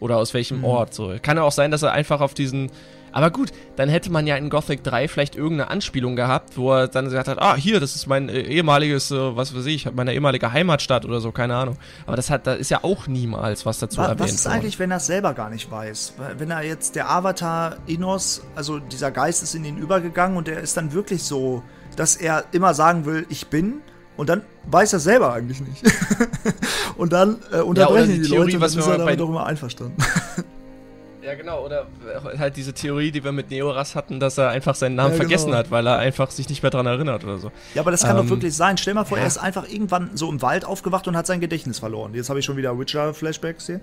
[0.00, 0.64] Oder aus welchem Mhm.
[0.64, 0.94] Ort.
[0.94, 1.14] So.
[1.20, 2.70] Kann ja auch sein, dass er einfach auf diesen.
[3.16, 6.86] Aber gut, dann hätte man ja in Gothic 3 vielleicht irgendeine Anspielung gehabt, wo er
[6.88, 10.12] dann gesagt hat, ah, hier, das ist mein äh, ehemaliges, äh, was weiß ich, meine
[10.12, 11.78] ehemalige Heimatstadt oder so, keine Ahnung.
[12.06, 14.54] Aber das hat, da ist ja auch niemals was dazu Wa- erwähnt Was ist worden.
[14.56, 16.12] eigentlich, wenn er es selber gar nicht weiß?
[16.36, 20.60] Wenn er jetzt der Avatar Innos, also dieser Geist ist in ihn übergegangen und er
[20.60, 21.62] ist dann wirklich so,
[21.96, 23.80] dass er immer sagen will, ich bin,
[24.18, 25.82] und dann weiß er selber eigentlich nicht.
[26.98, 29.16] und dann äh, unterbrechen die die, Theorie, Leute, was dann ist wir er damit bei-
[29.16, 29.96] doch immer einverstanden.
[31.26, 31.86] Ja, genau, oder
[32.38, 35.28] halt diese Theorie, die wir mit Neoras hatten, dass er einfach seinen Namen Ja, genau.
[35.28, 37.50] vergessen hat, weil er einfach sich nicht mehr dran erinnert oder so.
[37.74, 38.78] ja, aber das kann Ähm, doch wirklich sein.
[38.78, 39.24] Stell mal vor, ja.
[39.24, 42.14] er ist einfach irgendwann so im Wald aufgewacht und hat sein Gedächtnis verloren.
[42.14, 43.80] Jetzt habe ich schon wieder Witcher-Flashbacks hier.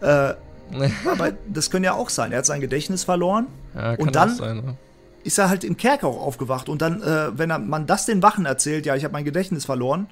[0.00, 0.34] äh,
[1.10, 2.32] aber das können ja auch sein.
[2.32, 3.46] Er hat sein Gedächtnis verloren
[3.76, 4.56] Ja, Und dann- sein.
[4.56, 4.76] Ne?
[5.22, 6.70] ist er halt im Kerker auch aufgewacht.
[6.70, 9.66] Und dann, äh, wenn er, man das den Wachen erzählt, ja, ich habe mein Gedächtnis
[9.66, 10.06] verloren.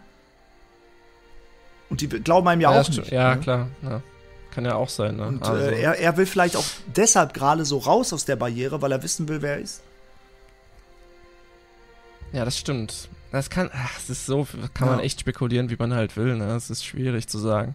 [1.88, 3.10] Und die glauben einem ja, Ja, auch nicht.
[3.10, 3.40] ja ne?
[3.40, 3.68] klar.
[3.82, 4.02] Ja.
[4.54, 5.16] Kann ja auch sein.
[5.16, 5.26] Ne?
[5.26, 8.82] Und also, äh, er, er will vielleicht auch deshalb gerade so raus aus der Barriere,
[8.82, 9.82] weil er wissen will, wer er ist.
[12.32, 13.08] Ja, das stimmt.
[13.30, 16.56] Das kann, ach, es ist so, kann man echt spekulieren, wie man halt will, ne?
[16.56, 17.74] Es ist schwierig zu sagen.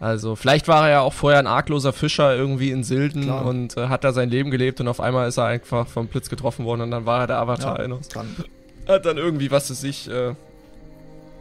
[0.00, 3.44] Also, vielleicht war er ja auch vorher ein argloser Fischer irgendwie in Silden Klar.
[3.44, 6.28] und äh, hat da sein Leben gelebt und auf einmal ist er einfach vom Blitz
[6.28, 7.80] getroffen worden und dann war er der Avatar.
[7.80, 8.36] Ja, kann.
[8.86, 10.34] Hat dann irgendwie, was es sich, äh,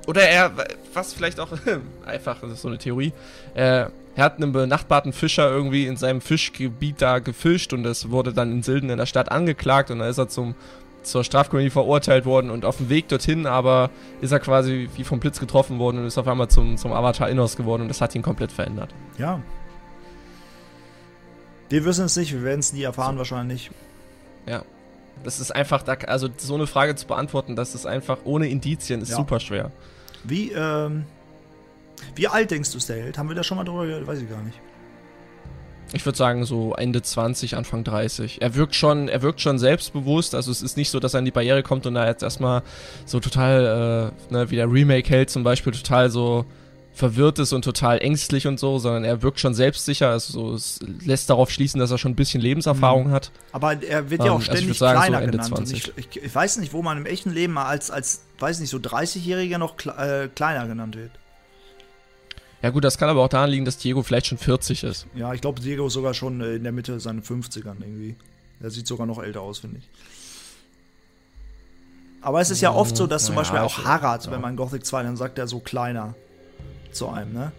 [0.08, 0.52] oder er,
[0.94, 1.52] was vielleicht auch,
[2.06, 3.14] einfach, das ist so eine Theorie,
[3.54, 3.86] äh,
[4.18, 8.52] er hat einen benachbarten Fischer irgendwie in seinem Fischgebiet da gefischt und das wurde dann
[8.52, 10.56] in Silden in der Stadt angeklagt und dann ist er zum
[11.04, 15.20] zur Strafkolonie verurteilt worden und auf dem Weg dorthin aber ist er quasi wie vom
[15.20, 18.16] Blitz getroffen worden und ist auf einmal zum, zum Avatar Innos geworden und das hat
[18.16, 18.90] ihn komplett verändert.
[19.20, 19.40] Ja.
[21.70, 23.20] Wir wissen es nicht, wir werden es nie erfahren so.
[23.20, 23.70] wahrscheinlich.
[24.48, 24.64] Ja.
[25.24, 29.12] Das ist einfach, also so eine Frage zu beantworten, das ist einfach ohne Indizien, ist
[29.12, 29.16] ja.
[29.16, 29.72] super schwer.
[30.24, 31.06] Wie, ähm,
[32.16, 33.18] wie alt denkst du, ist der Held?
[33.18, 34.08] Haben wir da schon mal drüber gehört?
[34.08, 34.60] Weiß ich gar nicht.
[35.94, 38.42] Ich würde sagen so Ende 20, Anfang 30.
[38.42, 40.36] Er wirkt schon, er wirkt schon selbstbewusst.
[40.36, 42.62] Also es ist nicht so, dass er an die Barriere kommt und da jetzt erstmal
[43.06, 46.46] so total, äh, ne, wie der Remake hält zum Beispiel, total so
[46.98, 50.10] verwirrt ist und total ängstlich und so, sondern er wirkt schon selbstsicher.
[50.10, 53.12] Also so, es lässt darauf schließen, dass er schon ein bisschen Lebenserfahrung mhm.
[53.12, 53.32] hat.
[53.52, 55.72] Aber er wird ja auch ähm, ständig also sagen, kleiner so genannt.
[55.72, 58.72] Ich, ich, ich, weiß nicht, wo man im echten Leben mal als, als weiß nicht,
[58.72, 61.12] so 30-Jähriger noch äh, kleiner genannt wird.
[62.62, 65.08] Ja gut, das kann aber auch daran liegen, dass Diego vielleicht schon 40 ist.
[65.16, 68.16] Ja, ich glaube, Diego ist sogar schon äh, in der Mitte seiner 50ern irgendwie.
[68.60, 69.90] Er sieht sogar noch älter aus, finde ich.
[72.22, 74.32] Aber es ist ja oft so, dass zum ja, Beispiel auch Harald, ja.
[74.32, 76.16] wenn man Gothic 2, dann sagt er so kleiner
[76.92, 77.52] zu einem, ne?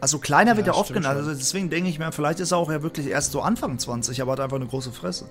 [0.00, 1.16] Also kleiner wird ja, oft genannt.
[1.16, 4.20] Also deswegen denke ich mir, vielleicht ist er auch ja wirklich erst so Anfang 20,
[4.20, 5.30] aber hat einfach eine große Fresse.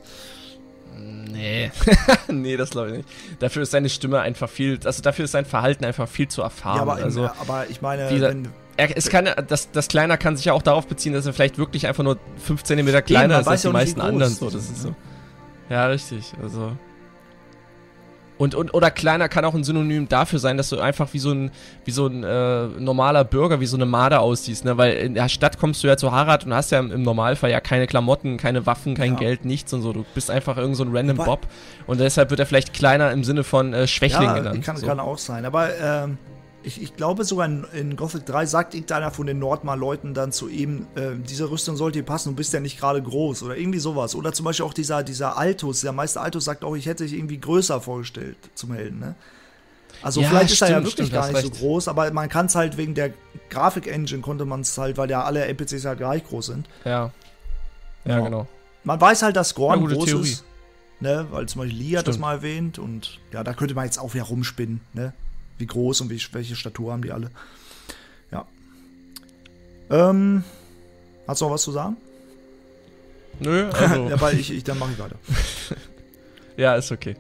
[0.97, 1.71] Nee.
[2.27, 3.09] nee, das glaube ich nicht.
[3.39, 6.77] Dafür ist seine Stimme einfach viel, also dafür ist sein Verhalten einfach viel zu erfahren.
[6.77, 10.45] Ja, aber, also, aber ich meine, wenn, er, es kann, das, das Kleiner kann sich
[10.45, 13.61] ja auch darauf beziehen, dass er vielleicht wirklich einfach nur 5 cm kleiner ist als
[13.61, 14.33] die meisten anderen.
[14.33, 14.95] So, das ist so.
[15.69, 16.33] Ja, richtig.
[16.41, 16.73] Also.
[18.43, 21.31] Und, und, oder kleiner kann auch ein Synonym dafür sein, dass du einfach wie so
[21.31, 21.49] ein,
[21.85, 24.77] wie so ein äh, normaler Bürger, wie so eine Marder aussiehst, ne?
[24.77, 27.51] Weil in der Stadt kommst du ja zu Harald und hast ja im, im Normalfall
[27.51, 29.19] ja keine Klamotten, keine Waffen, kein ja.
[29.19, 29.93] Geld, nichts und so.
[29.93, 31.47] Du bist einfach irgend so ein random aber, Bob.
[31.87, 34.61] Und deshalb wird er vielleicht kleiner im Sinne von äh, Schwächling ja, genannt.
[34.61, 34.87] Kann, so.
[34.87, 35.45] kann auch sein.
[35.45, 36.17] Aber ähm,
[36.63, 40.47] ich, ich, glaube sogar in, in, Gothic 3 sagt irgendeiner von den Nordmar-Leuten dann zu
[40.47, 43.79] ihm, äh, diese Rüstung sollte dir passen, du bist ja nicht gerade groß oder irgendwie
[43.79, 44.15] sowas.
[44.15, 47.13] Oder zum Beispiel auch dieser, dieser Altus, der Meister Altus sagt auch, ich hätte dich
[47.13, 49.15] irgendwie größer vorgestellt zum Helden, ne?
[50.01, 51.55] Also ja, vielleicht ist stimmt, er ja wirklich stimmt, gar nicht recht.
[51.55, 53.13] so groß, aber man kann es halt wegen der
[53.49, 56.67] Grafik-Engine konnte man es halt, weil ja alle NPCs halt gleich groß sind.
[56.83, 57.11] Ja.
[58.05, 58.19] Ja, ja.
[58.19, 58.47] genau.
[58.83, 60.29] Man weiß halt, dass Gorn ja, groß Theorie.
[60.29, 60.45] ist.
[60.99, 63.97] Ne, weil zum Beispiel Lee hat das mal erwähnt und ja, da könnte man jetzt
[63.97, 65.13] auch wieder rumspinnen, ne?
[65.63, 67.31] Wie groß und wie, welche Statur haben die alle.
[68.31, 68.45] Ja.
[69.89, 70.43] Ähm,
[71.25, 71.95] hast du noch was zu sagen?
[73.39, 74.09] Nö, also.
[74.09, 75.15] ja, weil ich, ich dann mache ich weiter.
[76.57, 77.15] ja, ist okay.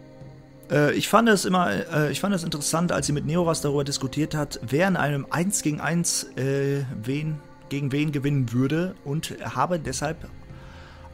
[0.69, 3.85] Äh, ich fand es immer, äh, ich fand es interessant, als sie mit Neoras darüber
[3.85, 7.39] diskutiert hat, wer in einem 1 gegen 1 äh, wen,
[7.69, 10.29] gegen wen gewinnen würde und habe deshalb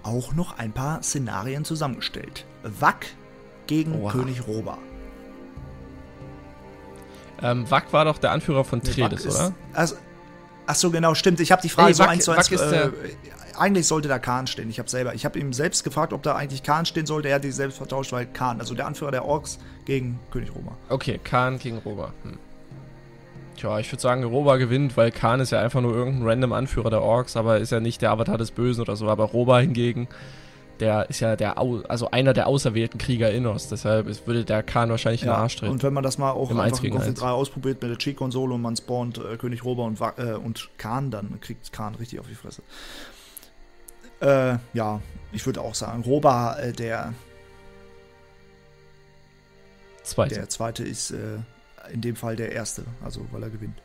[0.01, 2.45] auch noch ein paar Szenarien zusammengestellt.
[2.63, 3.05] Wack
[3.67, 4.13] gegen Oha.
[4.13, 4.79] König Roba.
[7.41, 9.53] Ähm, Wack war doch der Anführer von Tredes, nee, oder?
[9.73, 9.95] Also,
[10.65, 11.39] ach so, genau, stimmt.
[11.39, 12.51] Ich habe die Frage hey, so eins zu eins.
[12.51, 12.89] Äh,
[13.57, 14.69] eigentlich sollte da Khan stehen.
[14.69, 17.27] Ich habe selber, ich habe ihm selbst gefragt, ob da eigentlich Khan stehen sollte.
[17.29, 20.77] Er hat die selbst vertauscht, weil Khan, also der Anführer der Orks gegen König Roma.
[20.87, 22.13] Okay, Khan gegen Roma.
[22.23, 22.37] Hm.
[23.57, 26.89] Tja, ich würde sagen, Roba gewinnt, weil Khan ist ja einfach nur irgendein random Anführer
[26.89, 29.09] der Orks, aber ist ja nicht der Avatar des Bösen oder so.
[29.09, 30.07] Aber Roba hingegen
[30.79, 35.21] der ist ja der, also einer der auserwählten Krieger Innos, deshalb würde der Khan wahrscheinlich
[35.21, 35.71] ja, in den Arsch treten.
[35.71, 38.53] Und wenn man das mal auch Im einfach in Gothic 3 ausprobiert mit der Cheat-Konsole
[38.53, 42.27] und man spawnt äh, König Roba und, äh, und Khan, dann kriegt Khan richtig auf
[42.27, 42.61] die Fresse.
[44.21, 45.01] Äh, ja,
[45.31, 47.13] ich würde auch sagen, Roba, äh, der
[50.03, 50.35] zweite.
[50.35, 51.37] Der zweite ist äh,
[51.91, 53.81] in dem Fall der erste, also weil er gewinnt.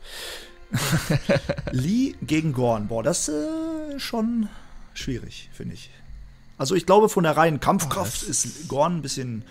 [1.71, 4.49] Lee gegen Gorn, boah, das ist äh, schon
[4.93, 5.89] schwierig, finde ich.
[6.57, 9.43] Also ich glaube, von der reinen Kampfkraft oh, ist Gorn ein bisschen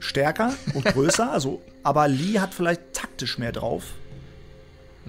[0.00, 1.32] stärker und größer.
[1.32, 3.84] also, aber Lee hat vielleicht taktisch mehr drauf.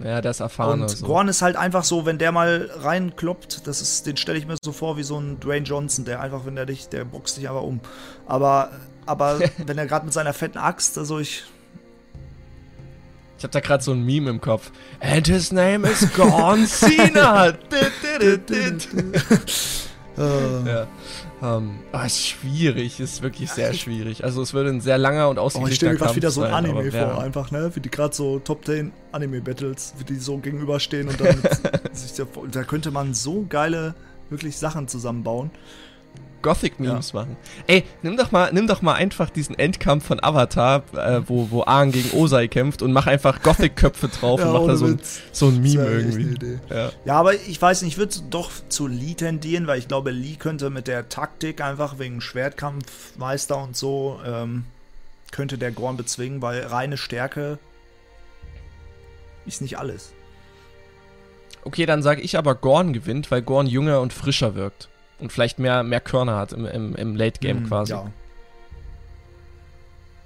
[0.03, 0.81] Ja, ist erfahren.
[0.81, 1.05] Und so.
[1.05, 4.55] Gorn ist halt einfach so, wenn der mal reinkloppt, das ist, den stelle ich mir
[4.63, 7.49] so vor wie so ein Dwayne Johnson, der einfach, wenn der dich, der boxt dich
[7.49, 7.81] einfach um.
[8.26, 8.71] Aber,
[9.05, 11.43] aber wenn er gerade mit seiner fetten Axt, also ich.
[13.38, 14.71] Ich habe da gerade so ein Meme im Kopf.
[14.99, 17.47] And his name is Gorn Cena.
[20.17, 20.88] ja.
[21.41, 24.24] Ähm, aber es ist schwierig, ist wirklich sehr schwierig.
[24.24, 26.44] Also es würde ein sehr langer und ausgeglichener oh, Ich stelle mir gerade wieder so
[26.44, 27.18] ein Anime vor, ja.
[27.18, 27.72] einfach, ne?
[27.74, 31.41] Wie die gerade so Top 10 Anime-Battles, wie die so gegenüberstehen und dann
[31.94, 33.95] sich da, da könnte man so geile,
[34.30, 35.52] wirklich Sachen zusammenbauen.
[36.41, 37.19] Gothic-Memes ja.
[37.19, 37.38] machen.
[37.68, 41.64] Ey, nimm doch mal, nimm doch mal einfach diesen Endkampf von Avatar, äh, wo, wo
[41.64, 44.99] Aang gegen Osei kämpft und mach einfach Gothic-Köpfe drauf ja, und mach da so ein,
[45.31, 46.60] so ein Meme irgendwie.
[46.69, 46.91] Ja.
[47.06, 47.14] ja.
[47.15, 50.69] aber ich weiß nicht, ich würde doch zu Lee tendieren, weil ich glaube, Lee könnte
[50.69, 54.65] mit der Taktik einfach wegen Schwertkampfmeister und so, ähm,
[55.31, 57.60] könnte der Gorn bezwingen, weil reine Stärke
[59.45, 60.14] ist nicht alles.
[61.65, 65.59] Okay, dann sage ich aber, Gorn gewinnt, weil Gorn jünger und frischer wirkt und vielleicht
[65.59, 67.93] mehr, mehr Körner hat im, im, im Late Game hm, quasi.
[67.93, 68.11] Ja.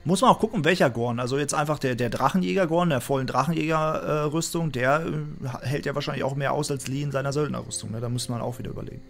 [0.05, 1.19] Muss man auch gucken, welcher Gorn.
[1.19, 6.35] Also jetzt einfach der, der Drachenjäger-Gorn, der vollen Drachenjäger-Rüstung, der äh, hält ja wahrscheinlich auch
[6.35, 7.91] mehr aus als Lee in seiner Söldnerrüstung.
[7.91, 8.01] Ne?
[8.01, 9.01] Da muss man auch wieder überlegen.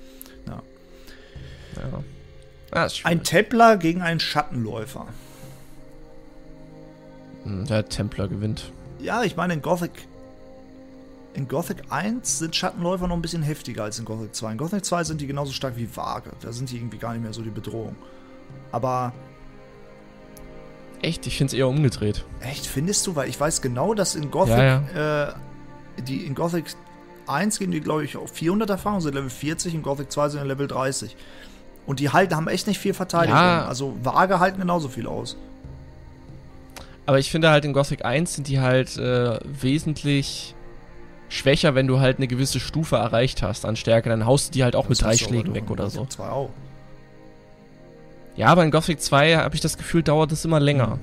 [0.48, 0.62] Ja.
[1.78, 2.04] ja.
[2.72, 5.08] Ah, ein Templer gegen einen Schattenläufer.
[7.44, 8.72] Hm, der Templer gewinnt.
[9.00, 9.92] Ja, ich meine, in Gothic
[11.34, 14.52] in Gothic 1 sind Schattenläufer noch ein bisschen heftiger als in Gothic 2.
[14.52, 16.32] In Gothic 2 sind die genauso stark wie Waage.
[16.42, 17.96] Da sind die irgendwie gar nicht mehr so die Bedrohung.
[18.72, 19.14] Aber.
[21.02, 21.26] Echt?
[21.28, 22.24] Ich finde es eher umgedreht.
[22.40, 22.66] Echt?
[22.66, 23.16] Findest du?
[23.16, 24.58] Weil ich weiß genau, dass in Gothic.
[24.58, 25.30] Ja, ja.
[25.30, 25.34] Äh,
[26.08, 26.66] die in Gothic
[27.28, 29.74] 1 gehen die, glaube ich, auf 400 Erfahrung, sind Level 40.
[29.74, 31.16] In Gothic 2 sind Level 30.
[31.86, 33.36] Und die halten, haben echt nicht viel Verteidigung.
[33.36, 33.66] Ja.
[33.66, 35.36] Also Waage halten genauso viel aus.
[37.06, 40.56] Aber ich finde halt in Gothic 1 sind die halt äh, wesentlich
[41.34, 44.10] schwächer, wenn du halt eine gewisse Stufe erreicht hast an Stärke.
[44.10, 46.06] Dann haust du die halt auch das mit drei Schlägen weg oder so.
[46.06, 46.50] 2 auch.
[48.36, 50.96] Ja, aber in Gothic 2 habe ich das Gefühl, dauert es immer länger.
[50.96, 51.00] Mhm.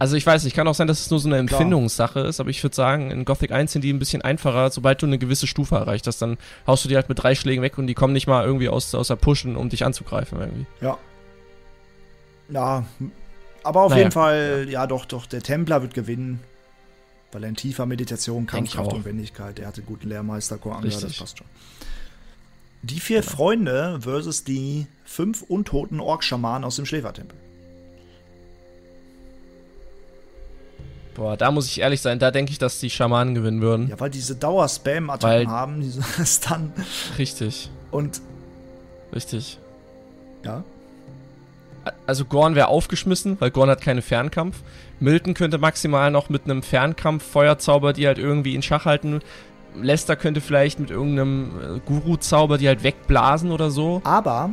[0.00, 2.50] Also ich weiß nicht, kann auch sein, dass es nur so eine Empfindungssache ist, aber
[2.50, 5.48] ich würde sagen, in Gothic 1 sind die ein bisschen einfacher, sobald du eine gewisse
[5.48, 6.38] Stufe erreicht hast, dann
[6.68, 8.94] haust du die halt mit drei Schlägen weg und die kommen nicht mal irgendwie aus,
[8.94, 10.66] aus der Pushen, um dich anzugreifen irgendwie.
[10.80, 10.98] Ja.
[12.48, 12.84] Ja,
[13.64, 14.02] aber auf naja.
[14.02, 14.82] jeden Fall, ja.
[14.82, 16.40] ja doch, doch, der Templer wird gewinnen.
[17.32, 21.38] Weil er in tiefer Meditation, Kampfkraft und Wendigkeit, er hatte guten Lehrmeister, Koanga, das passt
[21.38, 21.46] schon.
[22.82, 23.32] Die vier genau.
[23.32, 27.36] Freunde versus die fünf untoten Ork-Schamanen aus dem Schläfertempel.
[31.14, 33.88] Boah, da muss ich ehrlich sein, da denke ich, dass die Schamanen gewinnen würden.
[33.88, 36.72] Ja, weil diese Dauer-Spam-Attacken haben, diese Stun.
[37.18, 37.70] Richtig.
[37.90, 38.22] Und.
[39.12, 39.58] Richtig.
[40.44, 40.62] Ja
[42.06, 44.62] also Gorn wäre aufgeschmissen, weil Gorn hat keine Fernkampf.
[45.00, 49.20] Milton könnte maximal noch mit einem Fernkampf Feuerzauber, die halt irgendwie in Schach halten.
[49.80, 54.00] Lester könnte vielleicht mit irgendeinem äh, Guru-Zauber die halt wegblasen oder so.
[54.04, 54.50] Aber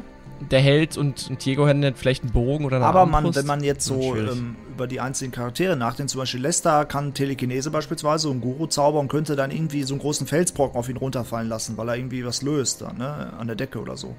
[0.52, 3.46] der Held und, und Diego hätten dann vielleicht einen Bogen oder eine Aber man, wenn
[3.46, 8.30] man jetzt so ähm, über die einzelnen Charaktere nachdenkt, zum Beispiel Lester kann Telekinese beispielsweise
[8.30, 11.90] und Guru-Zauber und könnte dann irgendwie so einen großen Felsbrocken auf ihn runterfallen lassen, weil
[11.90, 14.16] er irgendwie was löst dann, ne, an der Decke oder so.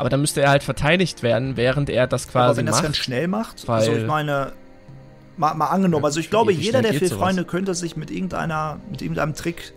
[0.00, 2.44] Aber dann müsste er halt verteidigt werden, während er das quasi macht.
[2.48, 4.52] Aber wenn er das ganz schnell macht, also ich meine,
[5.36, 9.02] mal, mal angenommen, also ich glaube, jeder der vier Freunde könnte sich mit irgendeiner, mit
[9.02, 9.74] irgendeinem Trick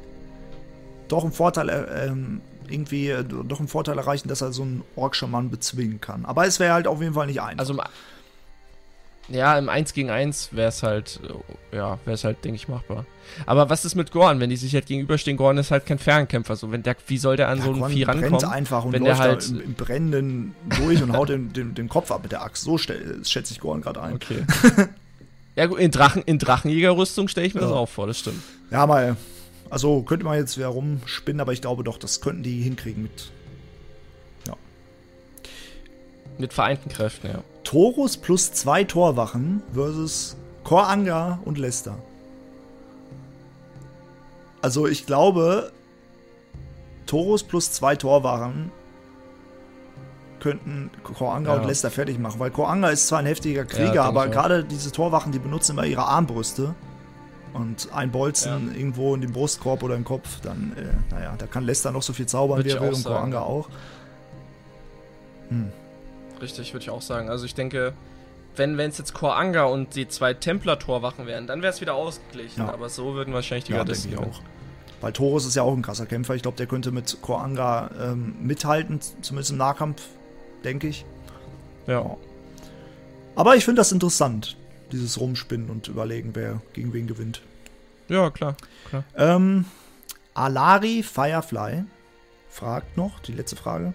[1.10, 2.40] doch einen Vorteil, äh, ähm,
[2.70, 6.24] irgendwie äh, doch einen Vorteil erreichen, dass er so einen Orkschaman bezwingen kann.
[6.24, 7.60] Aber es wäre halt auf jeden Fall nicht einfach.
[7.60, 7.76] Also
[9.30, 11.20] ja, im 1 gegen 1 wäre es halt,
[11.72, 13.06] äh, ja, wäre es halt, denke ich, machbar.
[13.46, 15.38] Aber was ist mit Gorn, wenn die sich halt gegenüberstehen?
[15.38, 16.56] Gorn ist halt kein Fernkämpfer.
[16.56, 18.40] So, wenn der, wie soll der an ja, so ein Vieh rankommen?
[18.40, 21.74] brennt einfach und wenn läuft der halt im, im Brennenden durch und haut den, den,
[21.74, 22.64] den, Kopf ab mit der Axt.
[22.64, 24.16] So schätze ich Gorn gerade ein.
[24.16, 24.44] Okay.
[25.56, 27.68] ja, gut, in, Drachen, in Drachenjägerrüstung stelle ich mir ja.
[27.68, 28.42] das auch vor, das stimmt.
[28.72, 29.16] Ja, mal.
[29.70, 33.32] Also könnte man jetzt wieder rumspinnen, aber ich glaube doch, das könnten die hinkriegen mit.
[34.48, 34.56] Ja.
[36.38, 37.44] Mit vereinten Kräften, ja.
[37.74, 41.96] Torus plus zwei Torwachen versus Koranga und Lester.
[44.62, 45.72] Also ich glaube,
[47.08, 48.70] Torus plus zwei Torwachen
[50.40, 51.62] könnten Koranga ja.
[51.62, 54.92] und Lester fertig machen, weil Koranga ist zwar ein heftiger Krieger, ja, aber gerade diese
[54.92, 56.76] Torwachen, die benutzen immer ihre Armbrüste.
[57.54, 58.78] Und ein Bolzen ja.
[58.78, 62.14] irgendwo in den Brustkorb oder im Kopf, dann, äh, naja, da kann Lester noch so
[62.14, 63.68] viel zaubern, Würde wie er will, und Koranga auch.
[65.50, 65.72] Hm.
[66.44, 67.30] Richtig, würde ich auch sagen.
[67.30, 67.94] Also ich denke,
[68.58, 72.66] wenn es jetzt Koranga und die zwei Templar-Torwachen wären, dann wäre es wieder ausgeglichen.
[72.66, 72.74] Ja.
[72.74, 74.42] Aber so würden wahrscheinlich die ja, Gardisten auch.
[75.00, 76.36] Weil Torus ist ja auch ein krasser Kämpfer.
[76.36, 80.02] Ich glaube, der könnte mit Koranga ähm, mithalten, zumindest im Nahkampf,
[80.66, 81.06] denke ich.
[81.88, 82.02] Ja.
[82.02, 82.18] ja.
[83.36, 84.58] Aber ich finde das interessant,
[84.92, 87.42] dieses Rumspinnen und überlegen, wer gegen wen gewinnt.
[88.10, 88.58] Ja, klar.
[88.90, 89.06] klar.
[89.16, 89.66] Ähm,
[90.34, 91.86] Alari Firefly
[92.50, 93.94] fragt noch, die letzte Frage.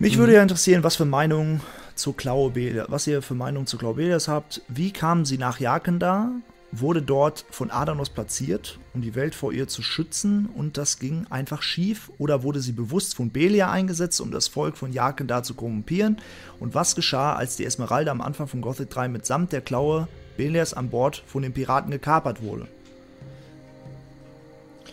[0.00, 0.20] Mich mhm.
[0.20, 1.60] würde ja interessieren, was für Meinungen
[1.94, 2.52] zu Klaue
[2.88, 4.62] was ihr für Meinungen zu Klaubedas habt.
[4.66, 6.32] Wie kamen sie nach Jakenda?
[6.72, 11.26] Wurde dort von Adanos platziert, um die Welt vor ihr zu schützen und das ging
[11.28, 12.10] einfach schief?
[12.16, 16.16] Oder wurde sie bewusst von Belia eingesetzt, um das Volk von Jakenda zu korrumpieren?
[16.60, 20.08] Und was geschah, als die Esmeralda am Anfang von Gothic 3 mitsamt der Klaue
[20.38, 22.68] Belias an Bord von den Piraten gekapert wurde?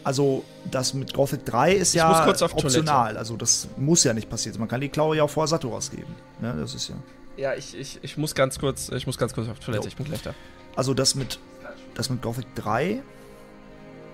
[0.07, 3.07] Also, das mit Gothic 3 ist Ich ja muss kurz auf optional.
[3.07, 3.19] Toilette.
[3.19, 4.57] Also, das muss ja nicht passieren.
[4.57, 6.15] Man kann die Klaue ja auch vor Saturas geben.
[6.39, 6.95] Ne, das ist ja.
[7.35, 9.89] Ja, ich, ich, ich muss ganz kurz, ich muss ganz kurz auf Toilette, Jo.
[9.89, 10.33] ich bin gleich da.
[10.77, 11.39] Also, das mit,
[11.93, 13.03] das mit Gothic 3,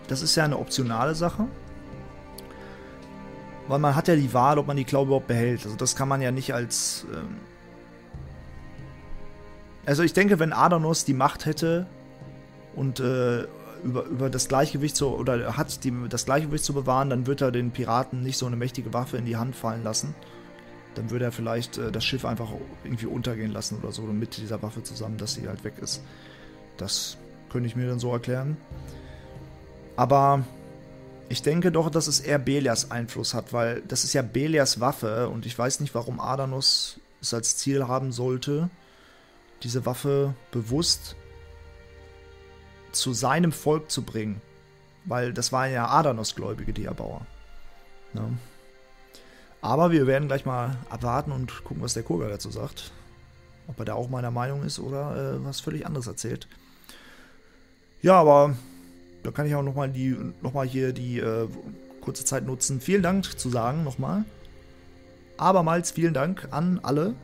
[0.07, 1.45] das ist ja eine optionale Sache.
[3.67, 5.63] Weil man hat ja die Wahl, ob man die Klaue überhaupt behält.
[5.63, 7.05] Also, das kann man ja nicht als.
[7.13, 7.35] Ähm
[9.85, 11.85] also, ich denke, wenn Adanos die Macht hätte
[12.75, 13.45] und äh,
[13.83, 17.51] über, über das Gleichgewicht zu, oder hat die, das Gleichgewicht zu bewahren, dann wird er
[17.51, 20.15] den Piraten nicht so eine mächtige Waffe in die Hand fallen lassen.
[20.95, 22.49] Dann würde er vielleicht äh, das Schiff einfach
[22.83, 26.01] irgendwie untergehen lassen oder so mit dieser Waffe zusammen, dass sie halt weg ist.
[26.77, 27.17] Das
[27.49, 28.57] könnte ich mir dann so erklären.
[29.95, 30.43] Aber
[31.29, 35.29] ich denke doch, dass es eher Belias Einfluss hat, weil das ist ja Belias Waffe
[35.29, 38.69] und ich weiß nicht, warum Adanos es als Ziel haben sollte,
[39.63, 41.15] diese Waffe bewusst
[42.93, 44.41] zu seinem Volk zu bringen.
[45.05, 47.25] Weil das waren ja Adanos-Gläubige, die Erbauer.
[48.13, 48.37] Ne?
[49.61, 52.91] Aber wir werden gleich mal abwarten und gucken, was der Kurga dazu sagt.
[53.67, 56.47] Ob er da auch meiner Meinung ist oder äh, was völlig anderes erzählt.
[58.01, 58.55] Ja, aber
[59.23, 59.89] da kann ich auch nochmal
[60.41, 61.47] noch hier die äh,
[62.01, 62.81] kurze Zeit nutzen.
[62.81, 64.25] Vielen Dank zu sagen nochmal.
[65.37, 67.15] Abermals vielen Dank an alle,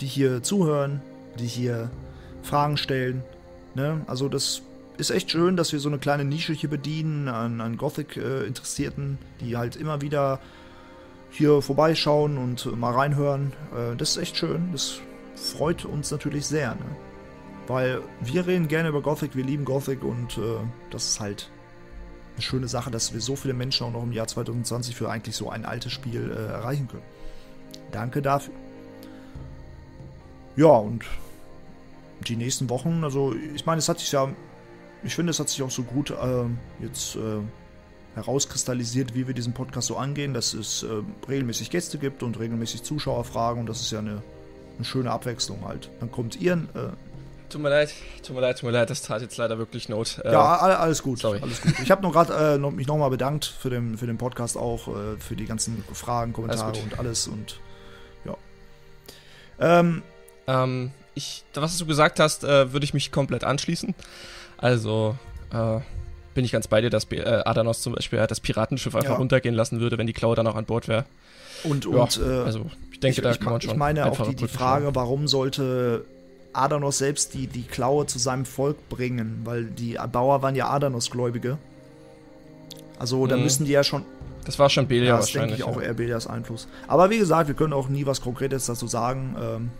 [0.00, 1.00] die hier zuhören,
[1.38, 1.90] die hier
[2.42, 3.22] Fragen stellen.
[3.74, 4.02] Ne?
[4.08, 4.62] Also das
[5.00, 9.56] ist echt schön, dass wir so eine kleine Nische hier bedienen an, an Gothic-Interessierten, die
[9.56, 10.40] halt immer wieder
[11.30, 13.52] hier vorbeischauen und mal reinhören.
[13.74, 14.70] Äh, das ist echt schön.
[14.72, 15.00] Das
[15.34, 16.74] freut uns natürlich sehr.
[16.74, 16.84] Ne?
[17.66, 20.58] Weil wir reden gerne über Gothic, wir lieben Gothic und äh,
[20.90, 21.50] das ist halt
[22.34, 25.36] eine schöne Sache, dass wir so viele Menschen auch noch im Jahr 2020 für eigentlich
[25.36, 27.04] so ein altes Spiel äh, erreichen können.
[27.92, 28.54] Danke dafür.
[30.56, 31.04] Ja, und
[32.26, 34.28] die nächsten Wochen, also ich meine, es hat sich ja,
[35.02, 36.14] ich finde, es hat sich auch so gut äh,
[36.82, 37.20] jetzt äh,
[38.14, 40.86] herauskristallisiert, wie wir diesen Podcast so angehen, dass es äh,
[41.28, 44.22] regelmäßig Gäste gibt und regelmäßig Zuschauerfragen und das ist ja eine,
[44.76, 45.90] eine schöne Abwechslung halt.
[46.00, 46.88] Dann kommt ihr, äh,
[47.48, 47.92] Tut mir leid,
[48.24, 50.20] tut mir leid, tut mir leid, das tat jetzt leider wirklich Not.
[50.24, 51.18] Äh, Ja, all- alles gut.
[51.18, 51.40] sorry.
[51.42, 51.74] Alles gut.
[51.82, 55.34] Ich habe gerade äh, noch, mich nochmal bedankt für den, für den Podcast auch, für
[55.34, 57.60] die ganzen Fragen, Kommentare Alles und alles und
[58.24, 58.36] ja.
[59.58, 60.02] Ähm,
[60.46, 63.94] Ähm, ich, was du gesagt hast, würde ich mich komplett anschließen.
[64.60, 65.16] Also,
[65.52, 65.80] äh,
[66.34, 69.16] bin ich ganz bei dir, dass äh, Adanos zum Beispiel das Piratenschiff einfach Ja.
[69.16, 71.04] runtergehen lassen würde, wenn die Klaue dann auch an Bord wäre.
[71.64, 73.70] und Ja, und äh, also, ich denke, ich, da ich, kann man schon.
[73.72, 76.04] ich meine auch die, die Frage, warum sollte
[76.52, 79.40] Adanos selbst die, die Klaue zu seinem Volk bringen?
[79.44, 81.58] Weil die Bauer waren ja Adanos-Gläubige.
[82.98, 83.42] Also da Mhm.
[83.44, 84.04] müssen die ja schon.
[84.44, 85.58] Das war schon Belia Ja, das denke wahrscheinlich.
[85.60, 86.68] ich auch eher Belias Einfluss.
[86.86, 89.36] Aber wie gesagt, wir können auch nie was Konkretes dazu sagen.
[89.40, 89.70] Ähm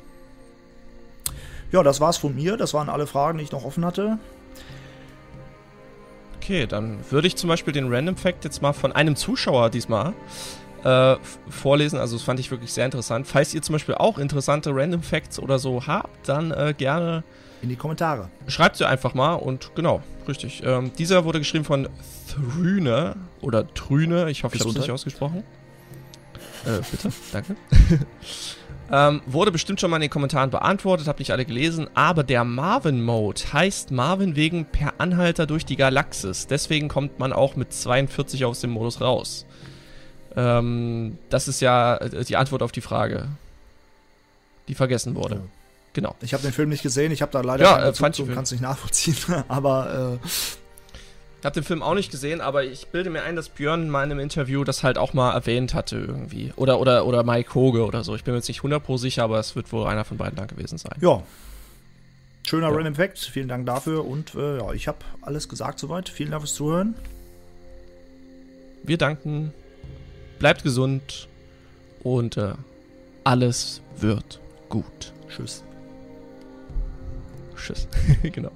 [1.72, 2.56] ja, das war's von mir.
[2.56, 4.18] Das waren alle Fragen, die ich noch offen hatte.
[6.36, 10.14] Okay, dann würde ich zum Beispiel den Random Fact jetzt mal von einem Zuschauer diesmal
[10.84, 11.16] äh,
[11.48, 11.98] vorlesen.
[11.98, 13.26] Also das fand ich wirklich sehr interessant.
[13.26, 17.22] Falls ihr zum Beispiel auch interessante Random Facts oder so habt, dann äh, gerne
[17.62, 18.30] In die Kommentare.
[18.48, 20.62] schreibt sie einfach mal und genau, richtig.
[20.64, 21.88] Ähm, dieser wurde geschrieben von
[22.28, 25.44] Thrüne oder Trüne, ich hoffe, ich habe es richtig ausgesprochen.
[26.64, 27.56] Äh, bitte, danke.
[28.92, 32.44] ähm, wurde bestimmt schon mal in den Kommentaren beantwortet, habe nicht alle gelesen, aber der
[32.44, 36.46] Marvin-Mode heißt Marvin wegen per Anhalter durch die Galaxis.
[36.46, 39.46] Deswegen kommt man auch mit 42 aus dem Modus raus.
[40.36, 43.28] Ähm, das ist ja äh, die Antwort auf die Frage,
[44.68, 45.36] die vergessen wurde.
[45.36, 45.40] Ja.
[45.92, 46.14] Genau.
[46.20, 47.10] Ich habe den Film nicht gesehen.
[47.10, 49.16] Ich habe da leider Ja, keinen äh, Bezug zu und kann es nicht nachvollziehen.
[49.48, 50.26] Aber äh,
[51.40, 54.04] Ich habe den Film auch nicht gesehen, aber ich bilde mir ein, dass Björn mal
[54.04, 56.52] in einem Interview das halt auch mal erwähnt hatte irgendwie.
[56.56, 58.14] Oder, oder, oder Mike Hoge oder so.
[58.14, 60.36] Ich bin mir jetzt nicht 100 pro sicher, aber es wird wohl einer von beiden
[60.36, 60.96] da gewesen sein.
[61.00, 61.22] ja.
[62.42, 62.74] Schöner Ja.
[62.74, 63.18] Random Fact.
[63.18, 64.04] Vielen Dank dafür.
[64.04, 66.08] Und äh, ja, ich habe alles gesagt soweit.
[66.08, 66.94] Vielen Dank fürs Zuhören.
[68.82, 69.52] Wir danken,
[70.38, 71.28] bleibt gesund
[72.02, 72.54] und äh,
[73.24, 75.12] alles wird gut.
[75.28, 75.62] Tschüss.
[77.56, 77.88] Tschüss.
[78.22, 78.50] genau.